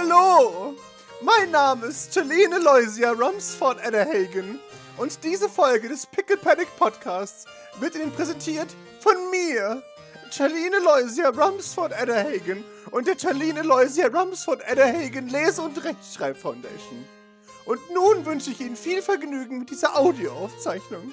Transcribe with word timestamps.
Hallo! 0.00 0.74
Mein 1.20 1.50
Name 1.50 1.86
ist 1.88 2.14
Jelene 2.14 2.58
Loisia 2.58 3.12
Rumsford 3.12 3.84
Adderhagen 3.84 4.58
und 4.96 5.22
diese 5.22 5.46
Folge 5.46 5.90
des 5.90 6.06
Pickle 6.06 6.38
Panic 6.38 6.68
Podcasts 6.78 7.44
wird 7.80 7.96
Ihnen 7.96 8.10
präsentiert 8.10 8.68
von 9.00 9.14
mir, 9.30 9.82
Charlene 10.30 10.78
Loisia 10.78 11.28
Rumsford 11.28 11.92
Adderhagen 11.92 12.64
und 12.92 13.08
der 13.08 13.18
Charlene 13.18 13.60
Loisia 13.60 14.06
Rumsford 14.06 14.66
Adderhagen 14.66 15.28
Lese- 15.28 15.60
und 15.60 15.84
Rechtschreib 15.84 16.38
Foundation. 16.38 17.04
Und 17.66 17.80
nun 17.92 18.24
wünsche 18.24 18.52
ich 18.52 18.60
Ihnen 18.60 18.76
viel 18.76 19.02
Vergnügen 19.02 19.58
mit 19.58 19.70
dieser 19.70 19.98
Audioaufzeichnung. 19.98 21.12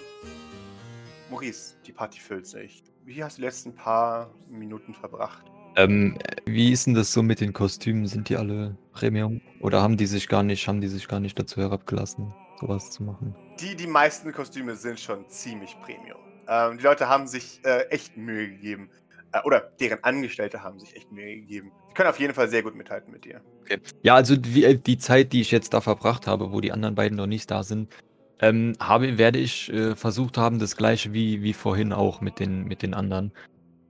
Maurice, 1.29 1.75
die 1.85 1.91
Party 1.91 2.21
füllt 2.21 2.47
sich. 2.47 2.85
Wie 3.03 3.21
hast 3.21 3.37
du 3.37 3.41
die 3.41 3.47
letzten 3.47 3.75
paar 3.75 4.29
Minuten 4.47 4.93
verbracht? 4.93 5.43
Ähm, 5.77 6.17
wie 6.45 6.71
ist 6.71 6.87
denn 6.87 6.95
das 6.95 7.13
so 7.13 7.21
mit 7.21 7.39
den 7.39 7.53
Kostümen? 7.53 8.07
Sind 8.07 8.29
die 8.29 8.35
alle 8.35 8.75
Premium? 8.93 9.41
Oder 9.59 9.81
haben 9.83 9.95
die 9.95 10.07
sich 10.07 10.27
gar 10.27 10.41
nicht, 10.41 10.67
haben 10.67 10.81
die 10.81 10.87
sich 10.87 11.07
gar 11.07 11.19
nicht 11.19 11.37
dazu 11.37 11.61
herabgelassen, 11.61 12.33
sowas 12.59 12.89
zu 12.89 13.03
machen? 13.03 13.35
Die, 13.61 13.75
die 13.75 13.85
meisten 13.85 14.33
Kostüme 14.33 14.75
sind 14.75 14.99
schon 14.99 15.29
ziemlich 15.29 15.77
Premium. 15.81 16.17
Ähm, 16.47 16.79
die 16.79 16.83
Leute 16.83 17.07
haben 17.07 17.27
sich 17.27 17.61
äh, 17.63 17.83
echt 17.89 18.17
Mühe 18.17 18.49
gegeben. 18.49 18.89
Äh, 19.33 19.41
oder 19.43 19.71
deren 19.79 20.03
Angestellte 20.03 20.63
haben 20.63 20.79
sich 20.79 20.95
echt 20.95 21.11
Mühe 21.11 21.35
gegeben. 21.35 21.71
Die 21.91 21.93
können 21.93 22.09
auf 22.09 22.19
jeden 22.19 22.33
Fall 22.33 22.49
sehr 22.49 22.63
gut 22.63 22.75
mithalten 22.75 23.11
mit 23.11 23.25
dir. 23.25 23.41
Okay. 23.61 23.79
Ja, 24.01 24.15
also 24.15 24.35
die, 24.35 24.63
äh, 24.63 24.79
die 24.79 24.97
Zeit, 24.97 25.31
die 25.31 25.41
ich 25.41 25.51
jetzt 25.51 25.75
da 25.75 25.81
verbracht 25.81 26.25
habe, 26.25 26.51
wo 26.51 26.59
die 26.59 26.71
anderen 26.71 26.95
beiden 26.95 27.17
noch 27.17 27.27
nicht 27.27 27.51
da 27.51 27.61
sind, 27.61 27.93
ähm, 28.39 28.73
habe, 28.79 29.19
werde 29.19 29.37
ich 29.37 29.71
äh, 29.71 29.95
versucht 29.95 30.39
haben, 30.39 30.57
das 30.57 30.75
gleiche 30.75 31.13
wie, 31.13 31.43
wie 31.43 31.53
vorhin 31.53 31.93
auch 31.93 32.19
mit 32.21 32.39
den, 32.39 32.63
mit 32.63 32.81
den 32.81 32.95
anderen. 32.95 33.31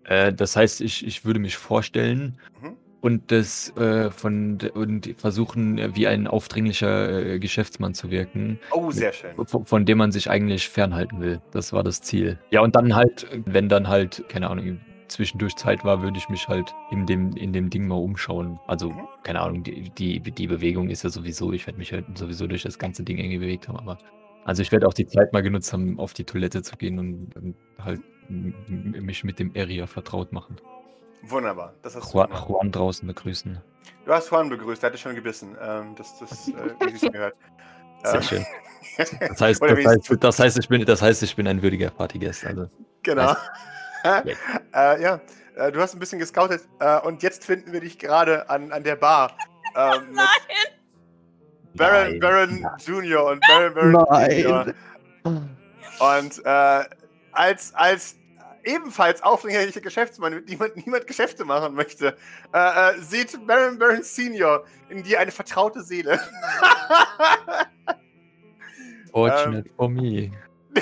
Äh, 0.07 0.33
das 0.33 0.55
heißt, 0.55 0.81
ich, 0.81 1.05
ich 1.05 1.23
würde 1.25 1.39
mich 1.39 1.55
vorstellen 1.57 2.37
Mhm. 2.61 2.73
und 3.01 3.31
das 3.31 3.75
äh, 3.77 4.09
von 4.09 4.57
und 4.73 5.13
versuchen, 5.17 5.77
äh, 5.77 5.95
wie 5.95 6.07
ein 6.07 6.27
aufdringlicher 6.27 7.33
äh, 7.35 7.39
Geschäftsmann 7.39 7.93
zu 7.93 8.09
wirken, 8.09 8.59
Oh, 8.71 8.89
sehr 8.91 9.13
schön. 9.13 9.31
von, 9.45 9.65
von 9.65 9.85
dem 9.85 9.97
man 9.99 10.11
sich 10.11 10.29
eigentlich 10.29 10.67
fernhalten 10.69 11.19
will. 11.21 11.41
Das 11.51 11.73
war 11.73 11.83
das 11.83 12.01
Ziel. 12.01 12.39
Ja, 12.51 12.61
und 12.61 12.75
dann 12.75 12.95
halt, 12.95 13.27
wenn 13.45 13.69
dann 13.69 13.87
halt, 13.87 14.23
keine 14.29 14.49
Ahnung, 14.49 14.79
zwischendurch 15.09 15.55
Zeit 15.55 15.85
war, 15.85 16.01
würde 16.01 16.17
ich 16.17 16.27
mich 16.27 16.47
halt 16.49 16.73
in 16.91 17.05
dem, 17.05 17.31
in 17.37 17.53
dem 17.53 17.69
Ding 17.69 17.87
mal 17.87 17.95
umschauen. 17.95 18.59
Also, 18.67 18.89
Mhm. 18.89 19.07
keine 19.23 19.41
Ahnung, 19.41 19.63
die, 19.63 19.89
die, 19.97 20.19
die 20.19 20.47
Bewegung 20.47 20.89
ist 20.89 21.03
ja 21.03 21.09
sowieso, 21.09 21.53
ich 21.53 21.65
werde 21.65 21.79
mich 21.79 21.93
halt 21.93 22.05
sowieso 22.17 22.45
durch 22.47 22.63
das 22.63 22.77
ganze 22.79 23.03
Ding 23.03 23.17
irgendwie 23.17 23.37
bewegt 23.39 23.67
haben, 23.67 23.77
aber 23.77 23.97
also 24.45 24.61
ich 24.61 24.71
werde 24.71 24.87
auch 24.87 24.93
die 24.93 25.05
Zeit 25.05 25.31
mal 25.33 25.41
genutzt 25.43 25.71
haben, 25.73 25.99
auf 25.99 26.13
die 26.13 26.23
Toilette 26.23 26.61
zu 26.61 26.75
gehen 26.77 26.99
und, 26.99 27.35
und 27.35 27.55
halt 27.83 27.99
mich 28.29 29.23
mit 29.23 29.39
dem 29.39 29.51
Area 29.55 29.87
vertraut 29.87 30.31
machen. 30.31 30.57
Wunderbar. 31.23 31.73
Das 31.81 31.95
hast 31.95 32.13
du 32.13 32.17
Juan, 32.17 32.27
gemacht. 32.27 32.49
Juan 32.49 32.71
draußen 32.71 33.07
begrüßen. 33.07 33.61
Du 34.05 34.13
hast 34.13 34.31
Juan 34.31 34.49
begrüßt, 34.49 34.81
der 34.81 34.89
hatte 34.89 34.97
schon 34.97 35.15
gebissen. 35.15 35.57
Ähm, 35.61 35.95
das, 35.95 36.19
das, 36.19 36.47
äh, 36.47 37.09
gehört. 37.11 37.35
Sehr 38.03 38.15
Ähm, 38.15 38.21
schön. 38.21 38.45
Das 38.97 39.41
heißt, 39.41 39.61
das 39.61 39.85
heißt, 39.85 40.23
das 40.23 40.39
heißt, 40.39 40.59
ich 40.59 40.69
bin, 40.69 40.85
das 40.85 41.01
heißt, 41.01 41.23
ich 41.23 41.35
bin 41.35 41.47
ein 41.47 41.61
würdiger 41.61 41.89
Partygast. 41.89 42.45
Also. 42.45 42.69
Genau. 43.03 43.35
Ja. 44.03 44.23
äh, 44.73 45.01
ja, 45.01 45.19
äh, 45.55 45.71
du 45.71 45.81
hast 45.81 45.93
ein 45.93 45.99
bisschen 45.99 46.19
gescoutet 46.19 46.67
äh, 46.79 46.99
und 47.01 47.23
jetzt 47.23 47.45
finden 47.45 47.73
wir 47.73 47.81
dich 47.81 47.97
gerade 47.97 48.49
an, 48.49 48.71
an 48.71 48.83
der 48.83 48.95
Bar. 48.95 49.35
Ähm, 49.75 50.13
Nein! 50.13 50.27
Baron, 51.75 52.09
Nein. 52.11 52.19
Baron 52.19 52.65
Junior 52.85 53.31
und 53.31 53.41
Baron 53.47 53.73
Baron 53.73 54.05
Nein. 54.09 54.31
Junior. 54.31 54.73
Und 55.99 56.45
äh, 56.45 56.83
als, 57.31 57.73
als 57.75 58.16
ebenfalls 58.67 59.23
aufdringlicher 59.23 59.81
Geschäftsmann, 59.81 60.33
mit 60.35 60.49
dem 60.49 60.59
niemand, 60.75 61.07
Geschäfte 61.07 61.45
machen 61.45 61.73
möchte, 61.73 62.17
äh, 62.53 62.91
äh, 62.95 62.99
sieht 63.01 63.47
Baron 63.47 63.79
Baron 63.79 64.03
Senior 64.03 64.65
in 64.89 65.01
dir 65.03 65.19
eine 65.19 65.31
vertraute 65.31 65.81
Seele. 65.81 66.19
Fortunate 69.11 69.69
for 69.75 69.89
me. 69.89 70.31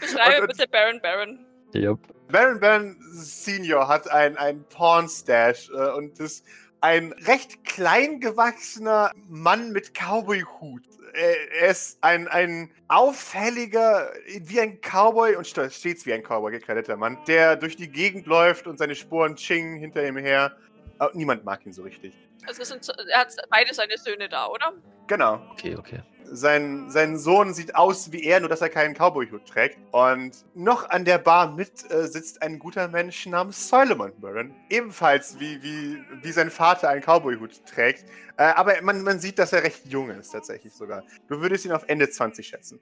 Beschreibe 0.00 0.42
Und- 0.42 0.48
bitte 0.48 0.68
Baron 0.68 1.00
Baron. 1.00 1.46
Yep. 1.74 1.98
Baron 2.30 2.60
Baron 2.60 2.96
Senior 3.12 3.88
hat 3.88 4.08
ein, 4.10 4.36
ein 4.36 4.64
Porn-Stash 4.68 5.70
äh, 5.70 5.90
und 5.96 6.20
ist 6.20 6.44
ein 6.84 7.12
recht 7.26 7.64
klein 7.64 8.20
gewachsener 8.20 9.10
Mann 9.26 9.72
mit 9.72 9.94
Cowboy-Hut. 9.94 10.82
Er, 11.14 11.70
ist 11.70 11.96
ein, 12.02 12.28
ein 12.28 12.70
auffälliger, 12.88 14.12
wie 14.40 14.60
ein 14.60 14.80
Cowboy 14.82 15.36
und 15.36 15.46
st- 15.46 15.70
stets 15.70 16.04
wie 16.04 16.12
ein 16.12 16.22
Cowboy 16.22 16.52
gekleideter 16.52 16.96
Mann, 16.98 17.16
der 17.26 17.56
durch 17.56 17.76
die 17.76 17.88
Gegend 17.88 18.26
läuft 18.26 18.66
und 18.66 18.76
seine 18.78 18.94
Spuren 18.94 19.34
chingen 19.36 19.78
hinter 19.78 20.06
ihm 20.06 20.18
her. 20.18 20.54
Aber 20.98 21.12
niemand 21.14 21.42
mag 21.44 21.64
ihn 21.64 21.72
so 21.72 21.82
richtig. 21.84 22.12
Also 22.46 22.60
es 22.62 22.68
sind, 22.68 22.86
er 23.10 23.20
hat 23.20 23.34
beide 23.48 23.72
seine 23.72 23.96
Söhne 23.96 24.28
da, 24.28 24.46
oder? 24.48 24.74
Genau. 25.06 25.40
Okay, 25.52 25.76
okay. 25.76 26.02
Sein, 26.30 26.90
sein 26.90 27.18
Sohn 27.18 27.54
sieht 27.54 27.74
aus 27.76 28.12
wie 28.12 28.24
er, 28.24 28.40
nur 28.40 28.48
dass 28.48 28.60
er 28.60 28.68
keinen 28.68 28.94
Cowboy-Hut 28.94 29.46
trägt. 29.46 29.78
Und 29.92 30.44
noch 30.54 30.88
an 30.90 31.04
der 31.04 31.18
Bar 31.18 31.52
mit 31.52 31.90
äh, 31.90 32.06
sitzt 32.06 32.42
ein 32.42 32.58
guter 32.58 32.88
Mensch 32.88 33.26
namens 33.26 33.68
Solomon 33.68 34.12
Burren. 34.20 34.54
Ebenfalls 34.70 35.38
wie, 35.38 35.62
wie, 35.62 35.98
wie 36.22 36.32
sein 36.32 36.50
Vater 36.50 36.88
einen 36.88 37.02
Cowboy-Hut 37.02 37.66
trägt. 37.66 38.04
Äh, 38.36 38.44
aber 38.44 38.80
man, 38.82 39.02
man 39.02 39.18
sieht, 39.20 39.38
dass 39.38 39.52
er 39.52 39.62
recht 39.62 39.86
jung 39.86 40.10
ist, 40.10 40.30
tatsächlich 40.30 40.72
sogar. 40.72 41.04
Du 41.28 41.40
würdest 41.40 41.64
ihn 41.64 41.72
auf 41.72 41.84
Ende 41.86 42.08
20 42.08 42.46
schätzen. 42.46 42.80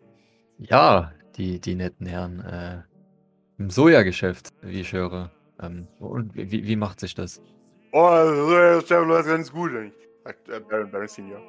Ja, 0.58 1.12
die, 1.36 1.60
die 1.60 1.74
netten 1.74 2.06
Herren. 2.06 2.40
Äh, 2.40 2.82
Im 3.58 3.70
Sojageschäft, 3.70 4.50
wie 4.62 4.80
ich 4.80 4.92
höre. 4.92 5.30
Ähm, 5.60 5.88
und 5.98 6.34
wie, 6.34 6.66
wie 6.66 6.76
macht 6.76 7.00
sich 7.00 7.14
das? 7.14 7.40
Oh, 7.92 8.08
das 8.08 8.88
läuft 8.88 9.28
ganz 9.28 9.52
gut, 9.52 9.72
sagt 10.24 10.48
äh, 10.48 10.60
Baron, 10.60 10.90
Baron 10.90 11.08
Senior. 11.08 11.40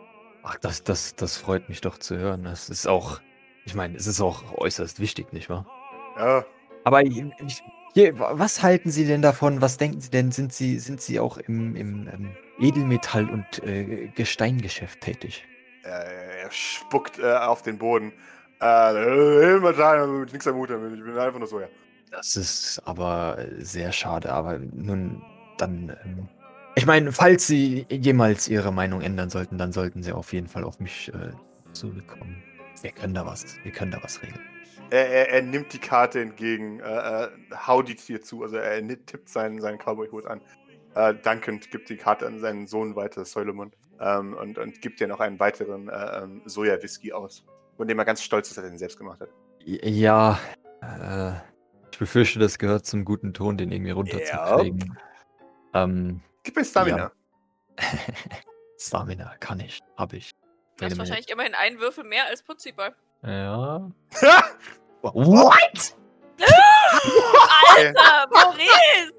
Ach, 0.43 0.55
das, 0.59 0.83
das, 0.83 1.15
das 1.15 1.37
freut 1.37 1.69
mich 1.69 1.81
doch 1.81 1.97
zu 1.97 2.17
hören. 2.17 2.43
Das 2.43 2.69
ist 2.69 2.87
auch, 2.87 3.21
ich 3.65 3.75
meine, 3.75 3.95
es 3.97 4.07
ist 4.07 4.21
auch 4.21 4.43
äußerst 4.57 4.99
wichtig, 4.99 5.31
nicht 5.33 5.49
wahr? 5.49 5.65
Ja, 6.17 6.45
Aber 6.83 7.01
hier, 7.01 8.19
wa- 8.19 8.33
was 8.33 8.61
halten 8.61 8.91
Sie 8.91 9.05
denn 9.05 9.21
davon? 9.21 9.61
Was 9.61 9.77
denken 9.77 10.01
Sie 10.01 10.09
denn? 10.09 10.31
Sind 10.31 10.51
Sie, 10.53 10.79
sind 10.79 11.01
Sie 11.01 11.19
auch 11.19 11.37
im, 11.37 11.75
im 11.75 12.07
ähm, 12.07 12.31
Edelmetall- 12.59 13.29
und 13.29 13.63
äh, 13.63 14.07
Gesteingeschäft 14.15 15.01
tätig? 15.01 15.45
äh, 15.83 16.41
er 16.43 16.51
spuckt 16.51 17.19
äh, 17.19 17.33
auf 17.33 17.61
den 17.61 17.77
Boden. 17.77 18.11
Äh, 18.61 19.59
Metall, 19.59 20.25
nichts 20.31 20.47
am 20.47 20.55
Hut 20.55 20.69
damit. 20.69 20.93
Ich 20.97 21.03
bin 21.03 21.17
einfach 21.17 21.39
nur 21.39 21.47
so, 21.47 21.59
ja. 21.59 21.67
Das 22.11 22.35
ist 22.35 22.81
aber 22.85 23.37
sehr 23.57 23.91
schade, 23.91 24.31
aber 24.31 24.59
nun, 24.59 25.21
dann, 25.57 25.95
ähm, 26.05 26.29
ich 26.75 26.85
meine, 26.85 27.11
falls 27.11 27.47
Sie 27.47 27.85
jemals 27.89 28.47
Ihre 28.47 28.71
Meinung 28.71 29.01
ändern 29.01 29.29
sollten, 29.29 29.57
dann 29.57 29.71
sollten 29.71 30.03
Sie 30.03 30.11
auf 30.11 30.33
jeden 30.33 30.47
Fall 30.47 30.63
auf 30.63 30.79
mich 30.79 31.11
äh, 31.13 31.31
zurückkommen. 31.73 32.41
Wir 32.81 32.91
können 32.91 33.13
da 33.13 33.25
was, 33.25 33.57
wir 33.63 33.71
können 33.71 33.91
da 33.91 33.99
was 34.01 34.21
regeln. 34.21 34.41
Er, 34.89 35.07
er, 35.09 35.29
er 35.29 35.41
nimmt 35.41 35.73
die 35.73 35.79
Karte 35.79 36.21
entgegen, 36.21 36.79
äh, 36.79 37.23
äh, 37.25 37.27
haut 37.65 37.87
die 37.87 37.95
dir 37.95 38.21
zu, 38.21 38.43
also 38.43 38.57
er 38.57 38.85
tippt 39.05 39.29
seinen, 39.29 39.59
seinen 39.61 39.77
Cowboy-Hut 39.77 40.25
an. 40.27 40.41
Äh, 40.95 41.15
dankend 41.15 41.71
gibt 41.71 41.89
die 41.89 41.97
Karte 41.97 42.27
an 42.27 42.39
seinen 42.39 42.67
Sohn 42.67 42.95
weiter, 42.95 43.25
Solomon, 43.25 43.71
ähm, 43.99 44.35
und, 44.35 44.57
und 44.57 44.81
gibt 44.81 44.99
dir 44.99 45.07
noch 45.07 45.19
einen 45.19 45.39
weiteren 45.39 45.89
äh, 45.89 46.23
ähm, 46.23 46.41
Soja-Whisky 46.45 47.13
aus, 47.13 47.45
von 47.77 47.87
dem 47.87 47.97
er 47.97 48.05
ganz 48.05 48.21
stolz 48.21 48.49
ist, 48.49 48.57
dass 48.57 48.63
er 48.63 48.69
den 48.69 48.77
selbst 48.77 48.97
gemacht 48.97 49.21
hat. 49.21 49.29
Ja, 49.65 50.39
äh, 50.81 51.31
ich 51.91 51.97
befürchte, 51.97 52.39
das 52.39 52.59
gehört 52.59 52.85
zum 52.85 53.05
guten 53.05 53.33
Ton, 53.33 53.57
den 53.57 53.71
irgendwie 53.71 53.91
runterzukriegen. 53.91 54.97
Ähm, 55.73 56.21
Gib 56.43 56.55
mir 56.55 56.65
Stamina. 56.65 57.11
Stamina 58.77 59.35
kann 59.39 59.59
ich, 59.59 59.79
habe 59.97 60.17
ich. 60.17 60.31
Du 60.77 60.85
hast 60.85 60.97
wahrscheinlich 60.97 61.29
immerhin 61.29 61.55
einen 61.55 61.79
Würfel 61.79 62.03
mehr 62.03 62.25
als 62.27 62.43
Putzibar. 62.43 62.93
Ja. 63.23 63.89
Ja. 64.21 64.43
What? 65.01 65.95
Alter, 67.75 68.27
Maurice! 68.31 69.11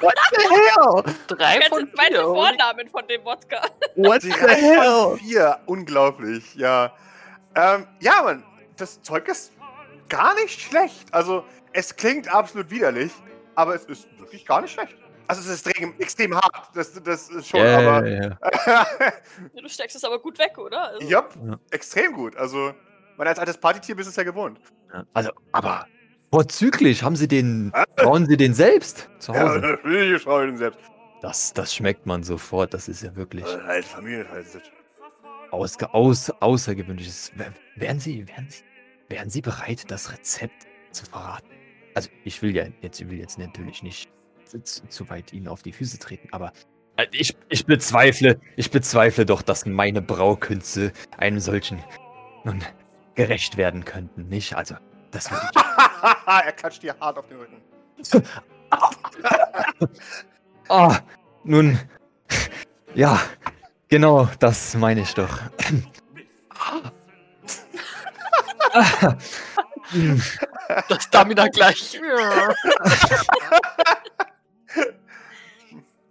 What 0.00 0.14
the 0.30 0.42
hell? 0.48 1.14
Drei 1.26 1.58
Kennst 1.58 1.68
von 1.70 1.88
vier. 1.88 2.22
Vornamen 2.22 2.88
von 2.88 3.08
dem 3.08 3.24
Wodka? 3.24 3.62
What 3.96 4.22
Reihe 4.24 4.82
von 4.84 5.18
vier, 5.18 5.58
unglaublich, 5.66 6.54
ja. 6.54 6.92
Ähm, 7.56 7.88
ja, 8.00 8.22
Mann, 8.22 8.44
das 8.76 9.02
Zeug 9.02 9.26
ist 9.26 9.52
gar 10.08 10.34
nicht 10.36 10.60
schlecht. 10.60 11.12
Also, 11.12 11.44
es 11.72 11.96
klingt 11.96 12.32
absolut 12.32 12.70
widerlich, 12.70 13.12
aber 13.56 13.74
es 13.74 13.84
ist 13.86 14.06
wirklich 14.20 14.46
gar 14.46 14.60
nicht 14.60 14.72
schlecht. 14.74 14.96
Also, 15.28 15.42
es 15.42 15.48
ist 15.60 15.66
extrem, 15.66 15.94
extrem 15.98 16.34
hart, 16.34 16.70
das, 16.74 16.92
das 17.02 17.28
ist 17.30 17.48
schon, 17.48 17.60
Ja, 17.60 17.78
aber. 17.78 18.06
ja, 18.06 18.36
ja. 19.00 19.12
Du 19.60 19.68
steckst 19.68 19.96
es 19.96 20.04
aber 20.04 20.18
gut 20.20 20.38
weg, 20.38 20.56
oder? 20.58 20.88
Also, 20.88 21.06
Jupp, 21.08 21.34
Ja. 21.46 21.58
extrem 21.70 22.12
gut. 22.12 22.36
Also, 22.36 22.74
man 23.16 23.26
als 23.28 23.38
altes 23.38 23.56
Partytier 23.58 23.96
bist 23.96 24.08
es 24.08 24.16
ja 24.16 24.22
gewohnt. 24.22 24.60
Also, 25.14 25.30
aber 25.52 25.86
vorzüglich, 26.32 27.02
haben 27.02 27.16
Sie 27.16 27.28
den, 27.28 27.72
brauchen 27.96 28.26
Sie 28.26 28.36
den 28.36 28.54
selbst 28.54 29.08
zu 29.18 29.32
Ja, 29.32 29.48
Hause? 29.48 29.60
natürlich, 29.60 30.22
Frau 30.22 30.40
den 30.44 30.56
selbst. 30.56 30.80
Das, 31.22 31.52
das 31.52 31.74
schmeckt 31.74 32.06
man 32.06 32.22
sofort, 32.22 32.72
das 32.74 32.88
ist 32.88 33.02
ja 33.02 33.14
wirklich 33.16 33.44
Äh, 33.46 33.60
Halt 33.62 33.84
Familienverhältnis. 33.84 34.62
ausge, 35.50 35.92
aus, 35.94 36.30
außergewöhnliches. 36.40 37.32
Wär- 37.36 37.52
Wären 37.76 37.98
Sie, 37.98 38.26
wären, 38.28 38.48
Sie, 38.48 38.62
wären 39.08 39.30
Sie 39.30 39.40
bereit, 39.40 39.90
das 39.90 40.12
Rezept 40.12 40.66
zu 40.92 41.04
verraten? 41.06 41.48
Also, 41.94 42.10
ich 42.24 42.42
will 42.42 42.54
ja 42.54 42.66
jetzt, 42.82 43.00
ich 43.00 43.08
will 43.08 43.18
jetzt 43.18 43.38
natürlich 43.38 43.82
nicht 43.82 44.10
zu, 44.46 44.88
zu 44.88 45.10
weit 45.10 45.32
Ihnen 45.32 45.48
auf 45.48 45.62
die 45.62 45.72
Füße 45.72 45.98
treten, 45.98 46.28
aber 46.32 46.52
Äh, 46.96 47.06
Ich, 47.12 47.36
ich 47.48 47.66
bezweifle, 47.66 48.40
ich 48.56 48.70
bezweifle 48.70 49.26
doch, 49.26 49.42
dass 49.42 49.66
meine 49.66 50.02
Braukünste 50.02 50.92
einem 51.18 51.40
solchen 51.40 51.82
nun 52.44 52.62
gerecht 53.14 53.56
werden 53.56 53.84
könnten, 53.84 54.28
nicht? 54.28 54.56
Also, 54.56 54.76
das 55.10 55.30
würde 55.30 55.46
ich. 55.54 55.62
er 56.26 56.52
klatscht 56.52 56.82
dir 56.82 56.94
hart 57.00 57.18
auf 57.18 57.26
den 57.28 57.38
Rücken. 57.38 57.62
Ah, 60.68 60.98
nun. 61.44 61.78
Ja, 62.96 63.20
genau, 63.88 64.28
das 64.40 64.74
meine 64.74 65.02
ich 65.02 65.14
doch. 65.14 65.38
Das 70.88 71.04
Stamina 71.04 71.46
gleich. 71.48 72.00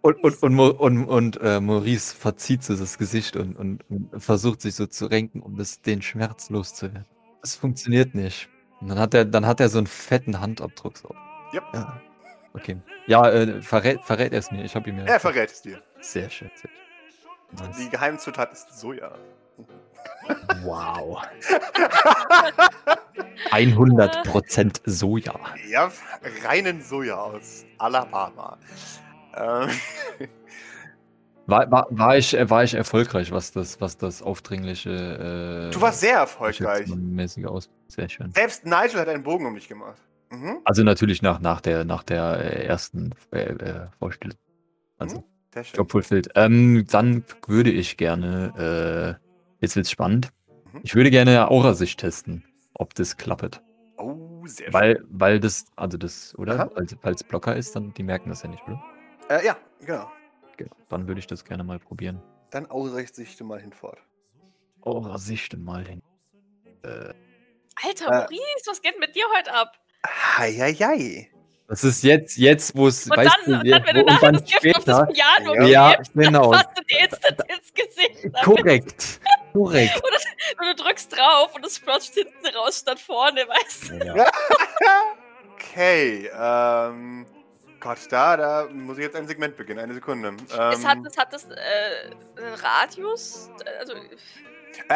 Und, 0.06 0.24
und, 0.24 0.44
und, 0.44 0.60
und, 0.60 1.08
und 1.08 1.42
äh, 1.42 1.60
Maurice 1.60 2.16
verzieht 2.16 2.64
so 2.64 2.76
das 2.76 3.00
Gesicht 3.00 3.36
und, 3.36 3.56
und, 3.56 3.84
und 3.90 4.22
versucht 4.22 4.62
sich 4.62 4.76
so 4.76 4.86
zu 4.86 5.08
renken, 5.08 5.42
um 5.42 5.58
das, 5.58 5.82
den 5.82 6.04
Schmerz 6.04 6.52
loszuwerden. 6.52 7.08
Das 7.42 7.56
funktioniert 7.56 8.14
nicht. 8.14 8.48
Und 8.82 8.90
dann 8.90 9.00
hat 9.00 9.16
er, 9.16 9.26
dann 9.26 9.48
hat 9.48 9.60
er 9.60 9.68
so 9.68 9.80
einen 9.80 9.88
fetten 9.88 10.40
Handabdruck. 10.40 10.96
So. 10.96 11.10
Yep. 11.56 11.64
Ja. 11.74 12.00
Okay. 12.54 12.78
Ja, 13.08 13.28
äh, 13.32 13.64
verrät, 13.64 14.00
verrät 14.04 14.32
er 14.32 14.38
es 14.38 14.52
mir. 14.52 14.64
Ich 14.64 14.76
habe 14.76 14.92
ihm 14.92 15.00
ja. 15.00 15.06
Er 15.06 15.20
verrät 15.20 15.50
es 15.50 15.64
dir. 15.64 15.82
Sehr 16.02 16.30
schön. 16.30 16.52
Sehr 16.54 16.70
schön. 16.70 17.72
Die 17.76 17.84
Nice. 17.86 17.90
Geheimzutat 17.90 18.54
ist 18.54 18.80
Soja. 18.80 19.12
Wow. 20.62 21.24
100% 23.52 24.82
Soja. 24.86 25.40
Ja, 25.68 25.92
reinen 26.44 26.84
Soja 26.84 27.16
aus 27.16 27.66
Alabama. 27.80 28.60
Ähm, 29.36 29.70
War, 31.48 31.70
war, 31.70 31.88
war, 31.92 32.18
ich, 32.18 32.36
äh, 32.36 32.50
war 32.50 32.64
ich 32.64 32.74
erfolgreich, 32.74 33.32
was 33.32 33.52
das, 33.52 33.80
was 33.80 33.98
das 33.98 34.24
aufdringliche. 34.24 35.70
Äh, 35.70 35.72
du 35.72 35.80
warst 35.80 36.00
sehr 36.00 36.18
erfolgreich. 36.18 36.88
mäßige 36.88 37.46
aus. 37.46 37.70
Sehr 37.88 38.10
schön. 38.10 38.32
Selbst 38.32 38.66
Nigel 38.66 39.00
hat 39.00 39.08
einen 39.08 39.22
Bogen 39.22 39.46
um 39.46 39.54
dich 39.54 39.68
gemacht. 39.68 40.02
Mhm. 40.32 40.58
Also 40.66 40.84
natürlich 40.84 41.22
nach, 41.22 41.40
nach 41.40 41.62
der, 41.62 41.86
nach 41.86 42.02
der 42.02 42.40
äh, 42.40 42.66
ersten 42.66 43.14
äh, 43.32 43.44
äh, 43.44 43.88
Vorstellung. 44.00 44.38
Also, 44.98 45.24
Sehr 45.54 45.64
schön. 45.64 45.78
Job 45.78 45.92
fulfilled. 45.92 46.30
Ähm, 46.34 46.86
dann 46.90 47.24
würde 47.46 47.70
ich 47.70 47.98
gerne, 47.98 49.20
jetzt 49.60 49.76
wird's 49.76 49.92
spannend. 49.92 50.30
Mhm. 50.74 50.80
Ich 50.84 50.96
würde 50.96 51.12
gerne 51.12 51.52
Aura-Sicht 51.52 52.00
testen, 52.00 52.44
ob 52.74 52.96
das 52.96 53.18
klappt. 53.18 53.62
Oh, 53.98 54.48
sehr 54.48 54.74
Weil, 54.74 55.04
weil 55.10 55.40
das, 55.40 55.66
also 55.76 55.98
das, 55.98 56.34
oder? 56.40 56.72
Weil 57.02 57.14
es 57.14 57.24
Blocker 57.24 57.56
ist, 57.56 57.76
dann 57.76 57.94
die 57.94 58.04
merken 58.04 58.30
das 58.30 58.42
ja 58.42 58.50
nicht, 58.50 58.64
oder? 58.68 58.82
Äh, 59.30 59.46
ja, 59.46 59.58
genau. 59.80 60.12
Genau. 60.58 60.76
Dann 60.90 61.08
würde 61.08 61.20
ich 61.20 61.28
das 61.28 61.44
gerne 61.44 61.64
mal 61.64 61.80
probieren. 61.80 62.22
Dann 62.52 62.66
ausrichte 62.70 63.44
mal 63.44 63.60
hinfort. 63.60 64.00
Aura-Sicht 64.82 65.58
mal 65.58 65.86
hin. 65.86 66.02
Äh, 66.84 67.14
Alter, 67.84 68.06
Äh. 68.06 68.10
Maurice, 68.20 68.68
was 68.68 68.82
geht 68.82 69.00
mit 69.00 69.16
dir 69.16 69.26
heute 69.36 69.52
ab? 69.54 69.74
Heieiei. 70.38 71.30
das 71.68 71.84
ist 71.84 72.04
jetzt, 72.04 72.38
jetzt, 72.38 72.76
wo 72.78 72.88
es, 72.88 73.10
Und 73.10 73.18
weißt 73.18 73.36
dann, 73.46 73.54
du, 73.54 73.60
und 73.60 73.66
jetzt, 73.66 73.76
dann 73.80 73.86
wenn 73.88 73.96
wo- 73.96 74.00
du 74.00 74.06
und 74.06 74.14
nachher 74.14 74.32
das 74.34 74.46
Gift 74.46 74.78
auf 74.78 74.84
das 74.86 75.08
Piano 75.14 75.66
Ja, 75.66 75.96
gibst, 75.96 76.14
genau. 76.14 76.52
dann 76.52 76.62
fasst 76.64 76.78
du 76.78 76.84
dir 76.84 77.00
instant 77.00 77.42
ins 77.50 77.74
Gesicht. 77.74 78.34
korrekt, 78.44 79.20
korrekt. 79.54 80.02
Und 80.62 80.68
du 80.68 80.84
drückst 80.84 81.12
drauf 81.18 81.56
und 81.56 81.66
es 81.66 81.78
splotcht 81.78 82.14
hinten 82.14 82.46
raus 82.56 82.80
statt 82.80 83.00
vorne, 83.00 83.42
weißt 83.48 83.90
du? 83.90 84.06
Ja. 84.16 84.32
Okay, 85.58 86.30
ähm. 86.38 87.26
Gott, 87.86 88.00
da, 88.10 88.36
da 88.36 88.68
muss 88.74 88.98
ich 88.98 89.04
jetzt 89.04 89.16
ein 89.16 89.28
Segment 89.28 89.56
beginnen. 89.56 89.80
Eine 89.80 89.94
Sekunde. 89.94 90.30
Ähm, 90.30 90.38
es 90.50 90.84
hat, 90.84 90.98
es 91.06 91.18
hat 91.20 91.32
das 91.32 91.46
äh, 91.46 91.56
einen 92.36 92.56
Radius, 92.56 93.52
also 93.80 93.94
äh, 93.94 94.00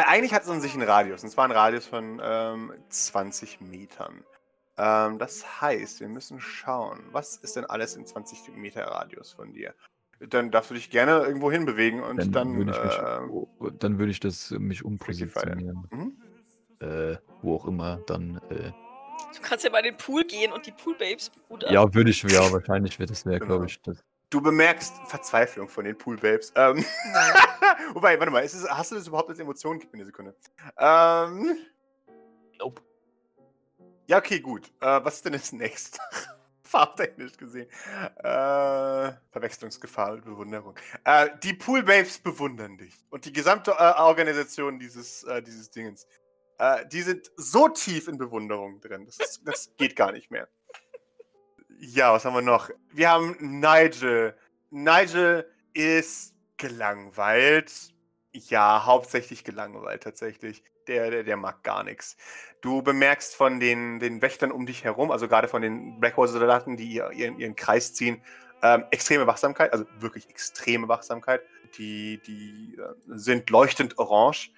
eigentlich 0.08 0.34
hat 0.34 0.42
es 0.42 0.50
an 0.50 0.60
sich 0.60 0.74
einen 0.74 0.90
Radius. 0.90 1.24
Und 1.24 1.30
zwar 1.30 1.44
einen 1.44 1.54
Radius 1.54 1.86
von 1.86 2.20
ähm, 2.24 2.74
20 2.90 3.62
Metern. 3.62 4.24
Ähm, 4.76 5.20
das 5.20 5.62
heißt, 5.62 6.00
wir 6.00 6.08
müssen 6.08 6.42
schauen, 6.42 7.02
was 7.12 7.38
ist 7.38 7.56
denn 7.56 7.66
alles 7.66 7.96
in 7.96 8.08
20 8.08 8.56
Meter 8.56 8.86
Radius 8.86 9.34
von 9.34 9.54
dir? 9.54 9.76
Dann 10.20 10.50
darfst 10.50 10.72
du 10.72 10.74
dich 10.74 10.90
gerne 10.90 11.12
irgendwo 11.20 11.52
hinbewegen 11.52 12.02
und 12.02 12.18
Dann, 12.18 12.32
dann. 12.32 12.58
würde 12.58 12.72
ich 12.72 12.84
mich, 12.84 12.98
äh, 12.98 13.20
oh, 13.30 13.70
dann 13.70 14.00
würde 14.00 14.12
ich 14.12 14.20
das 14.20 14.50
äh, 14.50 14.58
mich 14.58 14.84
umpositionieren. 14.84 15.88
mhm. 15.92 16.22
Äh, 16.80 17.18
wo 17.44 17.56
auch 17.56 17.68
immer, 17.68 17.98
dann, 18.08 18.42
äh, 18.50 18.72
du 19.36 19.42
kannst 19.42 19.63
ja 19.66 19.71
mal 19.71 19.80
in 19.80 19.86
den 19.86 19.98
Pool 19.98 20.24
gehen 20.25 20.51
und 20.51 20.66
die 20.66 20.71
Poolbabes 20.71 21.30
begutachten. 21.30 21.74
ja, 21.74 21.94
würde 21.94 22.10
ich, 22.10 22.21
ja, 22.24 22.51
wahrscheinlich 22.51 22.98
wird 23.00 23.10
das 23.10 23.25
wäre, 23.25 23.39
Genau. 23.39 23.54
glaube 23.54 23.66
ich, 23.68 23.81
das. 23.81 23.98
Du 24.30 24.42
bemerkst 24.42 24.94
Verzweiflung 25.07 25.68
von 25.68 25.86
den 25.86 25.98
Poolbabes. 25.98 26.54
Ähm, 26.56 26.86
wobei, 27.94 28.19
warte 28.19 28.31
mal, 28.31 28.42
ist 28.44 28.54
es, 28.54 28.69
hast 28.69 28.92
du 28.92 28.95
das 28.95 29.07
überhaupt 29.07 29.30
als 29.30 29.39
Emotion? 29.39 29.80
Gib 29.80 29.92
mir 29.92 29.98
eine 29.98 30.06
Sekunde. 30.06 30.36
Ähm, 30.77 31.57
Nope. 32.60 32.81
ja, 34.07 34.18
okay, 34.18 34.39
gut. 34.39 34.68
Äh, 34.81 35.04
was 35.04 35.16
ist 35.16 35.25
denn 35.25 35.33
jetzt 35.33 35.54
next? 35.54 36.00
Farbtechnisch 36.62 37.36
gesehen. 37.38 37.68
Äh, 38.18 39.12
Verwechslungsgefahr 39.31 40.12
und 40.12 40.25
Bewunderung. 40.25 40.75
Äh, 41.04 41.30
die 41.42 41.54
Poolbabes 41.56 42.19
bewundern 42.19 42.77
dich. 42.77 42.94
Und 43.10 43.25
die 43.25 43.33
gesamte 43.33 43.71
äh, 43.71 43.94
Organisation 43.98 44.77
dieses, 44.77 45.24
äh, 45.24 45.42
dieses 45.42 45.71
Dingens. 45.71 46.06
Äh, 46.60 46.86
die 46.88 47.02
sind 47.02 47.32
so 47.38 47.70
tief 47.70 48.08
in 48.08 48.18
Bewunderung 48.18 48.80
drin. 48.82 49.06
Das, 49.06 49.18
ist, 49.18 49.42
das 49.46 49.74
geht 49.78 49.96
gar 49.96 50.12
nicht 50.12 50.30
mehr. 50.30 50.48
Ja, 51.80 52.14
was 52.14 52.26
haben 52.26 52.36
wir 52.36 52.42
noch? 52.42 52.70
Wir 52.92 53.10
haben 53.10 53.36
Nigel. 53.40 54.38
Nigel 54.70 55.50
ist 55.74 56.36
gelangweilt. 56.58 57.72
Ja, 58.34 58.86
hauptsächlich 58.86 59.44
gelangweilt 59.44 60.04
tatsächlich. 60.04 60.64
Der, 60.88 61.10
der, 61.10 61.24
der 61.24 61.38
mag 61.38 61.64
gar 61.64 61.84
nichts. 61.84 62.18
Du 62.62 62.82
bemerkst 62.82 63.36
von 63.36 63.60
den, 63.60 64.00
den 64.00 64.22
Wächtern 64.22 64.52
um 64.52 64.66
dich 64.66 64.84
herum, 64.84 65.12
also 65.12 65.28
gerade 65.28 65.48
von 65.48 65.62
den 65.62 66.00
Blackhole-Soldaten, 66.00 66.76
die 66.78 66.92
ihr- 66.92 67.12
ihren, 67.12 67.40
ihren 67.40 67.56
Kreis 67.56 67.94
ziehen, 67.94 68.22
ähm, 68.62 68.84
extreme 68.92 69.26
Wachsamkeit, 69.28 69.72
also 69.72 69.86
wirklich 70.00 70.30
extreme 70.30 70.88
Wachsamkeit. 70.90 71.42
Die, 71.78 72.20
die 72.26 72.76
äh, 72.78 72.94
sind 73.08 73.50
leuchtend 73.50 73.98
orange. 74.00 74.52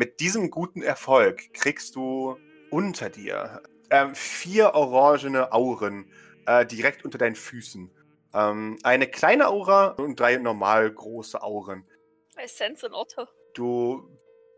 Mit 0.00 0.18
diesem 0.20 0.50
guten 0.50 0.80
Erfolg 0.80 1.52
kriegst 1.52 1.94
du 1.94 2.38
unter 2.70 3.10
dir 3.10 3.62
ähm, 3.90 4.14
vier 4.14 4.72
orangene 4.72 5.52
Auren 5.52 6.10
äh, 6.46 6.64
direkt 6.64 7.04
unter 7.04 7.18
deinen 7.18 7.34
Füßen. 7.34 7.90
Ähm, 8.32 8.78
eine 8.82 9.06
kleine 9.06 9.48
Aura 9.48 9.88
und 9.88 10.18
drei 10.18 10.36
normal 10.36 10.90
große 10.90 11.42
Auren. 11.42 11.84
Essenz 12.34 12.82
in 12.82 12.94
Otter. 12.94 13.28
Du 13.52 14.08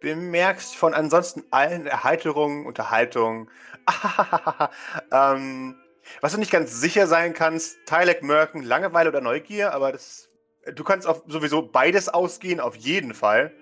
bemerkst 0.00 0.76
von 0.76 0.94
ansonsten 0.94 1.42
allen 1.50 1.88
Erheiterungen, 1.88 2.64
Unterhaltungen, 2.64 3.50
ähm, 5.10 5.74
was 6.20 6.34
du 6.34 6.38
nicht 6.38 6.52
ganz 6.52 6.80
sicher 6.80 7.08
sein 7.08 7.34
kannst, 7.34 7.84
Tylek 7.86 8.22
Merken, 8.22 8.62
Langeweile 8.62 9.08
oder 9.08 9.20
Neugier, 9.20 9.74
aber 9.74 9.90
das, 9.90 10.30
du 10.72 10.84
kannst 10.84 11.08
auf 11.08 11.24
sowieso 11.26 11.62
beides 11.62 12.08
ausgehen, 12.08 12.60
auf 12.60 12.76
jeden 12.76 13.12
Fall. 13.12 13.52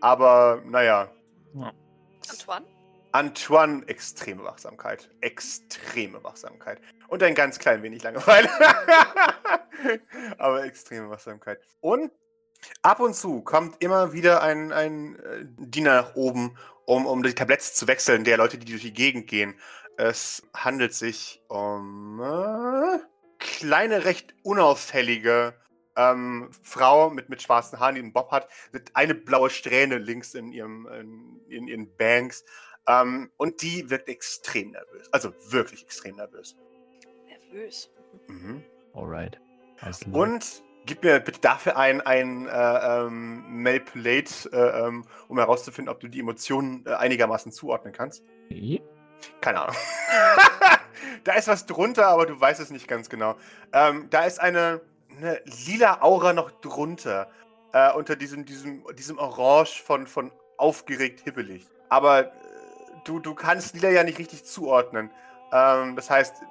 Aber 0.00 0.62
naja, 0.64 1.10
Antoine? 2.28 2.66
Antoine, 3.12 3.88
extreme 3.88 4.44
Wachsamkeit. 4.44 5.08
Extreme 5.20 6.22
Wachsamkeit. 6.22 6.80
Und 7.08 7.22
ein 7.22 7.34
ganz 7.34 7.58
klein 7.58 7.82
wenig 7.82 8.02
Langeweile. 8.02 8.48
Aber 10.38 10.64
extreme 10.64 11.08
Wachsamkeit. 11.08 11.60
Und 11.80 12.12
ab 12.82 13.00
und 13.00 13.14
zu 13.14 13.40
kommt 13.42 13.82
immer 13.82 14.12
wieder 14.12 14.42
ein, 14.42 14.72
ein 14.72 15.16
äh, 15.16 15.46
Diener 15.58 16.02
nach 16.02 16.14
oben, 16.14 16.58
um, 16.84 17.06
um 17.06 17.22
die 17.22 17.34
Tabletts 17.34 17.74
zu 17.74 17.86
wechseln, 17.86 18.24
der 18.24 18.36
Leute, 18.36 18.58
die 18.58 18.70
durch 18.70 18.82
die 18.82 18.92
Gegend 18.92 19.28
gehen. 19.28 19.54
Es 19.96 20.42
handelt 20.54 20.92
sich 20.92 21.42
um 21.48 22.20
äh, 22.20 22.98
kleine, 23.38 24.04
recht 24.04 24.34
unauffällige 24.42 25.54
ähm, 25.96 26.50
Frau 26.62 27.10
mit, 27.10 27.28
mit 27.28 27.42
schwarzen 27.42 27.80
Haaren, 27.80 27.94
die 27.94 28.00
einen 28.02 28.12
Bob 28.12 28.30
hat, 28.30 28.48
mit 28.72 28.94
eine 28.94 29.14
blaue 29.14 29.50
Strähne 29.50 29.98
links 29.98 30.34
in 30.34 30.52
ihrem 30.52 30.86
in, 30.86 31.40
in 31.48 31.68
ihren 31.68 31.96
Banks. 31.96 32.44
Ähm, 32.88 33.30
und 33.36 33.62
die 33.62 33.90
wirkt 33.90 34.08
extrem 34.08 34.70
nervös. 34.70 35.08
Also 35.12 35.32
wirklich 35.48 35.82
extrem 35.82 36.16
nervös. 36.16 36.56
Nervös. 37.26 37.90
Mhm. 38.28 38.62
Alright. 38.94 39.40
Und 40.12 40.62
gib 40.86 41.02
mir 41.02 41.20
bitte 41.20 41.40
dafür 41.40 41.76
ein, 41.76 42.00
ein 42.00 42.46
äh, 42.46 42.50
ähm, 42.52 43.62
Manipulate, 43.62 44.50
äh, 44.52 44.86
ähm, 44.86 45.04
um 45.28 45.38
herauszufinden, 45.38 45.92
ob 45.92 46.00
du 46.00 46.08
die 46.08 46.20
Emotionen 46.20 46.84
äh, 46.86 46.94
einigermaßen 46.94 47.52
zuordnen 47.52 47.92
kannst. 47.92 48.24
Okay. 48.46 48.80
Keine 49.40 49.62
Ahnung. 49.62 49.76
da 51.24 51.34
ist 51.34 51.48
was 51.48 51.66
drunter, 51.66 52.06
aber 52.06 52.26
du 52.26 52.40
weißt 52.40 52.60
es 52.60 52.70
nicht 52.70 52.86
ganz 52.86 53.08
genau. 53.08 53.36
Ähm, 53.72 54.06
da 54.10 54.24
ist 54.24 54.40
eine, 54.40 54.80
eine 55.16 55.40
lila 55.66 56.02
Aura 56.02 56.32
noch 56.32 56.50
drunter. 56.60 57.28
Äh, 57.72 57.92
unter 57.92 58.16
diesem, 58.16 58.44
diesem, 58.44 58.82
diesem 58.96 59.18
Orange 59.18 59.82
von, 59.82 60.06
von 60.06 60.30
aufgeregt 60.56 61.20
hibbelig. 61.20 61.66
Aber 61.88 62.26
äh, 62.26 62.30
du, 63.04 63.18
du 63.18 63.34
kannst 63.34 63.74
lila 63.74 63.90
ja 63.90 64.04
nicht 64.04 64.18
richtig 64.18 64.44
zuordnen. 64.44 65.10
Ähm, 65.52 65.96
das 65.96 66.08
heißt, 66.08 66.42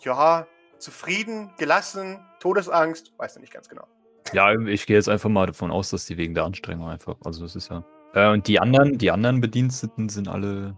ja, 0.00 0.46
zufrieden, 0.78 1.52
gelassen, 1.58 2.18
Todesangst, 2.40 3.12
weißt 3.18 3.36
du 3.36 3.40
nicht 3.40 3.52
ganz 3.52 3.68
genau. 3.68 3.86
Ja, 4.32 4.52
ich 4.60 4.86
gehe 4.86 4.96
jetzt 4.96 5.08
einfach 5.08 5.28
mal 5.28 5.46
davon 5.46 5.70
aus, 5.70 5.90
dass 5.90 6.06
die 6.06 6.16
wegen 6.16 6.34
der 6.34 6.44
Anstrengung 6.44 6.88
einfach. 6.88 7.16
Also 7.24 7.42
das 7.42 7.54
ist 7.54 7.70
ja. 7.70 7.84
Äh, 8.14 8.30
und 8.30 8.46
die 8.46 8.58
anderen, 8.58 8.98
die 8.98 9.10
anderen 9.10 9.40
Bediensteten 9.40 10.08
sind 10.08 10.28
alle, 10.28 10.76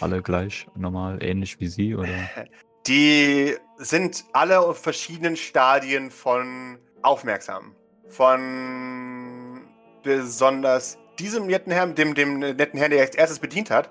alle 0.00 0.22
gleich 0.22 0.66
normal, 0.74 1.22
ähnlich 1.22 1.60
wie 1.60 1.68
sie, 1.68 1.94
oder? 1.94 2.08
Die 2.88 3.56
sind 3.82 4.24
alle 4.32 4.60
auf 4.60 4.78
verschiedenen 4.78 5.36
Stadien 5.36 6.10
von 6.10 6.78
aufmerksam. 7.02 7.74
Von 8.08 9.62
besonders 10.02 10.98
diesem 11.18 11.46
netten 11.46 11.72
Herrn, 11.72 11.94
dem, 11.94 12.14
dem 12.14 12.38
netten 12.38 12.78
Herrn, 12.78 12.90
der 12.90 13.00
als 13.00 13.16
erstes 13.16 13.38
bedient 13.38 13.70
hat, 13.70 13.90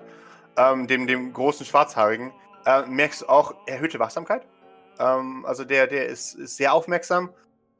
ähm, 0.56 0.86
dem, 0.86 1.06
dem 1.06 1.32
großen 1.32 1.66
Schwarzhaarigen, 1.66 2.32
äh, 2.66 2.82
merkst 2.86 3.22
du 3.22 3.26
auch 3.26 3.54
erhöhte 3.66 3.98
Wachsamkeit. 3.98 4.46
Ähm, 4.98 5.44
also 5.46 5.64
der, 5.64 5.86
der 5.86 6.06
ist, 6.06 6.34
ist 6.34 6.56
sehr 6.56 6.72
aufmerksam. 6.72 7.30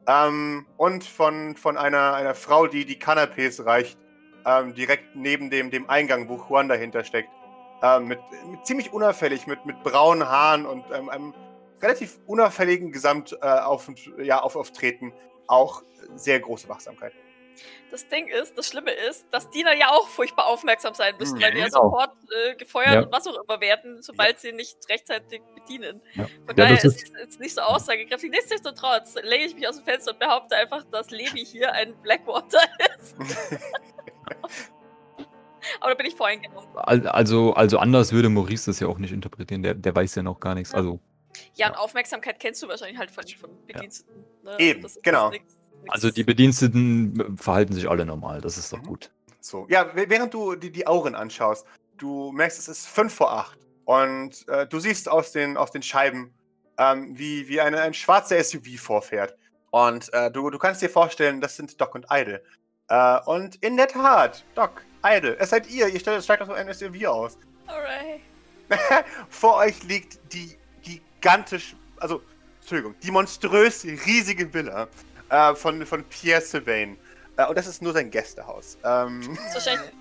Ähm, 0.07 0.67
und 0.77 1.05
von, 1.05 1.57
von 1.57 1.77
einer, 1.77 2.15
einer 2.15 2.35
Frau, 2.35 2.67
die 2.67 2.85
die 2.85 3.01
Canapés 3.01 3.65
reicht, 3.65 3.99
ähm, 4.45 4.75
direkt 4.75 5.15
neben 5.15 5.51
dem, 5.51 5.71
dem 5.71 5.89
Eingang, 5.89 6.29
wo 6.29 6.37
Juan 6.49 6.69
dahinter 6.69 7.05
steckt. 7.05 7.29
Ähm, 7.83 8.07
mit, 8.07 8.21
mit 8.51 8.67
ziemlich 8.67 8.93
unauffällig, 8.93 9.47
mit, 9.47 9.65
mit 9.65 9.83
braunen 9.83 10.29
Haaren 10.29 10.67
und 10.67 10.85
ähm, 10.93 11.09
einem 11.09 11.35
relativ 11.83 12.19
unauffälligen 12.27 12.93
Gesamt 12.93 13.33
äh, 13.43 13.47
auf, 13.47 13.91
ja, 14.23 14.41
auf, 14.41 14.57
Auftreten. 14.57 15.13
Auch 15.49 15.83
sehr 16.15 16.41
große 16.41 16.69
Wachsamkeit. 16.69 17.13
Das 17.91 18.09
Ding 18.09 18.29
ist, 18.29 18.57
das 18.57 18.69
Schlimme 18.69 18.91
ist, 18.93 19.27
dass 19.31 19.51
Diener 19.51 19.75
ja 19.75 19.91
auch 19.91 20.09
furchtbar 20.09 20.47
aufmerksam 20.47 20.95
sein 20.95 21.15
müssen, 21.19 21.37
Mhm, 21.37 21.43
weil 21.43 21.53
die 21.53 21.59
ja 21.59 21.67
genau. 21.67 21.83
sofort 21.91 22.13
äh, 22.49 22.55
gefeuert 22.57 22.95
Ja. 22.95 23.01
und 23.03 23.13
was 23.13 23.27
auch 23.27 23.37
immer 23.47 23.61
werden, 23.61 24.01
sobald 24.01 24.41
sie 24.41 24.53
nicht 24.53 24.79
rechtzeitig 24.89 25.43
bedienen. 25.55 26.01
Ja. 26.15 26.25
Von 26.25 26.33
Ja, 26.49 26.55
daher 26.55 26.77
ist 26.77 26.85
es 26.87 27.13
jetzt 27.21 27.39
nicht 27.41 27.55
so 27.55 27.61
aussagekräftig. 27.61 28.31
Nichtsdestotrotz 28.31 29.17
lege 29.23 29.45
ich 29.45 29.55
mich 29.55 29.69
aus 29.69 29.77
dem 29.77 29.85
Fenster 29.85 30.13
und 30.13 30.19
behaupte 30.21 30.57
einfach, 30.57 30.85
dass 30.85 31.11
Levi 31.11 31.45
hier 31.45 31.71
ein 31.73 31.95
Blackwater 32.03 32.61
ist. 32.99 33.17
Aber 35.81 35.91
da 35.91 35.95
bin 35.95 36.07
ich 36.07 36.17
voreingenommen. 36.17 36.69
Al- 36.77 37.07
Also, 37.09 37.53
also 37.55 37.79
anders 37.79 38.13
würde 38.13 38.29
Maurice 38.31 38.71
das 38.71 38.81
ja 38.81 38.89
auch 38.89 38.99
nicht 38.99 39.13
interpretieren. 39.13 39.63
Der, 39.63 39.75
der 39.75 39.95
weiß 39.95 40.15
ja 40.17 40.23
noch 40.23 40.41
gar 40.41 40.55
nichts. 40.55 40.75
Also, 40.75 40.99
Ja, 41.55 41.69
und 41.69 41.77
Aufmerksamkeit 41.77 42.39
kennst 42.41 42.63
du 42.63 42.69
wahrscheinlich 42.69 42.99
halt 42.99 43.11
von, 43.11 43.25
von 43.27 43.51
Bediensteten. 43.67 44.25
Ne? 44.45 44.57
Eben, 44.59 44.83
Das 44.83 44.97
ist 44.97 45.03
genau. 45.03 45.31
nix- 45.31 45.45
nix- 45.83 45.93
also 45.93 46.11
die 46.11 46.25
Bediensteten 46.25 47.21
äh, 47.21 47.43
verhalten 47.43 47.73
sich 47.73 47.89
alle 47.89 48.05
normal. 48.05 48.41
Das 48.41 48.57
ist 48.59 48.73
doch 48.73 48.79
Mhm. 48.79 48.87
gut. 48.87 49.11
So, 49.41 49.67
ja, 49.69 49.91
während 49.95 50.33
du 50.35 50.55
die, 50.55 50.71
die 50.71 50.87
Auren 50.87 51.15
anschaust, 51.17 51.67
du 51.99 52.31
merkst, 52.33 52.59
es 52.59 52.69
ist 52.69 52.87
5 52.89 53.13
vor 53.13 53.33
8. 53.33 53.59
Und 53.85 54.47
äh, 54.49 54.67
du 54.69 54.79
siehst 54.79 55.09
aus 55.09 55.33
den, 55.33 55.57
aus 55.57 55.73
den 55.73 55.83
Scheiben, 55.83 56.33
ähm, 56.79 57.19
wie, 57.19 57.49
wie 57.49 57.61
eine, 57.61 57.81
ein 57.81 57.93
schwarzer 57.95 58.43
SUV 58.43 58.79
vorfährt. 58.79 59.37
Und 59.71 60.13
äh, 60.13 60.31
du, 60.31 60.51
du 60.51 60.59
kannst 60.59 60.81
dir 60.83 60.89
vorstellen, 60.91 61.41
das 61.41 61.57
sind 61.57 61.81
Doc 61.81 61.95
und 61.97 62.07
Idle. 62.11 62.43
Äh, 62.89 63.19
und 63.27 63.57
in 63.57 63.77
der 63.77 63.89
Tat, 63.89 64.45
Doc, 64.55 64.85
Idle, 65.05 65.37
es 65.41 65.51
seid 65.51 65.69
ihr, 65.69 65.89
ihr 65.89 65.99
stellt, 65.99 66.23
steigt 66.23 66.43
auf 66.43 66.49
so 66.49 66.55
ein 66.55 66.73
SUV 66.73 67.05
aus. 67.07 67.39
Alright. 67.67 68.21
Vor 69.29 69.57
euch 69.57 69.83
liegt 69.83 70.21
die 70.33 70.57
gigantisch, 71.23 71.77
also, 71.99 72.21
Entschuldigung, 72.61 72.95
die 73.03 73.11
monströs 73.11 73.85
riesige 73.85 74.53
Villa 74.53 74.89
äh, 75.31 75.55
von, 75.55 75.87
von 75.87 76.05
Pierre 76.05 76.41
Sylvain. 76.41 76.99
Äh, 77.37 77.47
und 77.47 77.57
das 77.57 77.67
ist 77.67 77.81
nur 77.81 77.93
sein 77.93 78.11
Gästehaus. 78.11 78.77
Ähm, 78.85 79.21
Ist 79.33 79.55
wahrscheinlich 79.55 79.93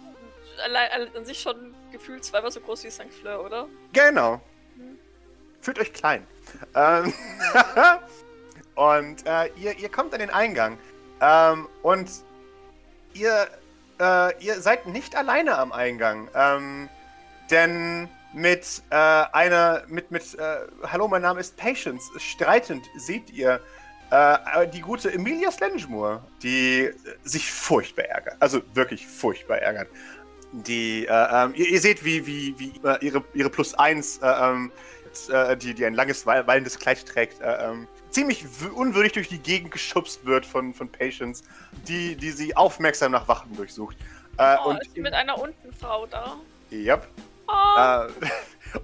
allein 0.64 1.16
an 1.16 1.26
sich 1.26 1.40
schon 1.40 1.74
gefühlt 1.92 2.24
zweimal 2.26 2.52
so 2.52 2.60
groß 2.60 2.84
wie 2.84 2.92
St. 2.92 3.14
Fleur, 3.22 3.44
oder? 3.44 3.68
Genau. 3.94 4.42
Mhm. 4.76 4.98
Fühlt 5.62 5.80
euch 5.80 5.94
klein. 5.94 6.26
Ähm, 6.76 7.14
und 8.76 9.26
äh, 9.26 9.48
ihr, 9.58 9.78
ihr 9.78 9.90
kommt 9.90 10.14
an 10.14 10.20
den 10.20 10.32
Eingang. 10.32 10.78
Ähm, 11.22 11.68
und 11.84 12.10
ihr, 13.14 13.48
äh, 14.00 14.44
ihr 14.44 14.60
seid 14.60 14.88
nicht 14.88 15.16
alleine 15.16 15.58
am 15.58 15.72
Eingang. 15.72 16.30
Ähm, 16.34 16.90
denn 17.50 18.10
mit 18.34 18.82
äh, 18.90 18.96
einer, 18.96 19.84
mit, 19.88 20.12
mit, 20.12 20.34
äh, 20.36 20.58
hallo, 20.88 21.08
mein 21.08 21.22
Name 21.22 21.40
ist 21.40 21.58
Patience, 21.58 22.10
streitend 22.18 22.86
seht 22.98 23.30
ihr 23.32 23.60
äh, 24.10 24.68
die 24.68 24.82
gute 24.82 25.14
Emilia 25.14 25.52
Slengemore, 25.52 26.22
die 26.42 26.86
äh, 26.86 26.94
sich 27.24 27.52
furchtbar 27.52 28.06
ärgert. 28.06 28.36
Also 28.40 28.62
wirklich 28.74 29.06
furchtbar 29.06 29.58
ärgert. 29.60 29.90
Die, 30.54 31.06
äh, 31.06 31.10
ähm, 31.10 31.54
ihr, 31.56 31.68
ihr 31.70 31.80
seht, 31.82 32.04
wie, 32.04 32.26
wie, 32.28 32.56
wie 32.58 32.74
äh, 32.86 32.98
ihre, 33.06 33.24
ihre 33.34 33.50
Plus 33.50 33.74
1, 33.74 34.18
äh, 34.18 34.26
ähm, 34.28 34.72
äh, 35.30 35.56
die, 35.58 35.74
die 35.74 35.86
ein 35.86 35.94
langes, 35.94 36.26
wall- 36.26 36.46
wallendes 36.48 36.78
Kleid 36.78 37.06
trägt, 37.06 37.42
äh, 37.42 37.70
ähm, 37.70 37.88
ziemlich 38.10 38.46
unwürdig 38.76 39.14
durch 39.14 39.30
die 39.30 39.40
Gegend 39.40 39.72
geschubst 39.72 40.26
wird 40.26 40.46
von, 40.46 40.74
von 40.74 40.90
Patience, 40.92 41.44
die, 41.88 42.16
die 42.18 42.32
sie 42.32 42.56
aufmerksam 42.56 43.14
nach 43.14 43.28
Wachen 43.30 43.56
durchsucht. 43.56 43.96
Äh, 44.38 44.58
Oh, 44.64 44.70
und, 44.72 44.82
ist 44.82 44.94
sie 44.94 45.02
mit 45.02 45.14
einer 45.14 45.38
unten 45.38 45.72
Frau 45.74 46.06
da? 46.08 46.36
yep. 46.72 47.08
Oh, 47.52 48.06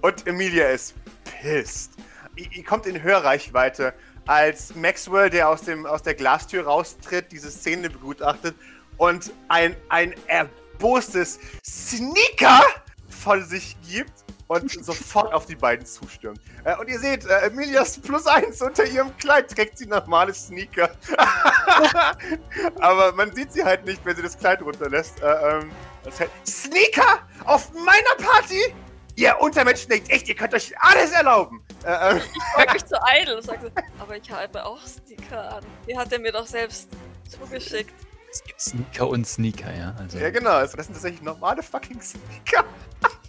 und 0.02 0.26
Emilia 0.26 0.68
ist 0.68 0.94
pissed. 1.40 1.92
Ihr, 2.36 2.50
ihr 2.52 2.64
kommt 2.64 2.86
in 2.86 3.02
Hörreichweite, 3.02 3.94
als 4.26 4.74
Maxwell, 4.74 5.30
der 5.30 5.48
aus, 5.48 5.62
dem, 5.62 5.86
aus 5.86 6.02
der 6.02 6.14
Glastür 6.14 6.64
raustritt, 6.64 7.32
diese 7.32 7.50
Szene 7.50 7.88
begutachtet 7.88 8.54
und 8.98 9.32
ein, 9.48 9.74
ein 9.88 10.14
erbostes 10.26 11.40
Sneaker 11.64 12.62
von 13.08 13.42
sich 13.44 13.76
gibt 13.88 14.12
und 14.48 14.70
sofort 14.84 15.32
auf 15.32 15.46
die 15.46 15.54
beiden 15.54 15.86
zustürmt. 15.86 16.40
Äh, 16.64 16.76
und 16.76 16.88
ihr 16.88 16.98
seht, 16.98 17.24
äh, 17.24 17.46
Emilias 17.46 17.98
plus 17.98 18.26
eins 18.26 18.60
unter 18.60 18.84
ihrem 18.84 19.16
Kleid 19.16 19.50
trägt 19.50 19.78
sie 19.78 19.86
normale 19.86 20.34
Sneaker. 20.34 20.90
Aber 22.80 23.12
man 23.12 23.34
sieht 23.34 23.52
sie 23.52 23.64
halt 23.64 23.86
nicht, 23.86 24.04
wenn 24.04 24.16
sie 24.16 24.22
das 24.22 24.36
Kleid 24.36 24.60
runterlässt. 24.60 25.22
Äh, 25.22 25.58
ähm, 25.58 25.70
das 26.10 26.20
heißt, 26.20 26.30
Sneaker 26.46 27.20
auf 27.44 27.72
meiner 27.72 28.30
Party? 28.30 28.74
Ihr 29.16 29.36
Untermenschen 29.40 29.90
denkt 29.90 30.10
echt, 30.10 30.28
ihr 30.28 30.36
könnt 30.36 30.54
euch 30.54 30.72
alles 30.78 31.10
erlauben. 31.10 31.60
Äh, 31.84 32.12
ähm, 32.12 32.18
ich 32.18 32.42
frag 32.54 32.72
mich 32.72 32.86
zu 32.86 32.94
idle 33.20 33.36
und 33.36 33.42
sage, 33.42 33.72
aber 33.98 34.16
ich 34.16 34.30
habe 34.30 34.64
auch 34.64 34.78
Sticker 34.86 35.56
an. 35.56 35.64
Die 35.88 35.96
hat 35.96 36.12
er 36.12 36.20
mir 36.20 36.30
doch 36.30 36.46
selbst 36.46 36.88
zugeschickt. 37.28 37.92
Es 38.30 38.44
gibt 38.44 38.60
Sneaker 38.60 39.08
und 39.08 39.26
Sneaker, 39.26 39.74
ja. 39.74 39.94
Also, 39.98 40.18
ja, 40.18 40.30
genau. 40.30 40.50
Also 40.50 40.76
das 40.76 40.86
sind 40.86 40.94
tatsächlich 40.94 41.22
normale 41.22 41.62
fucking 41.62 42.00
Sneaker. 42.00 42.64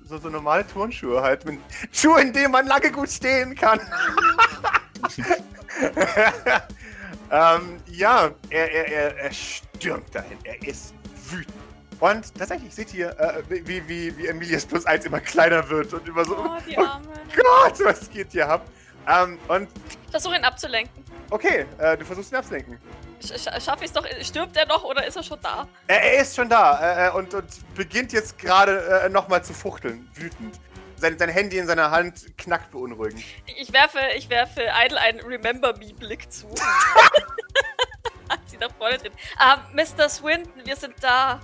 So, 0.10 0.18
so 0.18 0.28
normale 0.28 0.66
Turnschuhe 0.66 1.22
halt. 1.22 1.46
Mit 1.46 1.60
Schuhe, 1.92 2.22
in 2.22 2.34
denen 2.34 2.52
man 2.52 2.66
lange 2.66 2.92
gut 2.92 3.12
stehen 3.12 3.54
kann. 3.54 3.80
ähm, 7.32 7.82
ja, 7.86 8.32
er, 8.50 8.72
er, 8.72 8.88
er, 8.88 9.18
er 9.18 9.32
stürmt 9.32 10.14
dahin. 10.14 10.38
Er 10.44 10.68
ist 10.68 10.94
wütend. 11.30 11.54
Und 12.00 12.34
tatsächlich 12.36 12.74
seht 12.74 12.94
ihr, 12.94 13.10
äh, 13.20 13.44
wie, 13.50 13.88
wie, 13.88 14.18
wie 14.18 14.28
Emilias 14.28 14.66
Plus 14.66 14.86
1 14.86 15.06
immer 15.06 15.20
kleiner 15.20 15.68
wird 15.70 15.94
und 15.94 16.08
immer 16.08 16.24
so, 16.24 16.38
Oh, 16.38 16.58
die 16.68 16.78
oh 16.78 16.82
Arme. 16.86 17.08
Gott, 17.36 17.80
was 17.84 18.10
geht 18.10 18.32
hier 18.32 18.48
ab? 18.50 18.66
Ähm, 19.08 19.38
und 19.48 19.68
Ich 20.06 20.12
versuche 20.12 20.36
ihn 20.38 20.44
abzulenken. 20.46 21.04
okay, 21.32 21.66
äh, 21.78 21.98
du 21.98 22.06
versuchst 22.06 22.32
ihn 22.32 22.36
abzulenken. 22.38 22.80
Sch 23.22 23.34
sch 23.38 23.64
Schaffe 23.64 23.84
ich 23.84 23.88
es 23.88 23.94
doch? 23.94 24.06
Stirbt 24.22 24.56
er 24.56 24.66
noch 24.68 24.84
oder 24.86 25.06
ist 25.06 25.18
er 25.18 25.24
schon 25.24 25.40
da? 25.42 25.68
Er, 25.88 26.02
er 26.02 26.22
ist 26.22 26.36
schon 26.38 26.48
da 26.48 26.80
äh, 26.80 27.08
äh, 27.08 27.12
und, 27.12 27.34
und 27.34 27.76
beginnt 27.76 28.14
jetzt 28.14 28.38
gerade 28.38 29.02
äh, 29.06 29.10
nochmal 29.10 29.44
zu 29.44 29.54
fuchteln, 29.54 30.10
wütend. 30.16 30.58
Sein, 30.96 31.18
sein 31.18 31.30
Handy 31.30 31.58
in 31.58 31.66
seiner 31.68 31.92
Hand 31.92 32.38
knackt 32.38 32.72
beunruhigend. 32.72 33.24
Ich 33.46 33.72
werfe, 33.74 34.00
ich 34.18 34.30
werfe 34.30 34.62
Idle 34.86 35.00
einen 35.00 35.20
Remember 35.22 35.74
Me-Blick 35.78 36.30
zu. 36.32 36.48
Hat 38.30 38.40
sie 38.48 38.58
nach 38.58 38.72
vorne 38.78 38.98
drin. 38.98 39.12
Ah, 39.38 39.60
Mr. 39.74 40.08
Swinton, 40.10 40.66
wir 40.66 40.76
sind 40.76 40.94
da. 41.02 41.40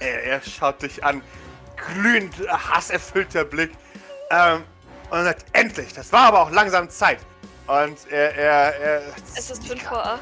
Er, 0.00 0.24
er 0.24 0.42
schaut 0.42 0.82
dich 0.82 1.04
an, 1.04 1.22
glühend 1.76 2.34
hasserfüllter 2.48 3.44
Blick. 3.44 3.72
Ähm, 4.30 4.64
und 5.10 5.22
sagt, 5.22 5.46
endlich, 5.52 5.92
das 5.92 6.12
war 6.12 6.28
aber 6.28 6.40
auch 6.40 6.50
langsam 6.50 6.90
Zeit. 6.90 7.20
Und 7.66 8.10
er, 8.10 8.34
er, 8.34 8.76
er 8.76 9.02
Es 9.36 9.50
ist 9.50 9.66
5 9.66 9.82
vor 9.82 10.04
8. 10.04 10.20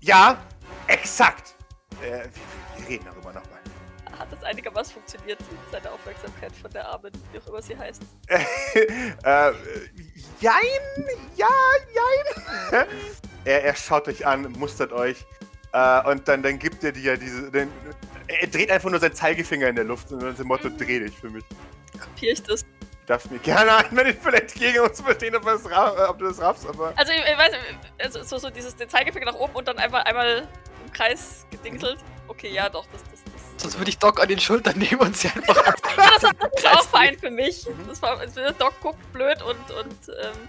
Ja, 0.00 0.38
exakt. 0.86 1.54
Äh, 2.02 2.10
wir, 2.10 2.30
wir 2.76 2.88
reden 2.88 3.04
darüber 3.04 3.32
nochmal. 3.32 3.60
Hat 4.18 4.30
das 4.30 4.42
einigermaßen 4.44 4.94
funktioniert, 4.94 5.38
seine 5.70 5.90
Aufmerksamkeit 5.90 6.52
von 6.54 6.70
der 6.70 6.86
Armen, 6.86 7.12
wie 7.32 7.38
auch 7.38 7.46
immer 7.46 7.62
sie 7.62 7.76
heißt. 7.76 8.02
äh, 8.28 9.52
jein, 10.40 10.62
ja, 11.34 11.48
jein. 11.92 12.86
er, 13.44 13.64
er 13.64 13.74
schaut 13.74 14.08
euch 14.08 14.26
an, 14.26 14.52
mustert 14.52 14.92
euch. 14.92 15.24
Äh, 15.72 16.10
und 16.10 16.26
dann, 16.28 16.42
dann 16.42 16.58
gibt 16.58 16.84
er 16.84 16.92
dir 16.92 17.16
diese. 17.16 17.50
Den, 17.50 17.70
er 18.28 18.46
dreht 18.48 18.70
einfach 18.70 18.90
nur 18.90 19.00
seinen 19.00 19.14
Zeigefinger 19.14 19.68
in 19.68 19.76
der 19.76 19.84
Luft 19.84 20.12
und 20.12 20.22
dann 20.22 20.36
dem 20.36 20.46
Motto: 20.46 20.68
dreh 20.68 21.00
dich 21.00 21.16
für 21.16 21.30
mich. 21.30 21.44
Kopiere 21.98 22.32
ich 22.32 22.42
das? 22.42 22.62
Du 22.62 22.68
darfst 23.06 23.30
mir 23.30 23.38
gerne 23.38 23.76
ein 23.76 23.94
Manipulate 23.94 24.58
gegen 24.58 24.80
uns 24.80 25.00
verstehen, 25.00 25.34
ob, 25.34 25.42
du 25.42 25.48
das 25.48 25.70
ra- 25.70 26.08
ob 26.08 26.18
du 26.18 26.26
das 26.26 26.40
raffst, 26.40 26.66
aber. 26.66 26.92
Also, 26.96 27.12
ich, 27.12 27.18
ich 27.18 27.38
weiß, 27.38 27.52
also 27.98 28.22
so, 28.22 28.38
so 28.38 28.50
dieses, 28.50 28.76
den 28.76 28.88
Zeigefinger 28.88 29.26
nach 29.26 29.34
oben 29.34 29.54
und 29.54 29.66
dann 29.66 29.78
einmal, 29.78 30.02
einmal 30.04 30.48
im 30.86 30.92
Kreis 30.92 31.46
gedingselt. 31.50 31.98
Okay, 32.28 32.52
ja, 32.52 32.68
doch, 32.68 32.86
das, 32.92 33.02
das, 33.10 33.20
das. 33.24 33.62
Sonst 33.62 33.78
würde 33.78 33.90
ich 33.90 33.98
Doc 33.98 34.20
an 34.20 34.28
den 34.28 34.38
Schultern 34.38 34.78
nehmen 34.78 35.00
und 35.00 35.16
sie 35.16 35.28
einfach. 35.28 35.56
Ja, 35.96 36.10
das, 36.20 36.20
das 36.20 36.32
ist 36.56 36.66
auch 36.66 36.88
fein 36.88 37.18
für 37.18 37.30
mich. 37.30 37.66
Das 37.88 38.00
war, 38.02 38.18
also 38.20 38.40
Doc 38.58 38.78
guckt 38.80 39.12
blöd 39.12 39.42
und, 39.42 39.70
und 39.72 40.08
ähm, 40.08 40.48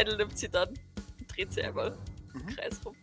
Idle 0.00 0.16
nimmt 0.16 0.36
sie 0.38 0.48
dann 0.48 0.68
und 0.70 1.36
dreht 1.36 1.52
sie 1.52 1.62
einmal 1.62 1.96
im 2.34 2.40
Mhm. 2.42 2.56
Kreis 2.56 2.80
rum. 2.84 2.96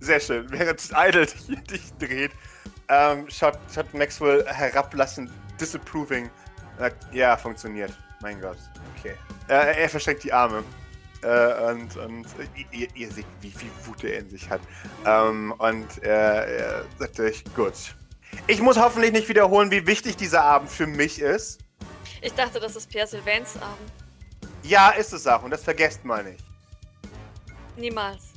Sehr 0.00 0.20
schön. 0.20 0.50
Während 0.50 0.80
Idle 0.94 1.26
dich, 1.48 1.64
dich 1.64 1.92
dreht, 1.98 2.32
ähm, 2.88 3.26
schaut, 3.28 3.58
schaut 3.74 3.92
Maxwell 3.94 4.46
herablassend, 4.46 5.30
disapproving. 5.60 6.30
Sagt, 6.78 7.12
ja, 7.12 7.36
funktioniert. 7.36 7.92
Mein 8.20 8.40
Gott. 8.40 8.58
Okay. 8.96 9.14
Äh, 9.48 9.82
er 9.82 9.88
verschränkt 9.88 10.24
die 10.24 10.32
Arme. 10.32 10.62
Äh, 11.22 11.72
und 11.72 11.96
und 11.96 12.26
ihr, 12.70 12.88
ihr 12.94 13.10
seht, 13.10 13.26
wie 13.40 13.50
viel 13.50 13.70
Wut 13.84 14.04
er 14.04 14.20
in 14.20 14.30
sich 14.30 14.48
hat. 14.48 14.60
Ähm, 15.04 15.52
und 15.58 16.02
er, 16.02 16.46
er 16.46 16.84
sagt 16.98 17.18
euch, 17.20 17.44
gut. 17.56 17.74
Ich 18.46 18.60
muss 18.60 18.78
hoffentlich 18.78 19.12
nicht 19.12 19.28
wiederholen, 19.28 19.70
wie 19.70 19.86
wichtig 19.86 20.16
dieser 20.16 20.42
Abend 20.42 20.70
für 20.70 20.86
mich 20.86 21.20
ist. 21.20 21.60
Ich 22.20 22.32
dachte, 22.34 22.60
das 22.60 22.76
ist 22.76 22.88
Pierre 22.88 23.06
Sylvains 23.06 23.56
Abend. 23.56 23.92
Ja, 24.62 24.90
ist 24.90 25.12
es 25.12 25.26
auch. 25.26 25.42
Und 25.42 25.50
das 25.50 25.64
vergesst 25.64 26.04
mal 26.04 26.22
nicht. 26.22 26.44
Niemals. 27.76 28.27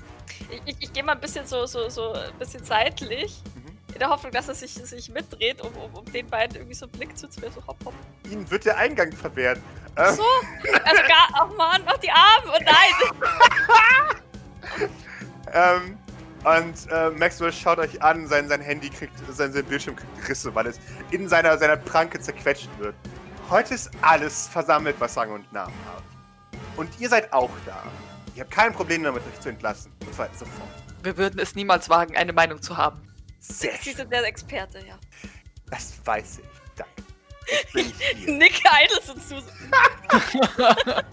Ich, 0.52 0.62
ich, 0.66 0.76
ich 0.80 0.94
gehe 0.94 1.04
mal 1.04 1.14
ein 1.14 1.22
bisschen 1.22 1.46
so, 1.48 1.66
so, 1.66 1.90
so 1.90 2.14
ein 2.14 2.38
bisschen 2.38 2.64
seitlich. 2.64 3.42
Mhm. 3.56 3.94
In 3.94 4.00
der 4.00 4.10
Hoffnung, 4.10 4.32
dass 4.32 4.48
er 4.48 4.56
sich, 4.56 4.74
sich 4.74 5.10
mitdreht, 5.10 5.62
um, 5.62 5.74
um, 5.74 5.94
um 5.94 6.06
den 6.12 6.28
beiden 6.28 6.56
irgendwie 6.58 6.76
so 6.76 6.86
einen 6.86 6.94
Blick 6.94 7.18
zuzuwerfen. 7.18 7.62
So 7.62 7.68
hopp, 7.68 7.78
hopp. 7.86 7.94
Ihnen 8.30 8.50
wird 8.50 8.66
der 8.66 8.78
Eingang 8.78 9.12
verwehrt. 9.12 9.60
Ähm, 9.98 10.16
So, 10.16 10.24
also 10.86 11.02
gar, 11.08 11.28
oh 11.44 11.54
Mann, 11.56 11.82
mach 11.86 11.98
die 11.98 12.12
Arme 12.12 12.52
und 12.58 12.66
nein. 12.66 14.22
Ähm, 15.54 15.98
und 16.44 16.92
äh, 16.92 17.10
Maxwell 17.12 17.52
schaut 17.52 17.78
euch 17.78 18.02
an, 18.02 18.26
sein, 18.28 18.48
sein 18.48 18.62
Handy 18.62 18.90
kriegt, 18.90 19.14
sein, 19.30 19.52
sein 19.52 19.66
Bildschirm 19.66 19.96
kriegt 19.96 20.30
Risse, 20.30 20.54
weil 20.56 20.68
es 20.68 20.80
in 21.12 21.28
seiner, 21.28 21.58
seiner 21.58 21.78
Pranke 21.78 22.20
zerquetscht 22.20 22.70
wird. 22.80 22.96
Heute 23.50 23.74
ist 23.76 23.92
alles 24.02 24.48
versammelt, 24.48 24.96
was 25.00 25.18
Rang 25.18 25.32
und 25.32 25.52
Namen 25.54 25.74
hat. 25.94 26.04
Und 26.78 26.90
ihr 27.00 27.10
seid 27.10 27.32
auch 27.34 27.52
da. 27.66 27.84
Ich 28.34 28.40
habe 28.40 28.50
kein 28.50 28.74
Problem 28.74 29.04
damit, 29.04 29.24
euch 29.28 29.40
zu 29.40 29.50
entlassen. 29.50 29.92
Und 30.06 30.14
zwar 30.14 30.30
sofort. 30.34 30.70
Wir 31.04 31.18
würden 31.18 31.40
es 31.40 31.56
niemals 31.56 31.90
wagen, 31.90 32.16
eine 32.16 32.34
Meinung 32.34 32.62
zu 32.62 32.78
haben. 32.78 33.02
Sehr 33.40 33.74
Sie 33.78 33.90
schön. 33.90 33.96
sind 33.98 34.12
der 34.14 34.24
Experte, 34.26 34.80
ja. 34.86 34.98
Das 35.70 35.94
weiß 36.06 36.40
ich. 36.40 36.46
Danke. 36.76 36.92
Bin 37.74 37.86
hier. 38.16 38.34
Nick 38.36 38.62
Idles 38.84 39.10
und 39.10 39.22
Susan. 39.22 39.54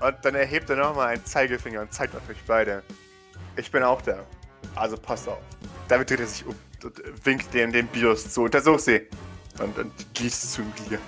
Und 0.00 0.16
dann 0.24 0.34
erhebt 0.34 0.68
er 0.68 0.76
nochmal 0.76 1.08
einen 1.08 1.24
Zeigefinger 1.24 1.80
und 1.82 1.92
zeigt 1.94 2.16
auf 2.16 2.28
euch 2.28 2.42
beide. 2.44 2.82
Ich 3.54 3.70
bin 3.70 3.84
auch 3.84 4.02
da. 4.02 4.18
Also 4.74 4.96
passt 4.96 5.28
auf. 5.28 5.38
Damit 5.86 6.10
dreht 6.10 6.18
er 6.18 6.26
sich 6.26 6.44
um 6.44 6.56
und 6.82 7.24
winkt 7.24 7.54
den, 7.54 7.70
den 7.70 7.86
Bios 7.86 8.28
zu. 8.32 8.42
Untersuch 8.42 8.80
sie. 8.80 9.06
Und, 9.60 9.78
und 9.78 10.14
gießt 10.14 10.54
zu 10.54 10.62
dir. 10.90 10.98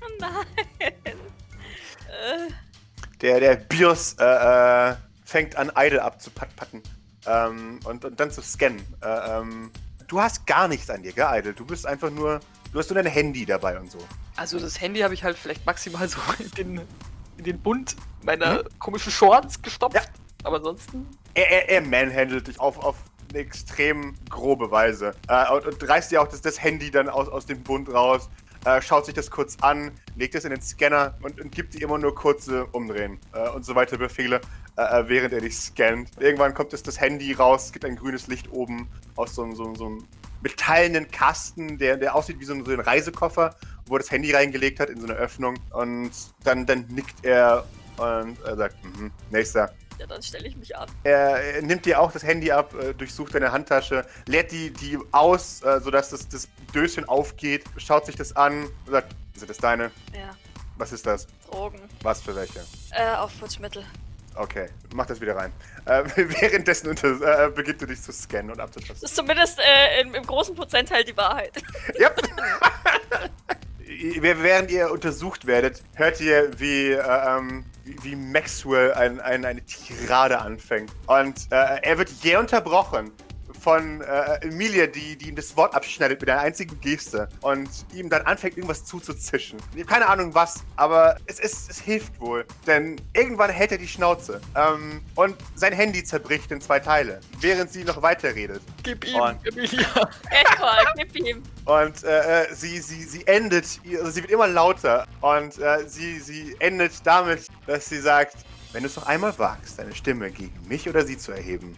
Oh 0.00 0.06
nein. 0.18 0.46
Äh, 0.80 2.48
Der, 3.20 3.40
der 3.40 3.56
Bios 3.56 4.14
äh, 4.18 4.90
äh, 4.90 4.96
fängt 5.24 5.56
an, 5.56 5.72
Idle 5.76 6.02
abzupatten. 6.02 6.82
Ähm, 7.26 7.80
und, 7.84 8.04
und 8.04 8.18
dann 8.18 8.30
zu 8.30 8.40
scannen. 8.42 8.80
Äh, 9.02 9.40
ähm, 9.40 9.70
du 10.06 10.20
hast 10.20 10.46
gar 10.46 10.68
nichts 10.68 10.88
an 10.88 11.02
dir, 11.02 11.12
gell, 11.12 11.26
Idle? 11.30 11.52
Du 11.52 11.64
bist 11.64 11.86
einfach 11.86 12.10
nur. 12.10 12.40
Du 12.72 12.78
hast 12.78 12.90
nur 12.90 13.02
dein 13.02 13.10
Handy 13.10 13.46
dabei 13.46 13.78
und 13.78 13.90
so. 13.90 13.98
Also 14.36 14.58
das 14.58 14.80
Handy 14.80 15.00
habe 15.00 15.14
ich 15.14 15.24
halt 15.24 15.36
vielleicht 15.36 15.64
maximal 15.64 16.06
so 16.08 16.18
in 16.38 16.50
den, 16.52 16.80
in 17.38 17.44
den 17.44 17.60
Bund 17.60 17.96
meiner 18.22 18.62
komischen 18.78 19.10
Shorts 19.10 19.60
gestopft. 19.62 19.96
Ja. 19.96 20.02
Aber 20.44 20.56
ansonsten. 20.56 21.06
Er, 21.34 21.50
er, 21.50 21.68
er 21.70 21.80
manhandelt 21.80 22.46
dich 22.46 22.60
auf, 22.60 22.78
auf 22.78 22.96
eine 23.30 23.40
extrem 23.40 24.14
grobe 24.28 24.70
Weise. 24.70 25.14
Äh, 25.28 25.50
und, 25.52 25.66
und 25.66 25.88
reißt 25.88 26.10
dir 26.10 26.22
auch 26.22 26.28
das, 26.28 26.40
das 26.40 26.62
Handy 26.62 26.90
dann 26.90 27.08
aus, 27.08 27.28
aus 27.28 27.46
dem 27.46 27.62
Bund 27.62 27.92
raus. 27.92 28.28
Äh, 28.68 28.82
schaut 28.82 29.06
sich 29.06 29.14
das 29.14 29.30
kurz 29.30 29.56
an, 29.62 29.92
legt 30.14 30.34
es 30.34 30.44
in 30.44 30.50
den 30.50 30.60
Scanner 30.60 31.14
und, 31.22 31.40
und 31.40 31.52
gibt 31.52 31.72
dir 31.72 31.80
immer 31.80 31.96
nur 31.96 32.14
kurze 32.14 32.66
Umdrehen 32.66 33.18
äh, 33.32 33.48
und 33.48 33.64
so 33.64 33.74
weitere 33.74 33.96
Befehle, 33.96 34.42
äh, 34.76 34.82
äh, 34.82 35.08
während 35.08 35.32
er 35.32 35.40
dich 35.40 35.56
scannt. 35.56 36.10
Irgendwann 36.20 36.52
kommt 36.52 36.74
es 36.74 36.82
das 36.82 37.00
Handy 37.00 37.32
raus, 37.32 37.72
gibt 37.72 37.86
ein 37.86 37.96
grünes 37.96 38.26
Licht 38.26 38.52
oben 38.52 38.86
aus 39.16 39.34
so, 39.34 39.42
einem- 39.42 39.54
so, 39.54 39.74
so 39.74 39.86
einem 39.86 40.06
metallenen 40.42 41.10
Kasten, 41.10 41.78
der, 41.78 41.96
der 41.96 42.14
aussieht 42.14 42.40
wie 42.40 42.44
so 42.44 42.52
ein, 42.52 42.62
so 42.62 42.70
ein 42.70 42.80
Reisekoffer, 42.80 43.56
wo 43.86 43.94
er 43.96 44.00
das 44.00 44.10
Handy 44.10 44.32
reingelegt 44.32 44.80
hat 44.80 44.90
in 44.90 45.00
so 45.00 45.06
eine 45.06 45.16
Öffnung. 45.16 45.54
Und 45.70 46.10
dann, 46.44 46.66
dann 46.66 46.84
nickt 46.88 47.24
er 47.24 47.64
und 47.96 48.36
er 48.44 48.56
sagt, 48.56 48.84
mhm, 48.84 49.10
nächster. 49.30 49.72
Ja, 49.98 50.06
dann 50.06 50.22
stelle 50.22 50.46
ich 50.48 50.56
mich 50.56 50.76
an. 50.76 50.88
Er, 51.04 51.36
er 51.56 51.62
nimmt 51.62 51.84
dir 51.86 52.00
auch 52.00 52.12
das 52.12 52.22
Handy 52.22 52.50
ab, 52.52 52.74
äh, 52.74 52.94
durchsucht 52.94 53.34
deine 53.34 53.52
Handtasche, 53.52 54.06
leert 54.26 54.52
die, 54.52 54.70
die 54.72 54.98
aus, 55.12 55.62
äh, 55.62 55.80
sodass 55.80 56.10
das, 56.10 56.28
das 56.28 56.48
Döschen 56.74 57.04
aufgeht, 57.08 57.64
schaut 57.76 58.06
sich 58.06 58.16
das 58.16 58.34
an 58.36 58.64
und 58.64 58.90
sagt, 58.92 59.14
sind 59.34 59.48
das 59.50 59.58
deine? 59.58 59.90
Ja, 60.14 60.34
Was 60.76 60.92
ist 60.92 61.06
das? 61.06 61.26
Drogen. 61.50 61.80
Was 62.02 62.20
für 62.22 62.34
welche? 62.36 62.60
Äh, 62.92 63.14
Aufputschmittel. 63.16 63.84
Okay, 64.34 64.68
mach 64.94 65.06
das 65.06 65.20
wieder 65.20 65.34
rein. 65.34 65.52
Äh, 65.86 66.04
währenddessen 66.16 66.88
unter, 66.88 67.46
äh, 67.46 67.50
beginnt 67.50 67.82
du 67.82 67.86
dich 67.86 68.00
zu 68.00 68.12
scannen 68.12 68.50
und 68.52 68.58
Das 68.58 68.66
abzutasten. 68.66 69.04
ist 69.04 69.16
zumindest 69.16 69.58
äh, 69.58 70.00
im, 70.02 70.14
im 70.14 70.24
großen 70.24 70.54
Prozentteil 70.54 71.02
die 71.04 71.16
Wahrheit. 71.16 71.52
Yep. 71.98 72.22
Während 74.22 74.70
ihr 74.70 74.90
untersucht 74.92 75.46
werdet, 75.46 75.82
hört 75.94 76.20
ihr, 76.20 76.50
wie, 76.60 76.92
äh, 76.92 76.98
ähm, 77.00 77.64
wie, 78.02 78.16
Maxwell 78.16 78.92
ein, 78.94 79.20
ein, 79.20 79.44
eine 79.44 79.64
Tirade 79.64 80.38
anfängt. 80.38 80.92
Und 81.06 81.46
äh, 81.50 81.80
er 81.82 81.98
wird 81.98 82.10
jäh 82.22 82.36
unterbrochen 82.36 83.12
von 83.58 84.00
äh, 84.00 84.38
Emilia, 84.46 84.86
die, 84.86 85.16
die 85.16 85.28
ihm 85.28 85.36
das 85.36 85.56
Wort 85.56 85.74
abschneidet 85.74 86.20
mit 86.20 86.30
einer 86.30 86.40
einzigen 86.40 86.80
Geste 86.80 87.28
und 87.40 87.68
ihm 87.92 88.08
dann 88.08 88.22
anfängt, 88.22 88.56
irgendwas 88.56 88.84
zuzuzischen. 88.84 89.58
Ich 89.74 89.80
habe 89.82 89.92
keine 89.92 90.08
Ahnung 90.08 90.34
was, 90.34 90.64
aber 90.76 91.16
es, 91.26 91.38
ist, 91.40 91.70
es 91.70 91.78
hilft 91.80 92.18
wohl. 92.20 92.44
Denn 92.66 93.00
irgendwann 93.14 93.50
hält 93.50 93.72
er 93.72 93.78
die 93.78 93.88
Schnauze. 93.88 94.40
Ähm, 94.54 95.02
und 95.14 95.36
sein 95.54 95.72
Handy 95.72 96.02
zerbricht 96.04 96.50
in 96.50 96.60
zwei 96.60 96.78
Teile, 96.80 97.20
während 97.40 97.72
sie 97.72 97.84
noch 97.84 98.00
weiterredet. 98.02 98.62
Gib 98.82 99.04
ihm, 99.06 99.16
Und- 99.20 99.46
Emilia. 99.46 100.10
Etwa, 100.30 100.76
gib 100.96 101.16
ihm. 101.16 101.42
Und 101.64 102.04
äh, 102.04 102.44
äh, 102.44 102.54
sie, 102.54 102.78
sie, 102.78 103.02
sie 103.02 103.26
endet, 103.26 103.66
also 103.98 104.10
sie 104.10 104.22
wird 104.22 104.30
immer 104.30 104.46
lauter. 104.46 105.06
Und 105.20 105.58
äh, 105.58 105.86
sie, 105.86 106.18
sie 106.20 106.56
endet 106.60 106.92
damit, 107.04 107.46
dass 107.66 107.88
sie 107.88 108.00
sagt, 108.00 108.36
wenn 108.72 108.82
du 108.82 108.88
es 108.88 108.96
noch 108.96 109.06
einmal 109.06 109.36
wagst, 109.38 109.78
deine 109.78 109.94
Stimme 109.94 110.30
gegen 110.30 110.52
mich 110.68 110.88
oder 110.88 111.04
sie 111.04 111.16
zu 111.16 111.32
erheben, 111.32 111.76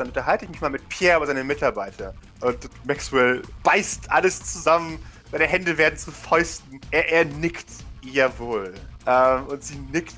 dann 0.00 0.08
unterhalte 0.08 0.46
ich 0.46 0.50
mich 0.50 0.60
mal 0.60 0.70
mit 0.70 0.88
Pierre 0.88 1.18
über 1.18 1.26
seine 1.26 1.44
Mitarbeiter. 1.44 2.14
Und 2.40 2.68
Maxwell 2.86 3.42
beißt 3.62 4.10
alles 4.10 4.52
zusammen, 4.52 4.98
seine 5.30 5.46
Hände 5.46 5.76
werden 5.76 5.96
zu 5.96 6.10
Fäusten. 6.10 6.80
Er, 6.90 7.08
er 7.10 7.24
nickt, 7.26 7.68
jawohl. 8.02 8.74
Ähm, 9.06 9.46
und 9.46 9.62
sie 9.62 9.76
nickt 9.92 10.14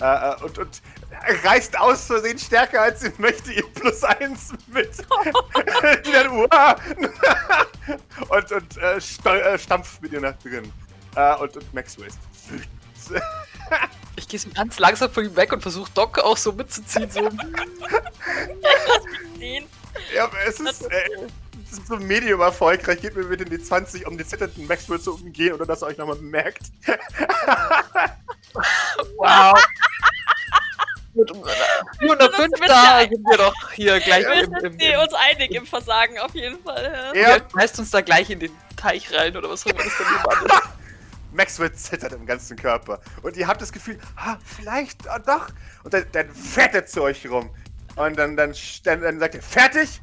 äh, 0.00 0.04
äh, 0.04 0.42
und, 0.42 0.58
und 0.58 0.82
reißt 1.44 1.78
aus 1.78 2.06
Versehen 2.06 2.38
stärker 2.38 2.82
als 2.82 3.00
sie 3.00 3.12
möchte 3.18 3.52
ihr 3.52 3.66
Plus 3.74 4.02
eins 4.02 4.52
mit. 4.66 4.90
die 6.06 6.12
dann, 6.12 6.30
und 8.28 8.52
und 8.52 8.76
äh, 8.78 8.96
äh, 8.96 9.58
stampft 9.58 10.02
mit 10.02 10.12
ihr 10.12 10.20
nach 10.20 10.36
drin. 10.38 10.72
Äh, 11.14 11.34
und, 11.36 11.56
und 11.56 11.74
Maxwell 11.74 12.08
ist 12.08 12.18
wütend. 12.48 13.22
Ich 14.16 14.28
gehe 14.28 14.38
so 14.38 14.50
ganz 14.50 14.78
langsam 14.78 15.10
von 15.10 15.24
ihm 15.24 15.34
weg 15.36 15.52
und 15.52 15.62
versuche 15.62 15.90
Doc 15.94 16.18
auch 16.18 16.36
so 16.36 16.52
mitzuziehen. 16.52 17.10
So. 17.10 17.28
Den. 19.38 19.66
ja, 20.14 20.24
aber 20.24 20.36
es 20.46 20.60
ist, 20.60 20.82
äh, 20.90 21.02
es 21.64 21.78
ist 21.78 21.86
so 21.86 21.96
medium 21.96 22.40
erfolgreich. 22.40 23.00
Geht 23.00 23.16
mir 23.16 23.24
mit 23.24 23.40
in 23.40 23.48
die 23.50 23.62
20, 23.62 24.06
um 24.06 24.18
den 24.18 24.26
zitternden 24.26 24.66
Maxwell 24.66 25.00
zu 25.00 25.14
umgehen 25.14 25.54
oder 25.54 25.64
dass 25.66 25.82
ihr 25.82 25.86
euch 25.86 25.96
nochmal 25.96 26.16
bemerkt. 26.16 26.70
Wow. 29.16 29.58
Gut, 31.14 31.30
um- 31.32 31.44
405, 31.98 32.50
Das 32.50 32.60
wird 32.60 32.70
da 32.70 33.00
ja- 33.00 33.08
sind 33.08 33.24
wir 33.24 33.36
doch 33.38 33.54
hier 33.72 33.98
gleich 34.00 34.24
Wir 34.24 34.32
im, 34.44 34.50
sind 34.50 34.62
im, 34.64 34.78
die 34.78 34.86
im, 34.86 35.00
uns 35.00 35.12
einig 35.14 35.50
im 35.50 35.66
Versagen 35.66 36.18
auf 36.20 36.34
jeden 36.34 36.62
Fall. 36.62 37.12
Ja. 37.14 37.20
Ja, 37.20 37.36
Ihr 37.36 37.42
schmeißt 37.50 37.78
uns 37.80 37.90
da 37.90 38.00
gleich 38.00 38.30
in 38.30 38.38
den 38.38 38.52
Teich 38.76 39.12
rein 39.12 39.36
oder 39.36 39.50
was 39.50 39.66
auch 39.66 39.70
immer 39.70 39.82
das 39.82 39.92
dann 39.98 40.06
hier 40.08 40.48
war. 40.48 40.62
Maxwell 41.32 41.72
zittert 41.72 42.12
im 42.12 42.26
ganzen 42.26 42.56
Körper. 42.56 43.00
Und 43.22 43.36
ihr 43.36 43.46
habt 43.46 43.60
das 43.60 43.72
Gefühl, 43.72 43.98
ah, 44.16 44.36
vielleicht 44.44 45.08
ah, 45.08 45.18
doch. 45.18 45.48
Und 45.84 45.94
dann, 45.94 46.04
dann 46.12 46.34
fährt 46.34 46.74
er 46.74 46.86
zu 46.86 47.02
euch 47.02 47.28
rum. 47.28 47.50
Und 47.96 48.16
dann, 48.18 48.36
dann, 48.36 48.54
dann, 48.84 49.00
dann 49.02 49.18
sagt 49.20 49.34
er, 49.34 49.42
fertig? 49.42 50.00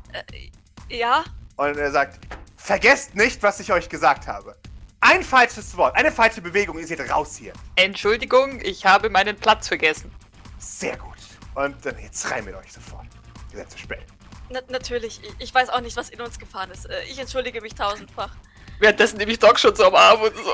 Ja, 0.89 1.23
Und 1.55 1.77
er 1.77 1.91
sagt, 1.91 2.19
vergesst 2.55 3.15
nicht, 3.15 3.41
was 3.43 3.59
ich 3.59 3.71
euch 3.71 3.89
gesagt 3.89 4.27
habe. 4.27 4.55
Ein 4.99 5.23
falsches 5.23 5.75
Wort, 5.77 5.95
eine 5.95 6.11
falsche 6.11 6.41
Bewegung, 6.41 6.79
ihr 6.79 6.87
seid 6.87 7.09
raus 7.09 7.37
hier. 7.37 7.53
Entschuldigung, 7.75 8.59
ich 8.63 8.85
habe 8.85 9.09
meinen 9.09 9.35
Platz 9.37 9.67
vergessen. 9.67 10.11
Sehr 10.59 10.97
gut. 10.97 11.17
Und 11.55 11.75
dann 11.85 11.97
jetzt 11.99 12.29
rein 12.31 12.45
mit 12.45 12.55
euch 12.55 12.71
sofort. 12.73 13.05
Ihr 13.51 13.59
seid 13.59 13.71
zu 13.71 13.77
spät. 13.77 14.05
na 14.49 14.59
natürlich. 14.69 15.21
Ich, 15.23 15.33
ich 15.39 15.53
weiß 15.53 15.69
auch 15.69 15.81
nicht, 15.81 15.95
was 15.97 16.09
in 16.09 16.21
uns 16.21 16.39
gefahren 16.39 16.71
ist. 16.71 16.85
Äh, 16.89 17.03
Ich 17.09 17.19
entschuldige 17.19 17.61
mich 17.61 17.73
tausendfach. 17.75 18.35
Währenddessen 18.79 19.17
nehme 19.17 19.31
ich 19.31 19.39
Doc 19.39 19.59
schon 19.59 19.75
so 19.75 19.85
am 19.85 19.95
Arm 19.95 20.21
und 20.21 20.35
so. 20.35 20.53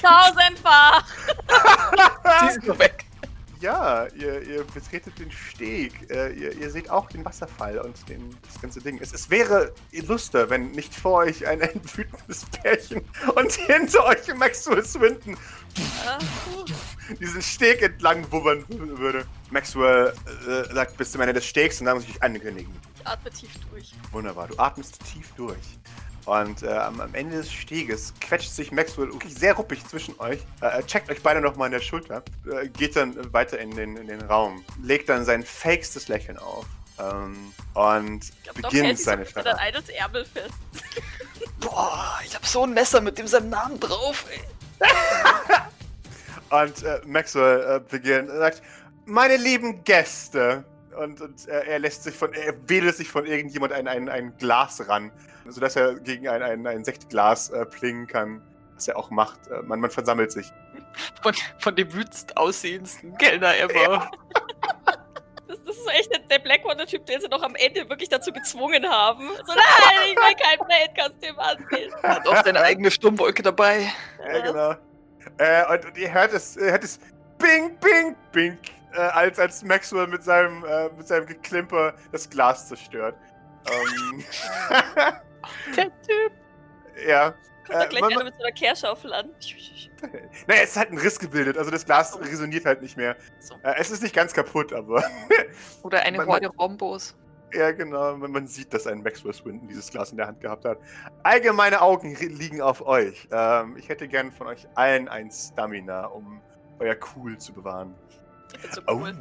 Tausendfach! 0.00 1.04
Sie 2.52 2.66
nur 2.66 2.78
weg. 2.78 3.04
Ja, 3.62 4.06
ihr, 4.16 4.42
ihr 4.42 4.64
betretet 4.64 5.16
den 5.20 5.30
Steg. 5.30 6.10
Äh, 6.10 6.32
ihr, 6.32 6.52
ihr 6.56 6.68
seht 6.68 6.90
auch 6.90 7.08
den 7.08 7.24
Wasserfall 7.24 7.78
und 7.78 8.08
den, 8.08 8.36
das 8.44 8.60
ganze 8.60 8.80
Ding. 8.80 8.98
Es, 9.00 9.12
es 9.12 9.30
wäre 9.30 9.72
illuster, 9.92 10.50
wenn 10.50 10.72
nicht 10.72 10.92
vor 10.92 11.18
euch 11.18 11.46
ein, 11.46 11.62
ein 11.62 11.80
wütendes 11.94 12.44
Pärchen 12.46 13.04
und 13.36 13.52
hinter 13.66 14.04
euch 14.06 14.34
Maxwell 14.34 14.84
Swinton 14.84 15.36
Äh, 15.76 17.14
diesen 17.14 17.40
Steg 17.40 17.82
entlang 17.82 18.30
wubbern 18.32 18.64
würde. 18.68 19.26
Maxwell 19.50 20.12
äh, 20.48 20.74
sagt 20.74 20.96
bis 20.96 21.12
zum 21.12 21.20
Ende 21.20 21.34
des 21.34 21.46
Stegs 21.46 21.78
und 21.78 21.86
dann 21.86 21.98
muss 21.98 22.04
ich 22.04 22.16
euch 22.16 22.22
ankündigen. 22.22 22.74
Ich 22.96 23.06
atme 23.06 23.30
tief 23.30 23.50
durch. 23.70 23.92
Wunderbar, 24.10 24.48
du 24.48 24.58
atmest 24.58 24.98
tief 25.04 25.30
durch. 25.36 25.78
Und 26.24 26.62
äh, 26.62 26.68
am, 26.68 27.00
am 27.00 27.14
Ende 27.14 27.36
des 27.36 27.52
Steges 27.52 28.14
quetscht 28.20 28.50
sich 28.50 28.70
Maxwell 28.70 29.12
wirklich 29.12 29.34
sehr 29.34 29.54
ruppig 29.54 29.84
zwischen 29.86 30.18
euch, 30.20 30.38
äh, 30.60 30.82
checkt 30.84 31.10
euch 31.10 31.20
beide 31.22 31.40
nochmal 31.40 31.66
in 31.66 31.72
der 31.72 31.80
Schulter, 31.80 32.22
äh, 32.50 32.68
geht 32.68 32.94
dann 32.94 33.32
weiter 33.32 33.58
in 33.58 33.74
den, 33.74 33.96
in 33.96 34.06
den 34.06 34.22
Raum, 34.22 34.64
legt 34.82 35.08
dann 35.08 35.24
sein 35.24 35.42
fakestes 35.42 36.08
Lächeln 36.08 36.38
auf 36.38 36.64
ähm, 37.00 37.52
und 37.74 38.24
Ich 38.24 38.42
glaub, 38.44 38.54
beginnt 38.56 38.96
sich 38.98 39.04
seine 39.04 39.24
so 39.24 39.40
dann 39.40 39.56
eines 39.56 39.88
Ärmel 39.88 40.24
fest. 40.24 40.54
Boah, 41.60 42.20
ich 42.24 42.34
hab 42.34 42.46
so 42.46 42.62
ein 42.62 42.72
Messer 42.72 43.00
mit 43.00 43.18
dem 43.18 43.26
seinem 43.26 43.50
Namen 43.50 43.80
drauf, 43.80 44.26
ey. 44.30 44.40
Und 46.50 46.82
äh, 46.82 47.00
Maxwell 47.06 47.76
äh, 47.76 47.80
beginnt 47.90 48.28
und 48.28 48.36
sagt, 48.36 48.62
meine 49.06 49.36
lieben 49.36 49.82
Gäste. 49.84 50.64
Und, 50.98 51.20
und 51.20 51.48
äh, 51.48 51.64
er 51.66 51.78
lässt 51.78 52.04
sich 52.04 52.14
von, 52.14 52.32
er 52.32 52.54
wedelt 52.68 52.96
sich 52.96 53.08
von 53.08 53.24
irgendjemand 53.26 53.72
ein, 53.72 53.88
ein, 53.88 54.08
ein 54.08 54.36
Glas 54.38 54.86
ran, 54.88 55.10
sodass 55.48 55.76
er 55.76 55.94
gegen 55.94 56.28
ein, 56.28 56.42
ein, 56.42 56.66
ein 56.66 56.84
Sektglas 56.84 57.50
äh, 57.50 57.64
plingen 57.66 58.06
kann. 58.06 58.42
Was 58.74 58.88
er 58.88 58.96
auch 58.96 59.10
macht. 59.10 59.46
Äh, 59.48 59.62
man, 59.62 59.80
man 59.80 59.90
versammelt 59.90 60.32
sich. 60.32 60.50
Von, 61.22 61.34
von 61.58 61.76
dem 61.76 61.92
wütendst 61.92 62.36
aussehendsten 62.36 63.16
Kellner 63.18 63.56
ever. 63.58 64.10
Das, 65.48 65.62
das 65.64 65.76
ist 65.76 65.88
echt 65.90 66.10
der- 66.10 66.20
der 66.20 66.38
Blackwater-Typ, 66.38 67.04
den 67.04 67.20
sie 67.20 67.28
noch 67.28 67.42
am 67.42 67.54
Ende 67.56 67.86
wirklich 67.90 68.08
dazu 68.08 68.32
gezwungen 68.32 68.88
haben. 68.88 69.28
So, 69.46 69.52
nein, 69.54 70.08
ich 70.10 70.16
will 70.16 70.34
kein 70.40 70.58
Blade-Kostüm 70.66 71.38
anziehen. 71.38 71.92
Hat 72.02 72.26
auch 72.26 72.42
seine 72.42 72.62
eigene 72.62 72.90
Sturmwolke 72.90 73.42
dabei. 73.42 73.92
Ja, 74.32 74.40
genau. 74.40 74.74
Äh, 75.36 75.70
und, 75.74 75.84
und 75.84 75.98
ihr 75.98 76.10
hört 76.12 76.32
es, 76.32 76.56
ihr 76.56 76.70
hört 76.72 76.84
es 76.84 76.98
Bing, 77.38 77.76
Bing, 77.80 78.16
Bing, 78.32 78.56
äh, 78.94 78.98
als, 79.00 79.38
als 79.38 79.62
Maxwell 79.64 80.06
mit 80.06 80.22
seinem, 80.22 80.64
äh, 80.64 80.88
mit 80.96 81.06
seinem 81.08 81.26
Geklimper 81.26 81.94
das 82.12 82.28
Glas 82.28 82.68
zerstört. 82.68 83.16
Ähm, 83.70 84.24
Der 85.76 85.84
Typ. 86.02 86.32
ja. 87.06 87.30
Kommt 87.66 87.78
da 87.78 87.84
Äh, 87.84 87.88
gleich 87.88 88.00
man- 88.00 88.12
einer 88.12 88.24
mit 88.24 88.34
so 88.36 88.42
einer 88.44 88.52
Kehrschaufel 88.52 89.12
an. 89.12 89.30
Naja, 90.48 90.62
es 90.64 90.70
ist 90.70 90.76
halt 90.76 90.90
ein 90.90 90.98
Riss 90.98 91.16
gebildet, 91.16 91.56
also 91.56 91.70
das 91.70 91.84
Glas 91.84 92.18
resoniert 92.20 92.64
halt 92.66 92.82
nicht 92.82 92.96
mehr. 92.96 93.14
So. 93.38 93.54
Äh, 93.62 93.74
es 93.78 93.92
ist 93.92 94.02
nicht 94.02 94.12
ganz 94.16 94.32
kaputt, 94.34 94.72
aber 94.72 95.00
Oder 95.84 96.00
eine 96.00 96.26
Horde 96.26 96.48
Rombos. 96.48 97.16
ja, 97.52 97.70
genau. 97.70 98.16
Man, 98.16 98.32
man 98.32 98.46
sieht, 98.48 98.74
dass 98.74 98.88
ein 98.88 99.00
Maxwell 99.04 99.32
Swinton 99.32 99.68
dieses 99.68 99.88
Glas 99.92 100.10
in 100.10 100.16
der 100.16 100.26
Hand 100.26 100.40
gehabt 100.40 100.64
hat. 100.64 100.78
Allgemeine 101.22 101.80
Augen 101.80 102.16
liegen 102.16 102.60
auf 102.60 102.84
euch. 102.84 103.28
Ähm, 103.30 103.76
ich 103.76 103.88
hätte 103.88 104.08
gern 104.08 104.32
von 104.32 104.48
euch 104.48 104.66
allen 104.74 105.06
ein 105.08 105.30
Stamina, 105.30 106.06
um 106.06 106.40
euer 106.80 106.96
Cool 107.14 107.38
zu 107.38 107.52
bewahren. 107.52 107.94
Ich 108.54 108.60
bin 108.62 108.70
so 108.72 108.80
Oh. 108.86 108.94
cool. 108.96 109.14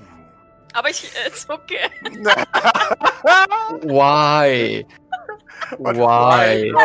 Aber 0.73 0.89
ich 0.89 1.03
äh, 1.03 1.31
zucke. 1.33 1.75
Why? 3.83 4.85
Why? 5.77 6.73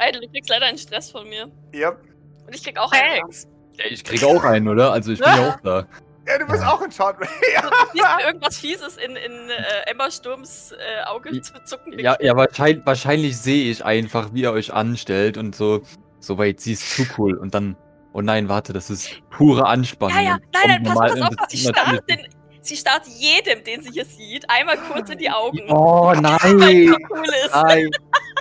Idle, 0.00 0.20
du 0.22 0.28
kriegst 0.28 0.50
leider 0.50 0.66
einen 0.66 0.78
Stress 0.78 1.10
von 1.10 1.28
mir. 1.28 1.50
Ja. 1.72 1.90
Und 1.90 2.54
ich 2.54 2.64
krieg 2.64 2.78
auch 2.78 2.90
einen. 2.92 3.20
Thanks. 3.20 3.46
Ja, 3.78 3.84
ich 3.88 4.04
krieg 4.04 4.22
auch 4.24 4.42
einen, 4.44 4.68
oder? 4.68 4.92
Also 4.92 5.12
ich 5.12 5.20
bin 5.20 5.28
ja 5.28 5.50
auch 5.50 5.60
da. 5.60 5.86
ja, 6.26 6.38
du 6.38 6.46
bist 6.46 6.64
auch 6.64 6.82
in 6.82 6.90
Short 6.92 7.16
ja. 7.94 8.18
Irgendwas 8.26 8.58
Fieses 8.58 8.96
in, 8.96 9.16
in 9.16 9.32
äh, 9.50 9.90
Emma 9.90 10.10
Sturms 10.10 10.72
äh, 10.72 11.04
Auge 11.06 11.40
zu 11.40 11.52
zucken? 11.64 11.98
Ja, 11.98 12.16
ja 12.20 12.36
wahrscheinlich, 12.36 12.84
wahrscheinlich 12.84 13.38
sehe 13.38 13.70
ich 13.70 13.84
einfach, 13.84 14.34
wie 14.34 14.42
ihr 14.42 14.52
euch 14.52 14.72
anstellt 14.72 15.38
und 15.38 15.54
so, 15.54 15.82
so 16.18 16.36
weit, 16.38 16.60
sie 16.60 16.72
ist 16.72 16.90
zu 16.90 17.06
cool. 17.16 17.36
Und 17.38 17.54
dann, 17.54 17.76
oh 18.12 18.20
nein, 18.20 18.48
warte, 18.48 18.72
das 18.72 18.90
ist 18.90 19.22
pure 19.30 19.66
Anspannung. 19.66 20.16
Ja, 20.16 20.22
ja, 20.22 20.38
nein, 20.52 20.82
nein, 20.82 20.82
pass, 20.84 20.94
pass 20.94 21.12
auf, 21.22 21.30
natürlich- 21.30 21.68
starrt, 21.68 22.10
den, 22.10 22.18
sie 22.60 22.76
starrt 22.76 23.06
jedem, 23.06 23.64
den 23.64 23.82
sie 23.82 23.90
hier 23.90 24.04
sieht, 24.04 24.48
einmal 24.48 24.76
kurz 24.78 25.10
in 25.10 25.18
die 25.18 25.30
Augen. 25.30 25.60
Oh 25.70 26.12
nein! 26.14 26.94
cool 27.10 27.24
ist. 27.44 27.54
Nein, 27.54 27.90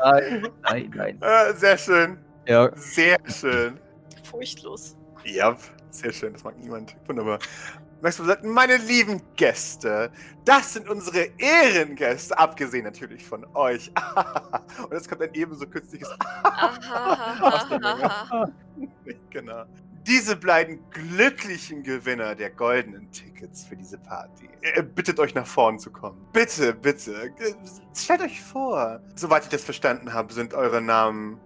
nein, 0.04 0.48
nein, 0.64 0.92
nein. 0.96 1.22
Äh, 1.22 1.54
sehr 1.56 1.78
schön. 1.78 2.18
Ja, 2.48 2.70
Sehr 2.76 3.18
schön. 3.28 3.80
Furchtlos. 4.24 4.98
Ja, 5.26 5.56
sehr 5.92 6.12
schön. 6.12 6.34
Das 6.34 6.44
mag 6.44 6.58
niemand. 6.58 6.96
Wunderbar. 7.08 7.40
Maxwell 8.02 8.28
sagt, 8.28 8.44
meine 8.44 8.78
lieben 8.78 9.22
Gäste, 9.36 10.12
das 10.46 10.74
sind 10.74 10.90
unsere 10.90 11.30
Ehrengäste, 11.38 12.38
abgesehen 12.38 12.84
natürlich 12.84 13.24
von 13.26 13.46
euch. 13.54 13.92
Und 14.84 14.94
es 14.94 15.08
kommt 15.08 15.22
ein 15.22 15.34
ebenso 15.34 15.66
künstliches. 15.68 16.10
Genau. 19.30 19.66
Diese 20.08 20.36
beiden 20.36 20.80
glücklichen 20.90 21.84
Gewinner 21.84 22.34
der 22.34 22.50
goldenen 22.50 23.12
Tickets 23.12 23.66
für 23.66 23.76
diese 23.76 23.98
Party. 24.00 24.50
Er 24.62 24.82
bittet 24.82 25.20
euch 25.20 25.36
nach 25.36 25.46
vorn 25.46 25.78
zu 25.78 25.92
kommen. 25.92 26.26
Bitte, 26.34 26.74
bitte. 26.74 27.28
äh, 27.40 27.54
Stellt 27.96 28.22
euch 28.22 28.42
vor. 28.42 29.00
Soweit 29.16 29.44
ich 29.44 29.50
das 29.50 29.64
verstanden 29.64 30.12
habe, 30.14 30.34
sind 30.34 30.54
eure 30.54 30.82
Namen 30.82 31.40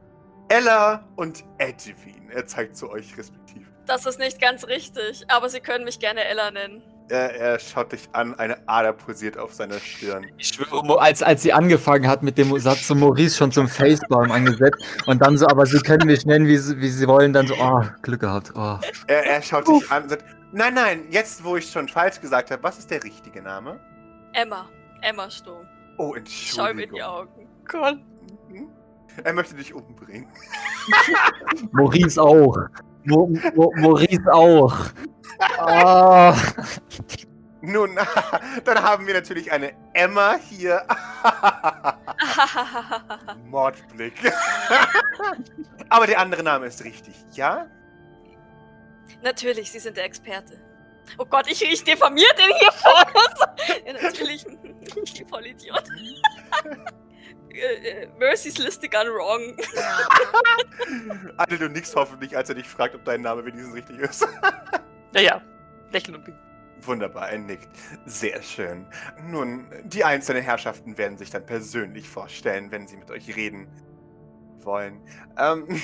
Ella 0.48 1.06
und 1.16 1.44
Edwin. 1.58 2.30
Er 2.30 2.46
zeigt 2.46 2.78
zu 2.78 2.90
euch 2.90 3.18
respektiv. 3.18 3.65
Das 3.86 4.06
ist 4.06 4.20
nicht 4.20 4.42
ganz 4.42 4.66
richtig, 4.68 5.24
aber 5.28 5.50
sie 5.50 5.60
können 5.60 5.86
mich 5.86 6.00
gerne 6.00 6.24
Ella 6.24 6.52
nennen. 6.52 6.82
Er, 7.08 7.36
er 7.36 7.60
schaut 7.60 7.92
dich 7.92 8.10
an, 8.14 8.34
eine 8.40 8.58
Ader 8.68 8.92
pulsiert 8.94 9.38
auf 9.38 9.54
seiner 9.54 9.78
Stirn. 9.80 10.26
ich 10.38 10.48
schwöre, 10.48 11.00
als, 11.00 11.22
als 11.22 11.44
sie 11.44 11.54
angefangen 11.54 12.08
hat 12.08 12.24
mit 12.24 12.36
dem 12.40 12.58
Satz 12.58 12.88
zu 12.88 12.96
Maurice 12.96 13.38
schon 13.38 13.52
zum 13.52 13.68
Facepalm 13.68 14.32
angesetzt 14.32 14.84
und 15.06 15.22
dann 15.22 15.38
so, 15.38 15.46
aber 15.46 15.68
sie 15.68 15.78
können 15.82 16.08
mich 16.08 16.26
nennen, 16.26 16.48
wie 16.48 16.58
sie, 16.58 16.82
wie 16.82 16.90
sie 16.90 17.08
wollen, 17.08 17.32
dann 17.32 17.46
so, 17.46 17.54
oh, 17.60 17.84
Glück 18.02 18.22
gehabt. 18.22 18.54
Oh. 18.56 18.80
Er, 19.06 19.24
er 19.24 19.42
schaut 19.44 19.68
dich 19.68 19.92
an 19.92 20.04
und 20.04 20.10
sagt, 20.10 20.26
nein, 20.52 20.74
nein, 20.74 21.06
jetzt 21.12 21.44
wo 21.44 21.58
ich 21.58 21.70
schon 21.70 21.88
falsch 21.88 22.20
gesagt 22.20 22.50
habe, 22.50 22.64
was 22.64 22.80
ist 22.80 22.90
der 22.90 23.04
richtige 23.04 23.40
Name? 23.44 23.80
Emma. 24.34 24.68
Emma 25.02 25.30
Sturm. 25.30 25.68
Oh, 26.00 26.16
Schau 26.28 26.70
ihm 26.70 26.80
in 26.80 26.90
die 26.90 26.98
Entschuldigung. 26.98 27.02
Augen. 27.02 27.48
Gott. 27.68 27.98
Mhm. 28.50 28.68
Er 29.24 29.34
möchte 29.34 29.54
dich 29.56 29.74
umbringen. 29.74 30.28
Maurice 31.72 32.22
auch. 32.22 32.58
Mo 33.06 33.28
Mo 33.56 33.72
Maurice 33.76 34.32
auch. 34.32 34.76
Ah. 35.60 36.36
Nun, 37.62 37.98
dann 38.66 38.84
haben 38.84 39.08
wir 39.08 39.16
natürlich 39.16 39.52
eine 39.52 39.74
Emma 39.94 40.36
hier. 40.36 40.86
Mordblick. 43.50 44.14
Aber 45.90 46.08
der 46.08 46.20
andere 46.20 46.44
Name 46.44 46.68
ist 46.68 46.84
richtig, 46.84 47.16
ja? 47.34 47.68
natürlich, 49.22 49.72
Sie 49.72 49.80
sind 49.80 49.98
der 49.98 50.06
Experte. 50.06 50.60
Oh 51.18 51.26
Gott, 51.26 51.48
ich, 51.50 51.62
ich 51.62 51.84
diffamier 51.84 52.28
den 52.38 52.56
hier 52.60 52.72
voll. 52.72 53.04
ja, 53.86 53.94
natürlich. 53.94 54.46
Die 54.46 55.26
Vollidiot. 55.26 55.84
Äh, 57.56 58.08
Mercy's 58.18 58.58
Liste 58.58 58.90
gone 58.90 59.10
wrong. 59.10 59.56
Adel, 61.38 61.58
du 61.58 61.70
nix 61.70 61.96
hoffentlich, 61.96 62.36
als 62.36 62.50
er 62.50 62.56
dich 62.56 62.68
fragt, 62.68 62.96
ob 62.96 63.06
dein 63.06 63.22
Name 63.22 63.46
wenigstens 63.46 63.76
richtig 63.76 64.00
ist. 64.00 64.28
Ja, 65.14 65.22
ja. 65.22 65.42
Lächeln 65.92 66.18
und 66.18 66.28
winken. 66.28 66.44
Wunderbar, 66.82 67.30
er 67.30 67.38
nickt. 67.38 67.70
Sehr 68.06 68.42
schön. 68.42 68.86
Nun, 69.30 69.66
die 69.86 70.04
einzelnen 70.04 70.44
Herrschaften 70.44 70.98
werden 70.98 71.18
sich 71.18 71.30
dann 71.30 71.46
persönlich 71.46 72.10
vorstellen, 72.10 72.70
wenn 72.70 72.86
sie 72.86 72.98
mit 72.98 73.10
euch 73.10 73.34
reden 73.34 73.70
wollen. 74.60 75.00
Ähm. 75.38 75.68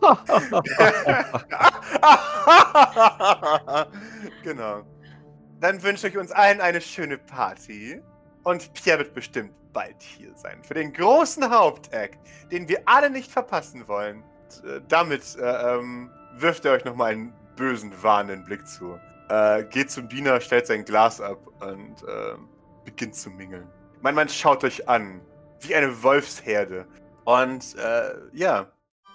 genau. 4.44 4.84
Dann 5.60 5.82
wünsche 5.82 6.08
ich 6.08 6.16
uns 6.16 6.32
allen 6.32 6.60
eine 6.60 6.80
schöne 6.80 7.18
Party. 7.18 8.00
Und 8.44 8.72
Pierre 8.74 8.98
wird 8.98 9.14
bestimmt 9.14 9.52
bald 9.72 10.00
hier 10.02 10.32
sein. 10.34 10.62
Für 10.64 10.74
den 10.74 10.92
großen 10.92 11.48
Hauptakt, 11.50 12.18
den 12.50 12.68
wir 12.68 12.80
alle 12.86 13.10
nicht 13.10 13.30
verpassen 13.30 13.86
wollen. 13.86 14.22
Und, 14.22 14.68
äh, 14.68 14.80
damit 14.88 15.36
äh, 15.36 15.76
ähm, 15.76 16.10
wirft 16.36 16.64
er 16.64 16.72
euch 16.72 16.84
nochmal 16.84 17.12
einen 17.12 17.32
bösen, 17.56 17.92
warnenden 18.02 18.44
Blick 18.44 18.66
zu. 18.66 18.98
Äh, 19.28 19.64
geht 19.64 19.90
zum 19.90 20.08
Diener, 20.08 20.40
stellt 20.40 20.66
sein 20.66 20.84
Glas 20.84 21.20
ab 21.20 21.38
und 21.60 22.02
äh, 22.02 22.34
beginnt 22.84 23.14
zu 23.14 23.30
mingeln. 23.30 23.68
Mein 24.00 24.14
Mann 24.14 24.28
schaut 24.28 24.64
euch 24.64 24.88
an, 24.88 25.20
wie 25.60 25.74
eine 25.74 26.02
Wolfsherde. 26.02 26.86
Und 27.24 27.76
äh, 27.76 28.14
ja, 28.32 28.66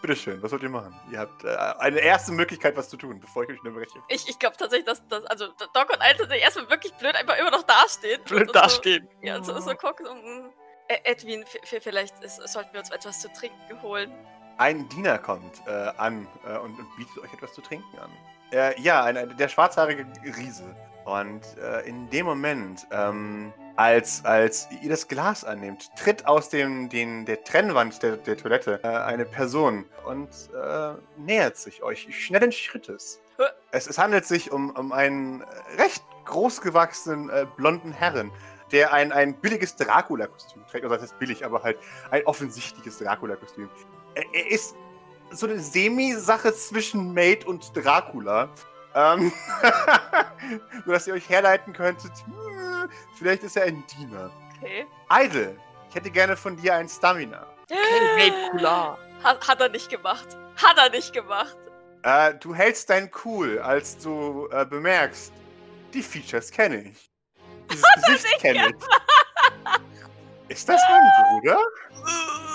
bitteschön, 0.05 0.41
was 0.43 0.51
wollt 0.51 0.63
ihr 0.63 0.69
machen? 0.69 0.93
Ihr 1.11 1.19
habt 1.19 1.43
äh, 1.43 1.55
eine 1.79 1.99
erste 1.99 2.31
Möglichkeit, 2.31 2.75
was 2.77 2.89
zu 2.89 2.97
tun, 2.97 3.19
bevor 3.19 3.43
ich 3.43 3.49
euch 3.49 3.59
unterbreche. 3.63 3.99
Ich, 4.09 4.27
ich 4.29 4.37
glaube 4.39 4.55
tatsächlich, 4.57 4.85
dass, 4.85 5.05
dass 5.07 5.25
also 5.25 5.47
Doc 5.73 5.89
und 5.91 6.01
Alter 6.01 6.29
erstmal 6.35 6.69
wirklich 6.69 6.93
blöd 6.95 7.15
einfach 7.15 7.37
immer 7.37 7.51
noch 7.51 7.63
dastehen. 7.63 8.21
Blöd 8.25 8.41
Und 8.41 8.47
so- 8.47 8.53
dastehen. 8.53 9.07
Ja, 9.21 9.41
so, 9.43 9.59
so 9.59 9.73
gucken. 9.75 10.05
So, 10.05 10.13
mm. 10.13 10.51
Ä- 10.89 10.99
Edwin, 11.05 11.43
vielleicht 11.63 12.23
ist, 12.23 12.35
sollten 12.47 12.71
wir 12.73 12.79
uns 12.79 12.91
etwas 12.91 13.19
zu 13.21 13.31
trinken 13.33 13.81
holen. 13.81 14.11
Ein 14.57 14.87
Diener 14.89 15.17
kommt 15.17 15.61
äh, 15.67 15.71
an 15.97 16.27
äh, 16.47 16.57
und, 16.59 16.77
und 16.79 16.95
bietet 16.95 17.17
euch 17.17 17.33
etwas 17.33 17.53
zu 17.53 17.61
trinken 17.61 17.97
an. 17.99 18.11
Äh, 18.51 18.79
ja, 18.79 19.03
ein, 19.03 19.17
ein, 19.17 19.35
der 19.35 19.47
schwarzhaarige 19.47 20.05
Riese. 20.37 20.75
Und 21.05 21.41
äh, 21.57 21.81
in 21.81 22.09
dem 22.09 22.25
Moment, 22.25 22.85
ähm, 22.91 23.51
als, 23.75 24.23
als 24.25 24.67
ihr 24.81 24.89
das 24.89 25.07
Glas 25.07 25.43
annehmt, 25.43 25.89
tritt 25.97 26.27
aus 26.27 26.49
dem, 26.49 26.89
den, 26.89 27.25
der 27.25 27.43
Trennwand 27.43 28.01
der, 28.03 28.17
der 28.17 28.37
Toilette 28.37 28.79
äh, 28.83 28.87
eine 28.87 29.25
Person 29.25 29.85
und 30.05 30.29
äh, 30.53 30.93
nähert 31.17 31.57
sich 31.57 31.83
euch 31.83 32.07
schnellen 32.11 32.51
Schrittes. 32.51 33.21
Hä? 33.37 33.43
Es, 33.71 33.87
es 33.87 33.97
handelt 33.97 34.25
sich 34.25 34.51
um, 34.51 34.69
um 34.71 34.91
einen 34.91 35.43
recht 35.77 36.03
großgewachsenen 36.25 37.29
äh, 37.29 37.45
blonden 37.57 37.91
Herren, 37.91 38.31
der 38.71 38.93
ein, 38.93 39.11
ein 39.11 39.35
billiges 39.35 39.75
Dracula-Kostüm 39.75 40.65
trägt. 40.67 40.83
Also 40.83 40.95
das 40.95 41.03
heißt 41.03 41.19
billig, 41.19 41.45
aber 41.45 41.63
halt 41.63 41.77
ein 42.11 42.25
offensichtliches 42.25 42.97
Dracula-Kostüm. 42.99 43.69
Er, 44.15 44.23
er 44.33 44.51
ist 44.51 44.75
so 45.31 45.47
eine 45.47 45.59
Semi-Sache 45.59 46.53
zwischen 46.53 47.13
Maid 47.13 47.45
und 47.45 47.75
Dracula. 47.75 48.49
Ähm, 48.95 49.31
nur 50.85 50.95
dass 50.95 51.05
ihr 51.05 51.13
euch 51.13 51.27
herleiten 51.27 51.73
könntet, 51.73 52.11
hm, 52.25 52.89
vielleicht 53.17 53.43
ist 53.43 53.57
er 53.57 53.63
ein 53.63 53.83
Diener. 53.87 54.31
Okay. 54.57 54.85
Idle, 55.11 55.57
ich 55.89 55.95
hätte 55.95 56.09
gerne 56.09 56.37
von 56.37 56.55
dir 56.55 56.75
ein 56.75 56.87
Stamina. 56.87 57.45
Kula. 58.51 58.97
Hat, 59.23 59.47
hat 59.47 59.61
er 59.61 59.69
nicht 59.69 59.89
gemacht. 59.89 60.37
Hat 60.55 60.77
er 60.77 60.89
nicht 60.89 61.11
gemacht. 61.13 61.57
Äh, 62.03 62.35
du 62.35 62.55
hältst 62.55 62.89
dein 62.89 63.11
Cool, 63.23 63.59
als 63.59 63.97
du 63.97 64.47
äh, 64.51 64.65
bemerkst, 64.65 65.33
die 65.93 66.01
Features 66.01 66.51
kenne 66.51 66.83
ich. 66.83 67.09
Dieses 67.71 67.85
Gesicht 68.05 68.39
kenne 68.39 68.69
ich. 68.69 68.75
Ist 70.49 70.69
das 70.69 70.81
mein 70.87 71.41
Bruder? 71.41 71.59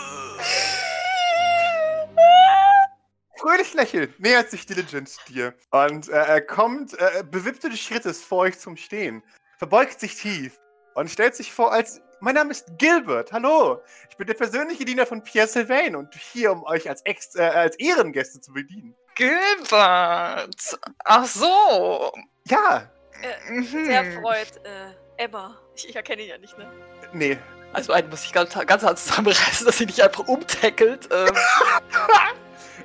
Fröhlich 3.40 3.72
lächelnd 3.72 4.20
nähert 4.20 4.50
sich 4.50 4.66
Diligent 4.66 5.16
dir 5.28 5.54
und 5.70 6.08
äh, 6.10 6.12
er 6.12 6.40
kommt 6.42 6.92
äh, 6.98 7.24
bewippte 7.24 7.74
Schrittes 7.74 8.22
vor 8.22 8.40
euch 8.40 8.58
zum 8.58 8.76
Stehen, 8.76 9.22
verbeugt 9.56 9.98
sich 9.98 10.14
tief 10.16 10.58
und 10.94 11.10
stellt 11.10 11.34
sich 11.34 11.50
vor 11.50 11.72
als 11.72 12.02
mein 12.22 12.34
Name 12.34 12.50
ist 12.50 12.66
Gilbert. 12.76 13.32
Hallo, 13.32 13.80
ich 14.10 14.16
bin 14.18 14.26
der 14.26 14.34
persönliche 14.34 14.84
Diener 14.84 15.06
von 15.06 15.22
Pierre 15.22 15.48
Sylvain 15.48 15.96
und 15.96 16.14
hier, 16.14 16.52
um 16.52 16.64
euch 16.64 16.86
als, 16.86 17.00
Ex 17.06 17.34
äh, 17.34 17.40
als 17.44 17.76
Ehrengäste 17.78 18.42
zu 18.42 18.52
bedienen. 18.52 18.94
Gilbert. 19.14 20.78
Ach 21.04 21.24
so. 21.24 22.12
Ja, 22.44 22.90
Äh, 23.22 23.50
Mhm. 23.52 23.86
sehr 23.86 24.04
erfreut. 24.04 24.60
Äh, 24.64 25.22
Emma. 25.24 25.58
Ich, 25.74 25.88
ich 25.88 25.96
erkenne 25.96 26.22
ihn 26.22 26.28
ja 26.28 26.36
nicht, 26.38 26.56
ne? 26.58 26.70
nee. 27.14 27.38
Also 27.72 27.92
einen 27.92 28.10
muss 28.10 28.24
ich 28.24 28.32
ganz, 28.32 28.52
ganz 28.66 28.82
hart 28.82 28.98
zusammenreißen, 28.98 29.64
dass 29.64 29.78
sie 29.78 29.86
nicht 29.86 30.02
einfach 30.02 30.26
umtackelt. 30.26 31.08
Ähm, 31.12 31.28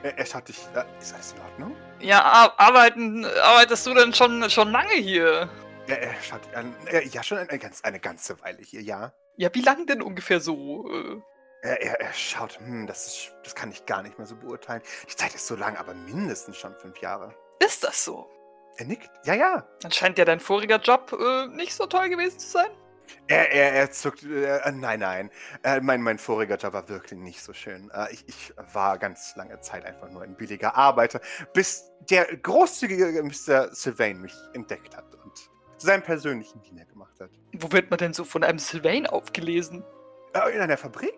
Er, 0.05 0.17
er 0.19 0.25
schaut 0.25 0.47
dich. 0.47 0.59
Äh, 0.75 0.83
ist 1.01 1.13
alles 1.15 1.33
in 1.33 1.39
Ordnung? 1.41 1.75
ja, 1.99 2.21
ar- 2.23 2.53
arbeiten, 2.59 3.25
arbeitest 3.25 3.87
du 3.87 3.93
denn 3.95 4.13
schon, 4.13 4.47
schon 4.51 4.69
lange 4.71 4.93
hier? 4.93 5.49
Er, 5.87 5.99
er 6.01 6.13
schaut 6.21 6.45
dich 6.45 6.55
an. 6.55 6.75
Äh, 6.85 7.07
ja, 7.07 7.23
schon 7.23 7.39
eine, 7.39 7.57
ganz, 7.57 7.83
eine 7.83 7.99
ganze 7.99 8.39
Weile 8.41 8.59
hier, 8.61 8.81
ja. 8.83 9.13
Ja, 9.37 9.49
wie 9.53 9.61
lange 9.61 9.85
denn 9.87 10.01
ungefähr 10.03 10.39
so? 10.39 10.87
Äh, 10.91 11.21
Er, 11.63 11.81
er, 11.81 11.99
er 12.01 12.13
schaut, 12.13 12.59
hm, 12.59 12.85
das, 12.85 13.07
ist, 13.07 13.33
das 13.43 13.55
kann 13.55 13.71
ich 13.71 13.83
gar 13.87 14.03
nicht 14.03 14.17
mehr 14.19 14.27
so 14.27 14.35
beurteilen. 14.35 14.83
Die 15.09 15.15
Zeit 15.15 15.33
ist 15.33 15.47
so 15.47 15.55
lang, 15.55 15.75
aber 15.77 15.95
mindestens 15.95 16.57
schon 16.57 16.75
fünf 16.75 16.99
Jahre. 16.99 17.33
ist 17.59 17.83
das 17.83 18.05
so? 18.05 18.29
Er 18.77 18.85
nickt. 18.85 19.09
Ja, 19.23 19.33
ja. 19.33 19.67
Dann 19.81 19.91
scheint 19.91 20.17
ja 20.19 20.25
dein 20.25 20.39
voriger 20.39 20.77
Job 20.79 21.17
äh, 21.19 21.47
nicht 21.47 21.73
so 21.73 21.87
toll 21.87 22.09
gewesen 22.09 22.37
zu 22.37 22.47
sein. 22.47 22.69
Er, 23.27 23.51
er, 23.51 23.73
er 23.73 23.91
zuckt. 23.91 24.23
Äh, 24.23 24.71
nein, 24.71 24.99
nein. 24.99 25.31
Äh, 25.63 25.81
mein, 25.81 26.01
mein 26.01 26.17
voriger 26.17 26.57
Job 26.57 26.73
war 26.73 26.87
wirklich 26.89 27.19
nicht 27.19 27.41
so 27.41 27.53
schön. 27.53 27.89
Äh, 27.93 28.13
ich, 28.13 28.27
ich 28.27 28.53
war 28.73 28.97
ganz 28.97 29.35
lange 29.35 29.59
Zeit 29.61 29.85
einfach 29.85 30.09
nur 30.09 30.23
ein 30.23 30.35
billiger 30.35 30.75
Arbeiter, 30.75 31.19
bis 31.53 31.91
der 32.09 32.25
großzügige 32.37 33.23
Mr. 33.23 33.73
Sylvain 33.73 34.21
mich 34.21 34.33
entdeckt 34.53 34.95
hat 34.95 35.13
und 35.23 35.37
zu 35.37 35.85
seinem 35.85 36.03
persönlichen 36.03 36.61
Diener 36.61 36.85
gemacht 36.85 37.19
hat. 37.19 37.31
Wo 37.53 37.71
wird 37.71 37.89
man 37.89 37.97
denn 37.97 38.13
so 38.13 38.23
von 38.23 38.43
einem 38.43 38.59
Sylvain 38.59 39.07
aufgelesen? 39.07 39.83
Äh, 40.33 40.55
in 40.55 40.61
einer 40.61 40.77
Fabrik? 40.77 41.15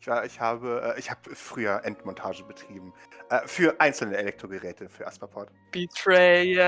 Ich, 0.00 0.08
war, 0.08 0.24
ich 0.24 0.40
habe, 0.40 0.94
äh, 0.96 0.98
ich 0.98 1.10
habe 1.10 1.34
früher 1.34 1.84
Endmontage 1.84 2.42
betrieben. 2.42 2.92
Äh, 3.30 3.46
für 3.46 3.80
einzelne 3.80 4.16
Elektrogeräte 4.16 4.88
für 4.88 5.06
Asperport. 5.06 5.50
Betrayal. 5.70 6.66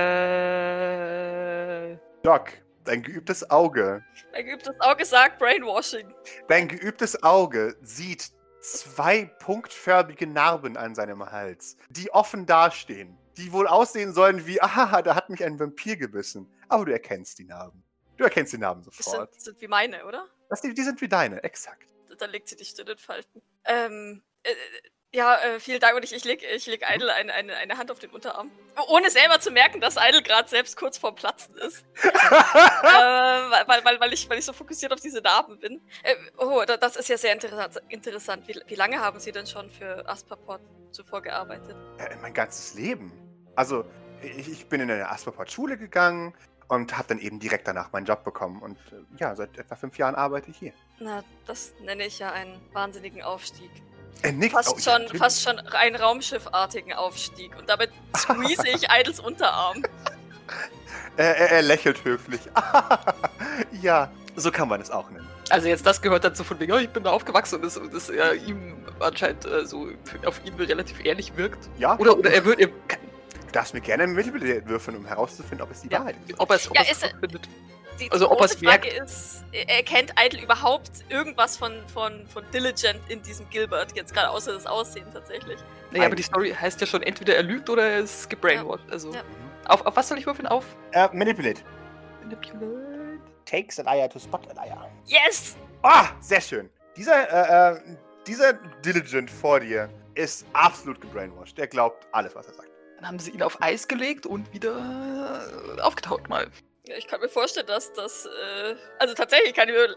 Doc, 2.23 2.53
dein 2.85 3.03
geübtes 3.03 3.49
Auge. 3.49 4.03
Ein 4.33 4.45
geübtes 4.45 4.79
Auge 4.79 5.05
sagt 5.05 5.39
Brainwashing. 5.39 6.13
Dein 6.47 6.67
geübtes 6.67 7.21
Auge 7.23 7.75
sieht 7.81 8.31
zwei 8.61 9.25
punktförmige 9.39 10.27
Narben 10.27 10.77
an 10.77 10.95
seinem 10.95 11.31
Hals, 11.31 11.77
die 11.89 12.11
offen 12.11 12.45
dastehen. 12.45 13.17
Die 13.37 13.51
wohl 13.51 13.67
aussehen 13.67 14.13
sollen 14.13 14.45
wie, 14.47 14.61
ah, 14.61 15.01
da 15.01 15.15
hat 15.15 15.29
mich 15.29 15.43
ein 15.43 15.59
Vampir 15.59 15.97
gebissen. 15.97 16.49
Aber 16.69 16.85
du 16.85 16.93
erkennst 16.93 17.37
die 17.37 17.43
Narben. 17.43 17.83
Du 18.17 18.23
erkennst 18.23 18.53
die 18.53 18.57
Narben 18.57 18.83
Das 18.85 18.95
sofort. 18.95 19.33
sind, 19.33 19.41
sind 19.43 19.61
wie 19.61 19.67
meine, 19.67 20.05
oder? 20.05 20.25
Das, 20.49 20.61
die, 20.61 20.73
die 20.73 20.83
sind 20.83 21.01
wie 21.01 21.09
deine, 21.09 21.43
exakt. 21.43 21.85
Da 22.17 22.25
legt 22.27 22.47
sie 22.47 22.55
die 22.55 22.63
Stirn 22.63 22.87
in 22.87 22.97
Falten. 22.97 23.41
Ähm, 23.65 24.23
äh, 24.43 24.51
ja, 25.15 25.37
äh, 25.37 25.59
vielen 25.59 25.79
Dank 25.79 25.95
und 25.95 26.03
ich, 26.03 26.13
ich 26.13 26.25
leg, 26.25 26.43
ich 26.43 26.67
leg 26.67 26.83
Idle 26.93 27.13
eine, 27.13 27.33
eine, 27.33 27.55
eine 27.55 27.77
Hand 27.77 27.89
auf 27.89 27.99
den 27.99 28.09
Unterarm. 28.09 28.51
Ohne 28.89 29.09
selber 29.09 29.39
zu 29.39 29.49
merken, 29.49 29.79
dass 29.79 29.95
Idle 29.97 30.21
gerade 30.21 30.49
selbst 30.49 30.75
kurz 30.75 30.97
vorm 30.97 31.15
Platzen 31.15 31.55
ist. 31.55 31.85
äh, 32.03 32.09
weil, 32.09 33.85
weil, 33.85 33.99
weil, 33.99 34.13
ich, 34.13 34.29
weil 34.29 34.37
ich 34.37 34.45
so 34.45 34.51
fokussiert 34.51 34.91
auf 34.91 34.99
diese 34.99 35.21
Narben 35.21 35.57
bin. 35.57 35.81
Äh, 36.03 36.15
oh, 36.37 36.63
da, 36.67 36.75
das 36.75 36.97
ist 36.97 37.07
ja 37.07 37.17
sehr 37.17 37.31
interessant. 37.31 37.81
interessant. 37.87 38.47
Wie, 38.47 38.59
wie 38.67 38.75
lange 38.75 38.99
haben 38.99 39.19
Sie 39.19 39.31
denn 39.31 39.47
schon 39.47 39.69
für 39.69 40.07
Asperport 40.07 40.61
zuvor 40.91 41.21
gearbeitet? 41.21 41.77
Äh, 41.97 42.17
mein 42.21 42.33
ganzes 42.33 42.73
Leben. 42.73 43.13
Also, 43.55 43.85
ich, 44.21 44.49
ich 44.49 44.67
bin 44.67 44.81
in 44.81 44.91
eine 44.91 45.09
Asperport-Schule 45.09 45.77
gegangen 45.77 46.33
und 46.67 46.97
habe 46.97 47.07
dann 47.07 47.19
eben 47.19 47.39
direkt 47.39 47.69
danach 47.69 47.93
meinen 47.93 48.05
Job 48.05 48.25
bekommen. 48.25 48.61
Und 48.61 48.77
äh, 48.91 49.17
ja, 49.17 49.33
seit 49.33 49.57
etwa 49.57 49.75
fünf 49.75 49.97
Jahren 49.97 50.15
arbeite 50.15 50.51
ich 50.51 50.57
hier. 50.57 50.73
Na, 50.99 51.23
das 51.45 51.73
nenne 51.81 52.05
ich 52.05 52.19
ja 52.19 52.33
einen 52.33 52.59
wahnsinnigen 52.73 53.21
Aufstieg. 53.21 53.71
Er 54.21 54.31
nickt. 54.31 54.53
Fast, 54.53 54.69
Oh, 54.69 54.75
ja, 54.77 54.81
schon, 54.81 55.01
natürlich. 55.03 55.21
fast 55.21 55.41
schon 55.43 55.59
einen 55.59 55.95
Raumschiffartigen 55.95 56.93
Aufstieg. 56.93 57.55
Und 57.57 57.69
damit 57.69 57.91
squeeze 58.17 58.67
ich 58.67 58.87
Idles 58.89 59.19
Unterarm. 59.19 59.83
Er, 61.17 61.37
er, 61.37 61.51
er 61.51 61.61
lächelt 61.61 62.03
höflich. 62.03 62.41
ja, 63.81 64.11
so 64.35 64.51
kann 64.51 64.67
man 64.67 64.81
es 64.81 64.91
auch 64.91 65.09
nennen. 65.09 65.25
Also 65.49 65.67
jetzt 65.69 65.85
das 65.85 66.01
gehört 66.01 66.25
dazu 66.25 66.43
von 66.43 66.59
wegen, 66.59 66.73
oh, 66.73 66.77
ich 66.77 66.89
bin 66.89 67.03
da 67.03 67.11
aufgewachsen 67.11 67.55
und 67.55 67.61
das, 67.63 67.77
und 67.77 67.93
das 67.93 68.09
äh, 68.09 68.33
ihm 68.35 68.85
anscheinend 68.99 69.45
äh, 69.45 69.65
so 69.65 69.87
auf 70.25 70.41
ihn 70.43 70.55
relativ 70.55 71.03
ehrlich 71.05 71.37
wirkt. 71.37 71.69
Ja, 71.77 71.97
Oder, 71.97 72.17
oder 72.17 72.31
er 72.33 72.43
wird, 72.43 72.59
er, 72.59 72.67
du 72.67 72.73
darfst 73.53 73.73
mir 73.73 73.79
gerne 73.79 74.03
ein 74.03 74.11
Mittelbild 74.11 74.67
würfeln, 74.67 74.97
um 74.97 75.05
herauszufinden, 75.05 75.61
ob 75.61 75.71
es 75.71 75.81
die 75.83 75.87
ja, 75.89 75.99
Wahrheit 75.99 76.17
ist. 76.27 76.37
ob 76.37 76.49
er 76.49 76.55
es 76.57 76.69
ob 76.69 76.75
Ja, 76.75 76.81
er's 76.83 76.91
ist 76.91 77.03
er- 77.03 77.17
findet. 77.19 77.47
Die, 77.99 78.11
Also, 78.11 78.25
die 78.25 78.31
ob 78.31 78.39
große 78.39 78.55
er's 78.55 78.61
merkt. 78.61 78.85
Frage 78.87 79.03
ist, 79.03 79.45
erkennt 79.53 80.13
Idle 80.19 80.41
überhaupt 80.41 80.89
irgendwas 81.09 81.55
von, 81.57 81.73
von, 81.93 82.27
von 82.27 82.43
Diligent 82.51 82.99
in 83.09 83.21
diesem 83.21 83.49
Gilbert? 83.49 83.95
Jetzt 83.95 84.13
gerade 84.13 84.29
außer 84.29 84.53
das 84.53 84.65
Aussehen 84.65 85.05
tatsächlich. 85.13 85.59
Naja, 85.91 86.05
aber 86.07 86.15
die 86.15 86.23
Story 86.23 86.51
heißt 86.59 86.81
ja 86.81 86.87
schon, 86.87 87.01
entweder 87.03 87.35
er 87.35 87.43
lügt 87.43 87.69
oder 87.69 87.87
er 87.89 87.99
ist 87.99 88.29
gebrainwashed. 88.29 88.85
Also, 88.91 89.13
Ja. 89.13 89.21
auf, 89.67 89.85
auf 89.85 89.95
was 89.95 90.07
soll 90.09 90.17
ich 90.17 90.25
würfeln? 90.25 90.47
Auf? 90.47 90.65
Äh, 90.91 91.07
manipulate. 91.13 91.61
Manipulate. 92.21 93.19
Takes 93.45 93.79
a 93.79 93.83
liar 93.83 94.09
to 94.09 94.19
spot 94.19 94.41
a 94.49 94.53
liar. 94.65 94.89
Yes! 95.05 95.55
Ah, 95.83 96.07
sehr 96.19 96.41
schön. 96.41 96.69
Dieser, 96.97 97.71
äh, 97.73 97.75
äh, 97.77 97.81
dieser 98.27 98.53
Diligent 98.83 99.29
vor 99.29 99.59
dir 99.59 99.89
ist 100.15 100.45
absolut 100.53 100.99
gebrainwashed. 100.99 101.57
Der 101.57 101.67
glaubt 101.67 102.07
alles, 102.11 102.33
was 102.35 102.47
er 102.47 102.53
sagt. 102.55 102.69
Dann 102.97 103.07
haben 103.07 103.19
sie 103.19 103.31
ihn 103.31 103.43
auf 103.43 103.61
Eis 103.61 103.87
gelegt 103.87 104.25
und 104.25 104.51
wieder 104.53 105.41
aufgetaucht 105.83 106.27
mal. 106.27 106.47
Ja, 106.87 106.95
ich 106.97 107.07
kann 107.07 107.19
mir 107.19 107.29
vorstellen, 107.29 107.67
dass 107.67 107.91
das. 107.93 108.25
Äh, 108.25 108.75
also 108.99 109.13
tatsächlich 109.13 109.53
kann 109.53 109.67
ich 109.67 109.75
mir 109.75 109.85
äh, 109.85 109.95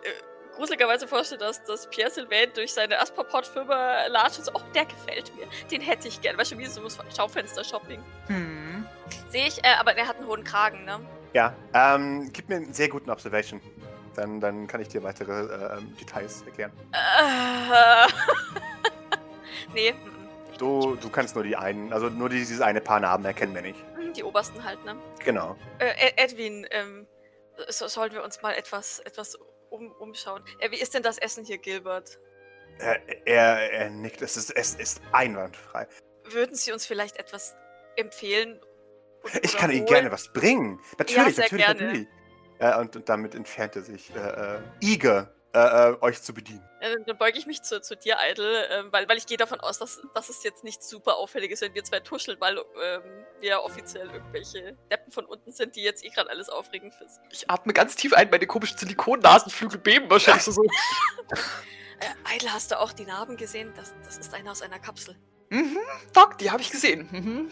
gruseligerweise 0.54 1.06
vorstellen, 1.06 1.40
dass, 1.40 1.62
dass 1.64 1.88
Pierre 1.88 2.10
Sylvain 2.10 2.50
durch 2.54 2.72
seine 2.72 2.98
Asperport-Firma 2.98 4.06
latscht 4.06 4.38
und 4.38 4.44
so, 4.46 4.52
oh, 4.54 4.62
der 4.74 4.86
gefällt 4.86 5.34
mir. 5.36 5.46
Den 5.70 5.82
hätte 5.82 6.08
ich 6.08 6.20
gern. 6.20 6.38
Weißt 6.38 6.52
du, 6.52 6.58
wie 6.58 6.66
so 6.66 6.80
ein 6.82 6.88
Schaufenster-Shopping. 7.14 8.02
Hm. 8.28 8.86
Sehe 9.28 9.46
ich, 9.46 9.62
äh, 9.64 9.74
aber 9.78 9.94
er 9.96 10.08
hat 10.08 10.16
einen 10.16 10.26
hohen 10.26 10.44
Kragen, 10.44 10.84
ne? 10.84 11.00
Ja, 11.34 11.54
ähm, 11.74 12.30
gib 12.32 12.48
mir 12.48 12.56
einen 12.56 12.72
sehr 12.72 12.88
guten 12.88 13.10
Observation. 13.10 13.60
Dann, 14.14 14.40
dann 14.40 14.66
kann 14.66 14.80
ich 14.80 14.88
dir 14.88 15.02
weitere 15.02 15.32
äh, 15.32 15.78
ähm, 15.78 15.94
Details 16.00 16.42
erklären. 16.42 16.72
Äh, 16.92 18.08
nee, 19.74 19.94
Du, 20.58 20.96
du 20.96 21.08
kannst 21.08 21.36
nur 21.36 21.44
die 21.44 21.56
einen, 21.56 21.92
also 21.92 22.08
nur 22.08 22.28
dieses 22.28 22.60
eine 22.60 22.80
Paar 22.80 22.98
Narben 22.98 23.24
erkennen 23.24 23.54
wir 23.54 23.62
nicht. 23.62 23.78
Die 24.18 24.24
obersten 24.24 24.62
halt, 24.64 24.84
ne? 24.84 24.96
Genau. 25.24 25.56
Äh, 25.78 26.08
Ed- 26.08 26.14
Edwin, 26.16 26.66
ähm, 26.70 27.06
so, 27.68 27.86
sollen 27.88 28.12
wir 28.12 28.22
uns 28.22 28.42
mal 28.42 28.52
etwas, 28.54 28.98
etwas 29.00 29.36
um, 29.70 29.90
umschauen. 29.92 30.44
Äh, 30.60 30.70
wie 30.70 30.80
ist 30.80 30.94
denn 30.94 31.02
das 31.02 31.18
Essen 31.18 31.44
hier, 31.44 31.58
Gilbert? 31.58 32.18
Er, 32.78 33.00
er, 33.26 33.72
er 33.72 33.90
nickt, 33.90 34.22
es 34.22 34.36
ist, 34.36 34.50
es 34.50 34.74
ist 34.74 35.00
einwandfrei. 35.12 35.86
Würden 36.24 36.54
Sie 36.54 36.72
uns 36.72 36.86
vielleicht 36.86 37.16
etwas 37.16 37.56
empfehlen? 37.96 38.60
und- 39.22 39.44
Ich 39.44 39.56
kann 39.56 39.70
Ihnen 39.70 39.86
gerne 39.86 40.10
was 40.12 40.32
bringen. 40.32 40.80
Natürlich, 40.98 41.34
sehr 41.36 41.44
natürlich, 41.44 41.64
gerne. 41.66 41.82
natürlich. 41.84 42.08
Äh, 42.60 42.76
und, 42.78 42.96
und 42.96 43.08
damit 43.08 43.34
entfernt 43.34 43.76
er 43.76 43.82
sich, 43.82 44.14
äh, 44.14 44.18
äh, 44.18 44.60
eager, 44.80 45.32
äh, 45.54 45.90
äh, 45.90 45.96
euch 46.02 46.20
zu 46.22 46.34
bedienen. 46.34 46.62
Ja, 46.82 46.92
dann, 46.92 47.04
dann 47.04 47.16
beuge 47.16 47.38
ich 47.38 47.46
mich 47.46 47.62
zu, 47.62 47.80
zu 47.80 47.96
dir, 47.96 48.16
Idle, 48.30 48.66
ähm, 48.66 48.92
weil, 48.92 49.08
weil 49.08 49.16
ich 49.16 49.26
gehe 49.26 49.36
davon 49.36 49.60
aus, 49.60 49.78
dass, 49.78 50.00
dass 50.14 50.28
es 50.28 50.42
jetzt 50.44 50.62
nicht 50.62 50.82
super 50.82 51.16
auffällig 51.16 51.50
ist, 51.50 51.62
wenn 51.62 51.74
wir 51.74 51.82
zwei 51.84 52.00
tuscheln, 52.00 52.38
weil 52.40 52.58
ähm, 52.58 53.02
wir 53.40 53.62
offiziell 53.62 54.10
irgendwelche 54.10 54.76
Deppen 54.90 55.10
von 55.10 55.24
unten 55.24 55.52
sind, 55.52 55.74
die 55.76 55.82
jetzt 55.82 56.04
eh 56.04 56.10
gerade 56.10 56.28
alles 56.28 56.48
aufregend 56.48 56.94
finden. 56.94 57.12
Ich 57.30 57.50
atme 57.50 57.72
ganz 57.72 57.96
tief 57.96 58.12
ein, 58.12 58.28
meine 58.30 58.46
komischen 58.46 58.76
Silikonnasenflügel 58.76 59.78
beben 59.78 60.10
wahrscheinlich 60.10 60.44
so. 60.44 60.52
so. 60.52 60.62
Äh, 62.00 62.36
Idle, 62.36 62.52
hast 62.52 62.70
du 62.70 62.78
auch 62.78 62.92
die 62.92 63.04
Narben 63.04 63.36
gesehen? 63.36 63.72
Das, 63.74 63.92
das 64.04 64.18
ist 64.18 64.32
einer 64.32 64.52
aus 64.52 64.62
einer 64.62 64.78
Kapsel. 64.78 65.16
Mhm, 65.50 65.78
Doc, 66.12 66.38
die 66.38 66.50
habe 66.50 66.62
ich 66.62 66.70
gesehen. 66.70 67.08
Mhm. 67.10 67.50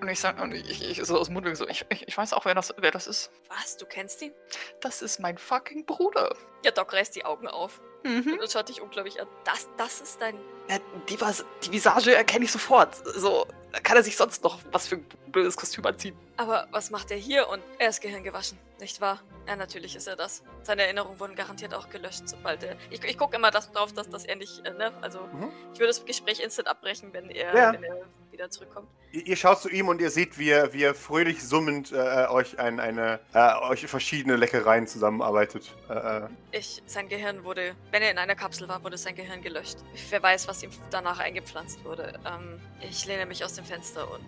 Und 0.00 0.08
ich 0.08 0.20
sag, 0.20 0.40
und 0.40 0.52
ich, 0.52 0.82
ich 0.82 1.02
so 1.06 1.18
aus 1.18 1.28
dem 1.28 1.34
Mund 1.34 1.56
so, 1.56 1.66
ich, 1.66 1.86
ich, 1.88 2.06
ich 2.06 2.16
weiß 2.16 2.34
auch, 2.34 2.44
wer 2.44 2.54
das, 2.54 2.74
wer 2.76 2.90
das 2.90 3.06
ist. 3.06 3.30
Was? 3.48 3.76
Du 3.78 3.86
kennst 3.86 4.20
ihn? 4.20 4.32
Das 4.80 5.00
ist 5.00 5.20
mein 5.20 5.38
fucking 5.38 5.86
Bruder. 5.86 6.36
Ja, 6.64 6.70
Doc 6.70 6.92
reißt 6.92 7.16
die 7.16 7.24
Augen 7.24 7.48
auf. 7.48 7.80
Mhm. 8.04 8.38
Und 8.38 8.52
schaut 8.52 8.68
dich 8.68 8.82
unglaublich 8.82 9.20
an. 9.20 9.26
Das, 9.44 9.68
das 9.78 10.02
ist 10.02 10.20
dein. 10.20 10.36
Ja, 10.68 10.78
die, 11.08 11.18
Vas 11.18 11.44
die 11.62 11.72
Visage 11.72 12.14
erkenne 12.14 12.44
ich 12.44 12.52
sofort. 12.52 12.94
So, 13.16 13.46
kann 13.82 13.96
er 13.96 14.02
sich 14.02 14.16
sonst 14.16 14.44
noch 14.44 14.58
was 14.72 14.86
für 14.86 14.96
ein 14.96 15.06
blödes 15.28 15.56
Kostüm 15.56 15.86
anziehen. 15.86 16.16
Aber 16.36 16.68
was 16.70 16.90
macht 16.90 17.10
er 17.10 17.16
hier? 17.16 17.48
Und 17.48 17.62
er 17.78 17.88
ist 17.88 18.02
Gehirn 18.02 18.22
gewaschen, 18.22 18.58
nicht 18.80 19.00
wahr? 19.00 19.20
Ja, 19.46 19.56
natürlich 19.56 19.94
ist 19.96 20.06
er 20.06 20.16
das. 20.16 20.42
Seine 20.62 20.82
Erinnerungen 20.84 21.20
wurden 21.20 21.34
garantiert 21.34 21.74
auch 21.74 21.90
gelöscht, 21.90 22.22
sobald 22.28 22.62
er. 22.62 22.76
Ich, 22.90 23.02
ich 23.04 23.18
gucke 23.18 23.36
immer 23.36 23.50
das 23.50 23.70
drauf, 23.72 23.92
dass 23.92 24.08
das 24.08 24.24
er 24.24 24.36
nicht, 24.36 24.64
äh, 24.66 24.72
ne? 24.72 24.92
Also, 25.02 25.20
Mhm. 25.20 25.50
ich 25.72 25.78
würde 25.80 25.88
das 25.88 26.04
Gespräch 26.04 26.40
instant 26.40 26.68
abbrechen, 26.68 27.12
wenn 27.12 27.28
er, 27.30 27.54
Ja. 27.54 27.72
wenn 27.72 27.82
er 27.84 27.96
wieder 28.30 28.50
zurückkommt. 28.50 28.88
Ihr, 29.12 29.26
ihr 29.26 29.36
schaut 29.36 29.60
zu 29.60 29.68
ihm 29.68 29.88
und 29.88 30.00
ihr 30.00 30.10
seht, 30.10 30.38
wie 30.38 30.48
er, 30.50 30.72
wie 30.72 30.82
er 30.82 30.94
fröhlich 30.94 31.44
summend 31.46 31.92
äh, 31.92 32.26
euch 32.28 32.58
ein, 32.58 32.80
eine, 32.80 33.20
äh, 33.32 33.54
euch 33.68 33.86
verschiedene 33.86 34.34
Leckereien 34.36 34.86
zusammenarbeitet. 34.88 35.72
Äh, 35.88 35.94
äh, 36.24 36.28
Ich, 36.50 36.82
sein 36.86 37.08
Gehirn 37.08 37.44
wurde, 37.44 37.76
wenn 37.92 38.02
er 38.02 38.10
in 38.10 38.18
einer 38.18 38.34
Kapsel 38.34 38.66
war, 38.68 38.82
wurde 38.82 38.96
sein 38.98 39.14
Gehirn 39.14 39.40
gelöscht. 39.42 39.76
Wer 40.10 40.22
weiß, 40.22 40.48
was 40.48 40.62
ihm 40.62 40.70
danach 40.90 41.18
eingepflanzt 41.20 41.84
wurde. 41.84 42.18
Ähm, 42.26 42.60
ich 42.80 43.04
lehne 43.06 43.26
mich 43.26 43.44
aus 43.44 43.52
dem 43.52 43.64
Fenster 43.64 44.10
und 44.10 44.24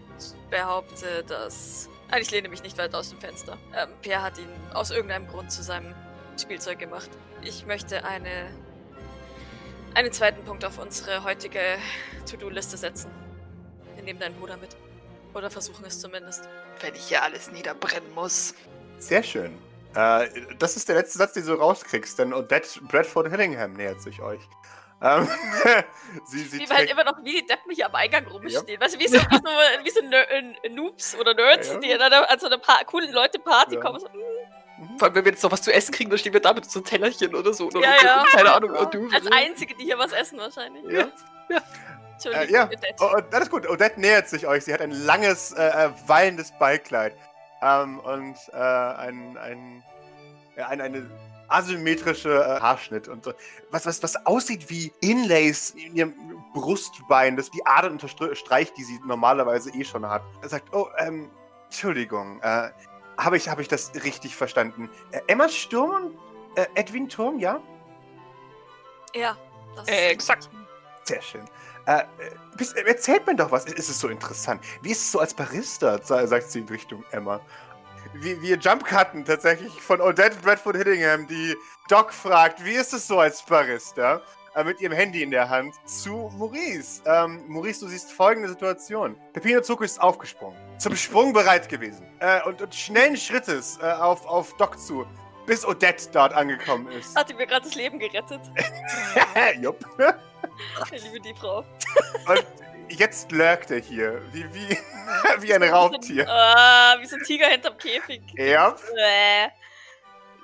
behaupte, 0.50 1.24
dass. 1.24 1.88
Nein, 2.10 2.22
ich 2.22 2.30
lehne 2.30 2.48
mich 2.48 2.62
nicht 2.62 2.78
weit 2.78 2.94
aus 2.94 3.10
dem 3.10 3.18
Fenster. 3.18 3.58
Ähm, 3.74 3.88
Pierre 4.02 4.22
hat 4.22 4.38
ihn 4.38 4.48
aus 4.72 4.90
irgendeinem 4.90 5.26
Grund 5.26 5.50
zu 5.50 5.62
seinem 5.62 5.94
Spielzeug 6.40 6.78
gemacht. 6.78 7.10
Ich 7.42 7.66
möchte 7.66 8.04
eine. 8.04 8.48
einen 9.94 10.12
zweiten 10.12 10.44
Punkt 10.44 10.64
auf 10.64 10.78
unsere 10.78 11.24
heutige 11.24 11.60
To-Do-Liste 12.30 12.76
setzen. 12.76 13.10
Wir 13.94 14.04
nehmen 14.04 14.20
deinen 14.20 14.36
Bruder 14.36 14.56
mit. 14.56 14.76
Oder 15.34 15.50
versuchen 15.50 15.84
es 15.84 16.00
zumindest. 16.00 16.48
Wenn 16.80 16.94
ich 16.94 17.08
hier 17.08 17.22
alles 17.22 17.50
niederbrennen 17.50 18.12
muss. 18.14 18.54
sehr 18.98 19.22
schön. 19.22 19.58
Äh, 19.94 20.28
das 20.58 20.76
ist 20.76 20.88
der 20.88 20.96
letzte 20.96 21.18
Satz, 21.18 21.32
den 21.32 21.46
du 21.46 21.54
rauskriegst, 21.54 22.18
denn 22.18 22.32
Odette 22.32 22.80
Bradford 22.82 23.28
Hillingham 23.30 23.72
nähert 23.72 24.00
sich 24.00 24.20
euch. 24.20 24.40
Ähm, 25.02 25.28
sie, 26.26 26.38
sie 26.44 26.60
wir 26.60 26.76
halt 26.76 26.90
immer 26.90 27.04
noch 27.04 27.22
wie 27.22 27.40
die 27.40 27.46
Deppen 27.46 27.70
hier 27.72 27.86
am 27.86 27.94
Eingang 27.94 28.26
rumstehen. 28.26 28.80
Weißt 28.80 28.94
du, 28.94 28.98
wie 28.98 29.08
so, 29.08 29.18
wie 29.18 29.36
so, 29.36 29.84
wie 29.84 29.90
so 29.90 30.00
Ner 30.02 30.30
äh, 30.30 30.68
Noobs 30.70 31.14
oder 31.16 31.34
Nerds, 31.34 31.68
Ja, 31.68 31.74
ja. 31.74 31.80
die 31.80 31.94
an 31.94 32.00
einer, 32.00 32.30
an 32.30 32.38
so 32.38 32.46
einer 32.46 32.58
pa 32.58 32.82
coolen 32.84 33.12
Leute-Party 33.12 33.74
Ja. 33.74 33.80
kommen. 33.80 34.00
So, 34.00 34.08
mm, 34.08 34.12
Mhm. 34.78 34.98
Vor 34.98 35.08
allem, 35.08 35.14
wenn 35.14 35.24
wir 35.24 35.32
jetzt 35.32 35.42
noch 35.42 35.50
was 35.52 35.62
zu 35.62 35.72
essen 35.72 35.90
kriegen, 35.94 36.10
dann 36.10 36.18
stehen 36.18 36.34
wir 36.34 36.40
da 36.40 36.52
mit 36.52 36.70
so 36.70 36.80
einem 36.80 36.84
Tellerchen 36.84 37.34
oder 37.34 37.54
so. 37.54 37.68
Oder 37.68 37.80
Ja, 37.80 37.94
ja. 38.04 38.24
Keine 38.30 38.52
Ahnung. 38.52 38.70
Und 38.72 38.92
du, 38.92 39.08
als 39.10 39.26
Einzige, 39.32 39.74
die 39.74 39.84
hier 39.84 39.96
was 39.98 40.12
essen 40.12 40.38
wahrscheinlich. 40.38 40.84
Ja. 40.92 41.08
Entschuldigung, 42.12 42.46
Äh, 42.48 42.52
ja. 42.52 42.64
Odette. 42.66 42.94
Oh, 43.00 43.10
oh, 43.16 43.20
alles 43.32 43.48
gut. 43.50 43.66
Odette 43.70 43.98
nähert 43.98 44.28
sich 44.28 44.46
euch. 44.46 44.64
Sie 44.66 44.74
hat 44.74 44.82
ein 44.82 44.90
langes, 44.90 45.52
äh, 45.52 45.66
äh, 45.66 45.90
wallendes 46.06 46.52
Ballkleid. 46.58 47.14
Ähm, 47.62 48.00
und 48.00 48.36
äh, 48.52 48.56
ein, 48.56 49.38
ein, 49.38 49.82
ja, 50.56 50.68
ein, 50.68 50.82
eine 50.82 51.10
asymmetrische 51.48 52.30
äh, 52.30 52.60
Haarschnitt. 52.60 53.08
Und 53.08 53.26
äh, 53.26 53.34
was, 53.70 53.86
was, 53.86 54.02
was 54.02 54.26
aussieht 54.26 54.68
wie 54.70 54.92
Inlays 55.00 55.70
in 55.70 55.96
ihrem 55.96 56.14
Brustbein, 56.54 57.36
das 57.36 57.50
die 57.50 57.64
Adern 57.66 57.92
unterstreicht, 57.92 58.76
die 58.76 58.84
sie 58.84 59.00
normalerweise 59.06 59.70
eh 59.70 59.84
schon 59.84 60.06
hat. 60.08 60.22
Er 60.42 60.48
sagt, 60.48 60.74
oh, 60.74 60.88
ähm, 60.98 61.30
Entschuldigung, 61.66 62.40
äh, 62.42 62.70
habe 63.18 63.36
ich, 63.36 63.48
hab 63.48 63.58
ich 63.58 63.68
das 63.68 63.92
richtig 64.04 64.36
verstanden? 64.36 64.90
Äh, 65.10 65.20
Emma 65.26 65.48
Sturm 65.48 66.06
und 66.06 66.18
äh, 66.56 66.66
Edwin 66.74 67.08
Turm, 67.08 67.38
ja? 67.38 67.60
Ja, 69.14 69.36
das 69.74 69.88
Äh, 69.88 70.08
exakt. 70.08 70.50
Sehr 71.04 71.22
schön. 71.22 71.44
Äh, 71.86 72.00
äh, 72.00 72.80
äh, 72.80 72.88
erzählt 72.88 73.26
mir 73.26 73.36
doch 73.36 73.50
was. 73.52 73.64
Ist 73.66 73.88
es 73.88 74.00
so 74.00 74.08
interessant? 74.08 74.60
Wie 74.82 74.90
ist 74.90 75.00
es 75.02 75.12
so 75.12 75.20
als 75.20 75.32
Barista? 75.34 76.02
sa- 76.02 76.26
sagt 76.26 76.50
sie 76.50 76.60
in 76.60 76.68
Richtung 76.68 77.04
Emma. 77.12 77.40
Wir, 78.14 78.40
wir 78.40 78.56
Jumpcutten 78.56 79.24
tatsächlich 79.24 79.72
von 79.80 80.00
Odette 80.00 80.36
Bradford 80.42 80.76
Hillingham, 80.76 81.26
die 81.26 81.54
Doc 81.88 82.12
fragt, 82.12 82.64
wie 82.64 82.72
ist 82.72 82.92
es 82.92 83.06
so 83.06 83.18
als 83.18 83.42
Barista? 83.42 84.22
Äh, 84.56 84.64
mit 84.64 84.80
ihrem 84.80 84.94
Handy 84.94 85.22
in 85.22 85.30
der 85.30 85.48
Hand 85.48 85.74
zu 85.84 86.32
Maurice. 86.38 87.02
Ähm, 87.04 87.44
Maurice, 87.46 87.80
du 87.80 87.88
siehst 87.88 88.10
folgende 88.10 88.48
Situation. 88.48 89.14
Pepino 89.34 89.60
Zuko 89.60 89.84
ist 89.84 90.00
aufgesprungen. 90.00 90.58
Zum 90.78 90.96
Sprung 90.96 91.34
bereit 91.34 91.68
gewesen. 91.68 92.06
Äh, 92.20 92.42
und, 92.44 92.62
und 92.62 92.74
schnellen 92.74 93.18
Schrittes 93.18 93.78
äh, 93.82 93.84
auf, 93.84 94.24
auf 94.24 94.56
Doc 94.56 94.78
zu, 94.78 95.04
bis 95.44 95.66
Odette 95.66 96.08
dort 96.10 96.32
angekommen 96.32 96.88
ist. 96.92 97.14
hat 97.14 97.36
mir 97.36 97.46
gerade 97.46 97.66
das 97.66 97.74
Leben 97.74 97.98
gerettet. 97.98 98.40
Jupp. 99.60 99.84
Ich 100.90 101.04
liebe 101.04 101.20
die 101.20 101.34
Frau. 101.34 101.58
Und 102.26 102.46
jetzt 102.88 103.32
lurkt 103.32 103.70
er 103.70 103.78
hier, 103.80 104.20
wie, 104.32 104.44
wie, 104.54 104.78
wie 105.40 105.54
ein 105.54 105.62
Raubtier. 105.62 106.28
Ah, 106.28 106.96
wie 107.00 107.06
so 107.06 107.16
ein 107.16 107.22
Tiger 107.22 107.46
hinterm 107.48 107.76
Käfig. 107.78 108.22
Ja, 108.34 108.74
Äh. 108.96 109.48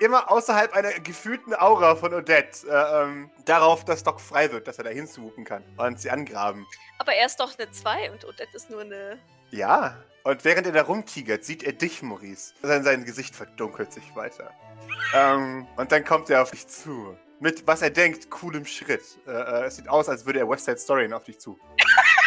immer 0.04 0.30
außerhalb 0.30 0.72
einer 0.74 0.92
gefühlten 1.00 1.54
Aura 1.54 1.94
von 1.96 2.12
Odette. 2.14 2.66
Äh, 2.68 3.02
ähm, 3.02 3.30
darauf, 3.44 3.84
dass 3.84 4.02
Doc 4.02 4.20
frei 4.20 4.50
wird, 4.52 4.66
dass 4.66 4.78
er 4.78 4.84
da 4.84 4.90
hinzuhupen 4.90 5.44
kann 5.44 5.62
und 5.76 6.00
sie 6.00 6.10
angraben. 6.10 6.66
Aber 6.98 7.12
er 7.14 7.26
ist 7.26 7.38
doch 7.40 7.58
eine 7.58 7.70
2 7.70 8.10
und 8.10 8.24
Odette 8.24 8.54
ist 8.56 8.70
nur 8.70 8.80
eine. 8.82 9.18
Ja, 9.50 9.96
und 10.24 10.44
während 10.44 10.66
er 10.66 10.72
da 10.72 10.82
rumtigert, 10.82 11.44
sieht 11.44 11.62
er 11.64 11.72
dich, 11.72 12.02
Maurice. 12.02 12.54
Sein, 12.62 12.84
sein 12.84 13.04
Gesicht 13.04 13.34
verdunkelt 13.34 13.92
sich 13.92 14.14
weiter. 14.14 14.50
ähm, 15.14 15.66
und 15.76 15.90
dann 15.92 16.04
kommt 16.04 16.30
er 16.30 16.42
auf 16.42 16.50
dich 16.50 16.66
zu. 16.68 17.16
Mit, 17.40 17.66
was 17.66 17.82
er 17.82 17.90
denkt, 17.90 18.30
coolem 18.30 18.64
Schritt. 18.64 19.02
Äh, 19.26 19.32
äh, 19.32 19.64
es 19.64 19.76
sieht 19.76 19.88
aus, 19.88 20.08
als 20.08 20.24
würde 20.24 20.38
er 20.38 20.48
West 20.48 20.64
Side 20.64 20.78
Story 20.78 21.12
auf 21.12 21.24
dich 21.24 21.40
zu. 21.40 21.58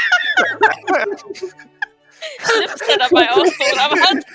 Schnippst 2.39 2.89
er 2.89 2.98
dabei 2.98 3.30
aus, 3.32 3.48
so, 3.48 3.63
oder 3.74 3.91
was? 3.91 4.26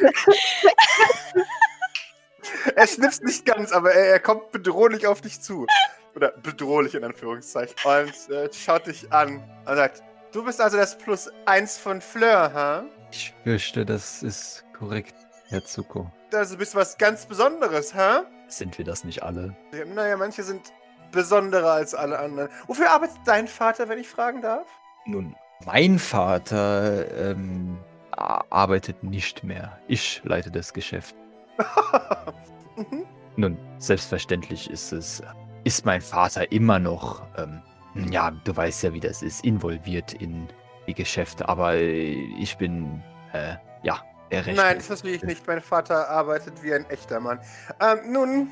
Er 2.74 2.86
schnipst 2.86 3.22
nicht 3.24 3.44
ganz, 3.46 3.72
aber 3.72 3.92
er, 3.92 4.12
er 4.12 4.20
kommt 4.20 4.50
bedrohlich 4.52 5.06
auf 5.06 5.20
dich 5.20 5.40
zu. 5.40 5.66
Oder 6.14 6.32
bedrohlich 6.32 6.94
in 6.94 7.04
Anführungszeichen. 7.04 7.76
Und 7.84 8.34
äh, 8.34 8.52
schaut 8.52 8.86
dich 8.86 9.12
an 9.12 9.42
und 9.66 9.76
sagt, 9.76 10.02
du 10.32 10.44
bist 10.44 10.60
also 10.60 10.76
das 10.76 10.98
Plus 10.98 11.30
eins 11.46 11.78
von 11.78 12.00
Fleur, 12.00 12.52
ha? 12.52 12.84
Ich 13.12 13.32
fürchte, 13.44 13.84
das 13.84 14.22
ist 14.22 14.64
korrekt, 14.76 15.14
Herr 15.48 15.64
Zuko. 15.64 16.10
Also 16.32 16.56
bist 16.56 16.74
du 16.74 16.78
was 16.78 16.98
ganz 16.98 17.26
Besonderes, 17.26 17.94
ha? 17.94 18.24
Sind 18.48 18.76
wir 18.78 18.84
das 18.84 19.04
nicht 19.04 19.22
alle? 19.22 19.56
Ja, 19.72 19.84
Naja, 19.84 20.16
manche 20.16 20.42
sind 20.42 20.72
besonderer 21.12 21.72
als 21.72 21.94
alle 21.94 22.18
anderen. 22.18 22.50
Wofür 22.66 22.90
arbeitet 22.90 23.18
dein 23.24 23.46
Vater, 23.48 23.88
wenn 23.88 23.98
ich 23.98 24.08
fragen 24.08 24.42
darf? 24.42 24.66
Nun, 25.06 25.34
mein 25.66 25.98
Vater 25.98 27.30
ähm, 27.30 27.78
arbeitet 28.16 29.02
nicht 29.02 29.44
mehr. 29.44 29.78
Ich 29.88 30.20
leite 30.24 30.50
das 30.50 30.72
Geschäft. 30.72 31.14
mhm. 32.76 33.04
Nun, 33.36 33.58
selbstverständlich 33.78 34.70
ist 34.70 34.92
es, 34.92 35.22
ist 35.64 35.84
mein 35.84 36.00
Vater 36.00 36.50
immer 36.52 36.78
noch, 36.78 37.22
ähm, 37.36 37.62
ja, 38.10 38.30
du 38.30 38.56
weißt 38.56 38.84
ja, 38.84 38.92
wie 38.92 39.00
das 39.00 39.22
ist, 39.22 39.44
involviert 39.44 40.14
in 40.14 40.48
die 40.86 40.94
Geschäfte, 40.94 41.48
aber 41.48 41.76
ich 41.76 42.56
bin, 42.58 43.02
äh, 43.32 43.54
ja, 43.82 44.00
der 44.30 44.46
Rechte. 44.46 44.60
Nein, 44.60 44.76
das 44.76 44.86
verstehe 44.86 45.14
ich 45.14 45.22
nicht. 45.22 45.46
Mein 45.46 45.60
Vater 45.60 46.08
arbeitet 46.08 46.62
wie 46.62 46.72
ein 46.72 46.88
echter 46.88 47.20
Mann. 47.20 47.40
Ähm, 47.80 48.12
nun, 48.12 48.50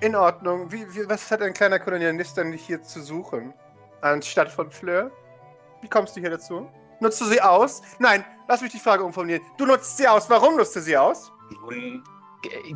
in 0.00 0.14
Ordnung. 0.14 0.70
Wie, 0.70 0.86
wie, 0.94 1.08
was 1.08 1.30
hat 1.30 1.42
ein 1.42 1.54
kleiner 1.54 1.78
Kolonialist 1.78 2.36
denn 2.36 2.52
hier 2.52 2.82
zu 2.82 3.02
suchen? 3.02 3.52
Anstatt 4.00 4.50
von 4.50 4.70
Fleur? 4.70 5.10
Wie 5.84 5.88
kommst 5.88 6.16
du 6.16 6.20
hier 6.20 6.30
dazu? 6.30 6.66
Nutzt 6.98 7.20
du 7.20 7.26
sie 7.26 7.42
aus? 7.42 7.82
Nein, 7.98 8.24
lass 8.48 8.62
mich 8.62 8.72
die 8.72 8.78
Frage 8.78 9.04
umformulieren. 9.04 9.42
Du 9.58 9.66
nutzt 9.66 9.98
sie 9.98 10.08
aus. 10.08 10.30
Warum 10.30 10.56
nutzt 10.56 10.74
du 10.74 10.80
sie 10.80 10.96
aus? 10.96 11.30
Nun, 11.60 12.02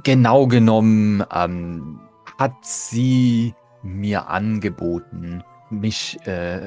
genau 0.05 0.47
genommen 0.47 1.25
ähm, 1.33 2.01
hat 2.39 2.53
sie 2.61 3.55
mir 3.83 4.29
angeboten, 4.29 5.43
mich 5.71 6.19
äh, 6.27 6.61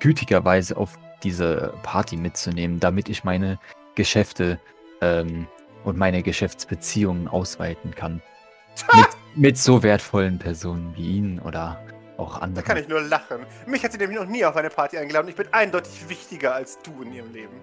gütigerweise 0.00 0.76
auf 0.76 0.98
diese 1.22 1.72
Party 1.82 2.18
mitzunehmen, 2.18 2.78
damit 2.78 3.08
ich 3.08 3.24
meine 3.24 3.58
Geschäfte 3.94 4.60
ähm, 5.00 5.46
und 5.84 5.96
meine 5.96 6.22
Geschäftsbeziehungen 6.22 7.26
ausweiten 7.26 7.94
kann. 7.94 8.20
Mit, 8.94 9.08
mit 9.34 9.58
so 9.58 9.82
wertvollen 9.82 10.38
Personen 10.38 10.94
wie 10.94 11.16
Ihnen 11.16 11.38
oder 11.38 11.80
auch 12.20 12.34
Da 12.36 12.40
anderen. 12.42 12.64
kann 12.64 12.76
ich 12.76 12.88
nur 12.88 13.00
lachen. 13.00 13.46
Mich 13.66 13.82
hat 13.82 13.92
sie 13.92 13.98
nämlich 13.98 14.18
noch 14.18 14.26
nie 14.26 14.44
auf 14.44 14.56
eine 14.56 14.70
Party 14.70 14.98
eingeladen. 14.98 15.28
Ich 15.28 15.36
bin 15.36 15.48
eindeutig 15.52 16.08
wichtiger 16.08 16.54
als 16.54 16.78
du 16.82 17.02
in 17.02 17.12
ihrem 17.12 17.32
Leben. 17.32 17.54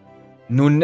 Nun, 0.50 0.84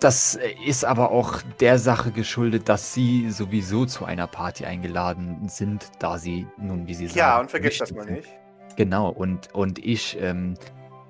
das 0.00 0.38
ist 0.66 0.84
aber 0.84 1.10
auch 1.10 1.42
der 1.60 1.78
Sache 1.78 2.10
geschuldet, 2.10 2.68
dass 2.70 2.94
Sie 2.94 3.30
sowieso 3.30 3.84
zu 3.84 4.06
einer 4.06 4.26
Party 4.26 4.64
eingeladen 4.64 5.48
sind, 5.48 5.90
da 5.98 6.16
Sie 6.16 6.46
nun, 6.56 6.86
wie 6.86 6.94
Sie 6.94 7.06
sagen. 7.08 7.18
Ja, 7.18 7.40
und 7.40 7.50
vergiss 7.50 7.78
das 7.78 7.92
mal 7.92 8.06
nicht. 8.06 8.28
Genau, 8.76 9.10
und, 9.10 9.52
und 9.54 9.78
ich, 9.78 10.16
ähm, 10.20 10.54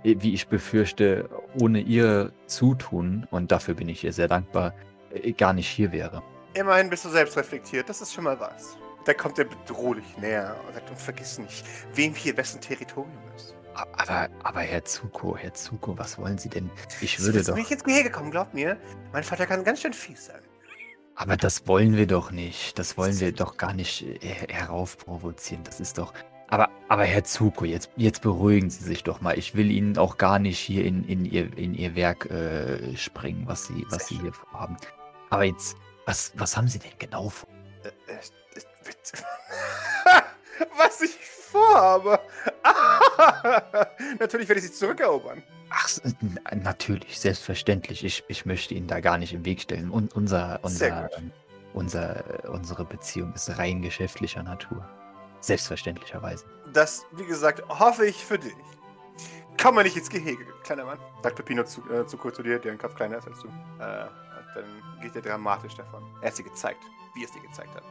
wie 0.03 0.35
ich 0.35 0.49
befürchte, 0.49 1.29
ohne 1.61 1.81
Ihr 1.81 2.33
Zutun, 2.47 3.29
und 3.31 3.53
dafür 3.53 3.75
bin 3.75 3.89
ich 3.89 4.03
ihr 4.03 4.13
sehr 4.13 4.29
dankbar, 4.29 4.75
äh, 5.13 5.33
gar 5.33 5.53
nicht 5.53 5.69
hier 5.69 5.93
wäre. 5.93 6.23
Immerhin 6.55 6.91
bist 6.91 7.05
du 7.05 7.11
selbst 7.11 7.37
reflektiert. 7.37 7.89
Das 7.89 8.01
ist 8.01 8.13
schon 8.13 8.25
mal 8.25 8.41
was. 8.41 8.77
Da 9.05 9.15
kommt 9.15 9.39
er 9.39 9.47
bedrohlich 9.47 10.17
näher 10.19 10.57
und 10.67 10.75
sagt, 10.75 10.91
und 10.91 10.99
vergiss 10.99 11.39
nicht, 11.39 11.65
wem 11.95 12.15
hier 12.15 12.37
wessen 12.37 12.61
Territorium 12.61 13.11
ist. 13.35 13.55
Aber, 13.75 14.29
aber 14.43 14.61
Herr 14.61 14.85
Zuko, 14.85 15.37
Herr 15.37 15.55
Zuko, 15.55 15.97
was 15.97 16.19
wollen 16.19 16.39
Sie 16.39 16.49
denn? 16.49 16.71
Ich 17.01 17.21
würde 17.21 17.43
sind 17.43 17.49
doch. 17.49 17.57
nicht 17.57 17.71
ins 17.71 17.85
Gehege 17.85 18.11
kommen, 18.11 18.31
glaubt 18.31 18.53
mir. 18.53 18.77
Mein 19.13 19.23
Vater 19.23 19.47
kann 19.47 19.65
ganz 19.65 19.81
schön 19.81 19.93
fies 19.93 20.27
sein. 20.27 20.41
Aber 21.15 21.37
das 21.37 21.67
wollen 21.67 21.97
wir 21.97 22.07
doch 22.07 22.31
nicht. 22.31 22.79
Das 22.79 22.97
wollen 22.97 23.13
ist 23.13 23.21
wir 23.21 23.33
doch 23.33 23.57
gar 23.57 23.73
nicht 23.73 24.03
äh, 24.03 24.47
heraufprovozieren. 24.49 25.65
Das 25.65 25.79
ist 25.81 25.99
doch. 25.99 26.15
Aber, 26.49 26.69
aber 26.89 27.05
Herr 27.05 27.25
Zuko, 27.25 27.65
jetzt, 27.65 27.91
jetzt 27.97 28.23
beruhigen 28.23 28.71
Sie 28.71 28.83
sich 28.83 29.05
doch 29.05 29.21
mal. 29.21 29.39
Ich 29.39 29.55
will 29.55 29.71
Ihnen 29.71 29.97
auch 29.99 30.19
gar 30.19 30.39
nicht 30.39 30.59
hier 30.59 30.85
in, 30.85 31.05
in, 31.05 31.25
Ihr, 31.25 31.57
in 31.57 31.75
Ihr 31.75 31.95
Werk 31.95 32.29
äh, 32.31 32.97
sprengen, 32.97 33.47
was 33.47 33.67
Sie, 33.67 33.87
was 33.91 34.09
Sie 34.09 34.19
hier 34.19 34.33
vorhaben. 34.33 34.77
Aber 35.31 35.45
jetzt, 35.45 35.77
was, 36.07 36.33
was 36.37 36.57
haben 36.57 36.67
Sie 36.67 36.81
denn 36.81 36.91
genau 36.99 37.29
vor? 37.29 37.49
Was 40.77 41.01
ich 41.01 41.17
vorhabe. 41.51 42.21
Natürlich 44.19 44.49
werde 44.49 44.61
ich 44.61 44.67
sie 44.67 44.73
zurückerobern. 44.73 45.43
Ach, 45.71 45.89
natürlich, 46.53 47.21
selbstverständlich. 47.21 48.05
Ich, 48.05 48.25
ich 48.27 48.45
möchte 48.45 48.75
Ihnen 48.75 48.89
da 48.89 48.99
gar 48.99 49.19
nicht 49.19 49.33
im 49.33 49.45
Weg 49.45 49.61
stellen. 49.61 49.89
Und 49.89 50.15
unser, 50.17 50.59
unser, 50.63 51.09
unser, 51.75 52.25
unsere 52.51 52.85
Beziehung 52.85 53.33
ist 53.35 53.57
rein 53.57 53.81
geschäftlicher 53.81 54.43
Natur. 54.43 54.85
Selbstverständlicherweise. 55.41 56.45
Das, 56.73 57.07
wie 57.13 57.25
gesagt, 57.25 57.63
hoffe 57.69 58.05
ich 58.05 58.17
für 58.17 58.39
dich. 58.39 58.53
Komm 59.63 59.77
mal 59.77 59.85
nicht 59.85 59.97
ins 59.97 60.11
Gehege, 60.11 60.45
kleiner 60.65 60.85
Mann. 60.85 60.99
Sagt 61.23 61.37
Peppino 61.37 61.65
zu, 61.65 61.83
äh, 61.91 62.07
zu 62.07 62.17
kurz 62.17 62.37
zu 62.37 62.43
dir, 62.43 62.59
deren 62.59 62.79
Kopf 62.79 62.95
kleiner 62.95 63.19
ist 63.19 63.29
als 63.29 63.41
du. 63.41 63.49
Äh, 63.49 64.07
dann 64.55 65.01
geht 65.01 65.15
er 65.15 65.23
dramatisch 65.23 65.75
davon. 65.75 66.03
Er 66.21 66.29
hat 66.29 66.37
sie 66.37 66.43
gezeigt, 66.43 66.83
wie 67.15 67.25
es 67.25 67.31
dir 67.31 67.43
gezeigt 67.43 67.75
hat. 67.75 67.85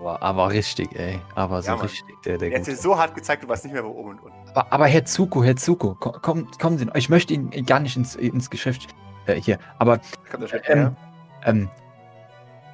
Aber, 0.00 0.22
aber 0.22 0.50
richtig, 0.50 0.94
ey. 0.98 1.18
Aber 1.34 1.60
so 1.62 1.70
Ja, 1.72 1.74
richtig, 1.76 2.16
der, 2.24 2.38
der 2.38 2.52
Er 2.52 2.60
hat 2.60 2.66
dir 2.66 2.76
so 2.76 2.96
hart 2.96 3.14
gezeigt, 3.14 3.42
du 3.42 3.48
weißt 3.48 3.64
nicht 3.64 3.72
mehr, 3.72 3.84
wo 3.84 3.88
oben 3.90 4.10
und 4.10 4.22
unten. 4.22 4.36
Aber, 4.54 4.72
aber 4.72 4.86
Herr 4.86 5.04
Zuko, 5.04 5.42
Herr 5.42 5.56
Zuko, 5.56 5.94
ko- 5.96 6.16
komm, 6.22 6.48
kommen 6.60 6.78
Sie. 6.78 6.84
noch. 6.84 6.94
Ich 6.94 7.08
möchte 7.08 7.34
Ihnen 7.34 7.50
gar 7.66 7.80
nicht 7.80 7.96
ins, 7.96 8.14
ins 8.14 8.48
Geschäft 8.50 8.88
äh, 9.26 9.34
hier. 9.34 9.58
Aber 9.78 10.00
ähm, 10.68 10.96
ähm, 11.44 11.68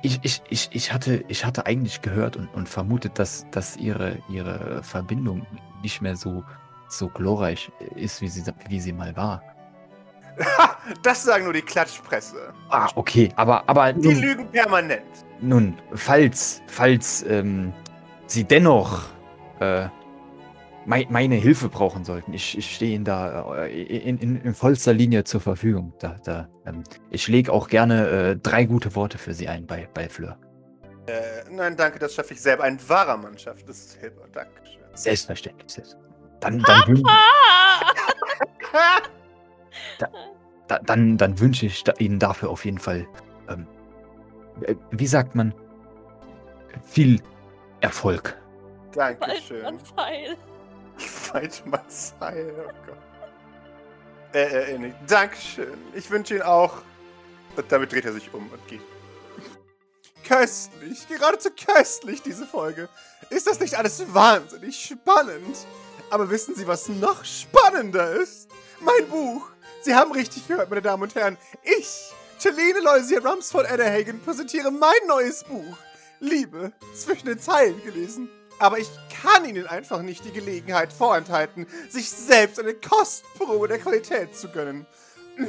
ich, 0.03 0.21
ich, 0.23 0.43
ich, 0.51 0.69
ich, 0.73 0.93
hatte, 0.93 1.25
ich 1.29 1.45
hatte 1.47 1.65
eigentlich 1.67 2.03
gehört 2.03 2.37
und, 2.37 2.53
und 2.55 2.69
vermutet, 2.69 3.19
dass, 3.19 3.47
dass 3.51 3.77
ihre, 3.79 4.19
ihre 4.29 4.83
Verbindung 4.83 5.47
nicht 5.83 6.03
mehr 6.03 6.17
so, 6.17 6.45
so 6.89 7.09
glorreich 7.09 7.73
ist, 7.95 8.21
wie 8.21 8.29
sie, 8.29 8.45
wie 8.69 8.81
sie 8.81 8.93
mal 8.93 9.17
war. 9.17 9.43
Ha, 10.41 10.77
das 11.03 11.23
sagen 11.25 11.45
nur 11.45 11.53
die 11.53 11.63
Klatschpresse. 11.63 12.53
Ah, 12.71 12.89
okay, 12.95 13.31
aber, 13.37 13.69
aber 13.69 13.93
Die 13.93 14.09
nun, 14.09 14.21
lügen 14.21 14.49
permanent. 14.49 15.03
nun 15.41 15.77
falls, 15.95 16.63
falls 16.67 17.23
ähm, 17.29 17.73
Sie 18.27 18.45
dennoch 18.45 19.03
äh, 19.61 19.89
mei 20.87 21.07
meine 21.11 21.35
Hilfe 21.37 21.69
brauchen 21.69 22.05
sollten, 22.05 22.33
ich, 22.33 22.57
ich 22.59 22.75
stehe 22.75 22.95
Ihnen 22.97 23.05
da 23.05 23.65
äh, 23.65 23.83
in, 23.83 24.19
in, 24.19 24.41
in 24.41 24.55
vollster 24.55 24.93
Linie 24.93 25.25
zur 25.25 25.41
Verfügung. 25.41 25.93
Da, 25.99 26.17
da, 26.25 26.49
ähm, 26.67 26.83
ich 27.11 27.29
lege 27.29 27.53
auch 27.53 27.69
gerne 27.69 28.09
äh, 28.09 28.37
drei 28.37 28.65
gute 28.65 28.95
Worte 28.95 29.19
für 29.19 29.35
Sie 29.35 29.47
ein 29.49 29.67
bei, 29.67 29.89
bei 29.95 30.09
Fleur. 30.09 30.39
Äh, 31.07 31.21
nein, 31.51 31.77
danke, 31.77 31.99
das 31.99 32.15
schaffe 32.15 32.33
ich 32.35 32.41
selber. 32.41 32.65
Ein 32.65 32.79
wahrer 32.89 33.17
Mannschaft. 33.19 33.69
Das 33.69 33.79
ist 33.79 33.95
Hilfe. 34.01 34.23
Dankeschön. 34.33 34.81
Selbstverständlich. 34.95 35.71
selbst- 35.71 35.99
Dann, 36.41 36.61
dann, 36.61 36.81
wün- 36.83 37.03
Ah! 40.03 40.09
da, 40.69 40.79
dann, 40.79 41.17
dann 41.17 41.39
wünsche 41.39 41.67
ich 41.67 41.85
da, 41.85 41.93
Ihnen 41.99 42.19
dafür 42.19 42.51
auf 42.51 42.65
jeden 42.65 42.79
Fall, 42.79 43.07
ähm, 43.49 43.67
äh, 44.63 44.75
wie 44.91 45.07
sagt 45.07 45.35
man, 45.35 45.55
viel 46.85 47.21
Erfolg. 47.81 48.37
Dankeschön. 48.93 49.65
Waldmannsheil. 49.65 50.37
Waldmannsheil, 51.33 52.55
oh 52.59 52.73
Gott. 52.87 52.99
Äh, 54.35 54.73
äh, 54.75 54.79
nee. 54.79 54.95
Dankeschön. 55.07 55.79
Ich 55.95 56.11
wünsche 56.11 56.35
Ihnen 56.35 56.43
auch. 56.43 56.83
Und 57.57 57.71
damit 57.71 57.93
dreht 57.93 58.05
er 58.05 58.13
sich 58.13 58.33
um 58.35 58.49
und 58.51 58.67
geht. 58.67 58.81
Köstlich, 60.27 61.07
geradezu 61.07 61.51
köstlich, 61.51 62.23
diese 62.23 62.47
Folge. 62.47 62.89
Ist 63.31 63.47
das 63.47 63.61
nicht 63.61 63.77
alles 63.77 64.03
wahnsinnig 64.13 64.77
spannend? 64.77 65.57
Aber 66.11 66.31
wissen 66.31 66.55
Sie, 66.55 66.67
was 66.67 66.89
noch 66.89 67.25
spannender 67.25 68.11
ist? 68.13 68.49
Mein 68.81 69.07
Buch. 69.09 69.54
Sie 69.85 69.95
haben 69.95 70.13
richtig 70.13 70.49
gehört, 70.49 70.71
meine 70.71 70.81
Damen 70.81 71.03
und 71.03 71.15
Herren. 71.15 71.37
Ich, 71.63 72.11
Chelene 72.39 72.81
Loisier 72.81 73.23
Rumsford 73.23 73.71
Edderhagen, 73.71 74.19
präsentiere 74.19 74.71
mein 74.71 75.07
neues 75.07 75.45
Buch. 75.45 75.77
Liebe 76.21 76.73
zwischen 76.95 77.27
den 77.27 77.39
Zeilen 77.39 77.83
gelesen. 77.85 78.31
Aber 78.59 78.79
ich 78.79 78.89
kann 79.23 79.45
Ihnen 79.45 79.67
einfach 79.67 80.01
nicht 80.01 80.25
die 80.25 80.33
Gelegenheit 80.33 80.91
vorenthalten, 80.91 81.67
sich 81.91 82.11
selbst 82.11 82.59
eine 82.59 82.73
Kostprobe 82.73 83.69
der 83.69 83.79
Qualität 83.79 84.35
zu 84.35 84.49
gönnen. 84.49 84.87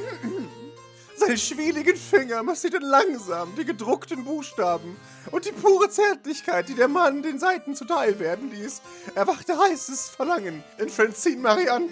Seine 1.16 1.38
schwieligen 1.38 1.96
Finger 1.96 2.44
massierten 2.44 2.82
langsam 2.82 3.56
die 3.56 3.64
gedruckten 3.64 4.26
Buchstaben 4.26 4.98
und 5.32 5.46
die 5.46 5.54
pure 5.54 5.90
Zärtlichkeit, 5.90 6.68
die 6.68 6.76
der 6.76 6.90
Mann 6.90 7.24
den 7.24 7.40
Seiten 7.40 7.74
zuteil 7.74 8.20
werden 8.20 8.52
ließ, 8.52 8.82
erwachte 9.16 9.58
heißes 9.58 10.10
Verlangen 10.10 10.62
in 10.78 10.90
Francine 10.90 11.42
Marianne. 11.42 11.88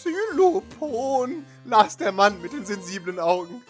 Xylopon, 0.00 1.44
las 1.64 1.96
der 1.96 2.12
Mann 2.12 2.40
mit 2.40 2.52
den 2.52 2.64
sensiblen 2.64 3.18
Augen. 3.18 3.62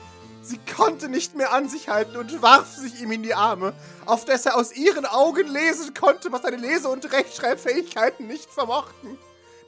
Sie 0.42 0.58
konnte 0.58 1.08
nicht 1.08 1.34
mehr 1.34 1.52
an 1.52 1.68
sich 1.68 1.88
halten 1.88 2.16
und 2.16 2.40
warf 2.40 2.74
sich 2.76 3.00
ihm 3.00 3.12
in 3.12 3.22
die 3.22 3.34
Arme, 3.34 3.74
auf 4.06 4.24
dass 4.24 4.46
er 4.46 4.56
aus 4.56 4.72
ihren 4.72 5.06
Augen 5.06 5.48
lesen 5.48 5.92
konnte, 5.92 6.30
was 6.32 6.42
seine 6.42 6.56
Lese- 6.56 6.88
und 6.88 7.12
Rechtschreibfähigkeiten 7.12 8.26
nicht 8.26 8.48
vermochten. 8.50 9.18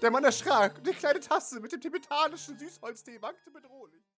Der 0.01 0.11
Mann 0.11 0.25
erschrak 0.25 0.79
und 0.79 0.87
die 0.87 0.93
kleine 0.93 1.21
Tasse 1.21 1.61
mit 1.61 1.73
dem 1.73 1.81
tibetanischen 1.81 2.59
Süßholztee 2.59 3.21
wankte 3.21 3.51
bedrohlich. 3.51 4.03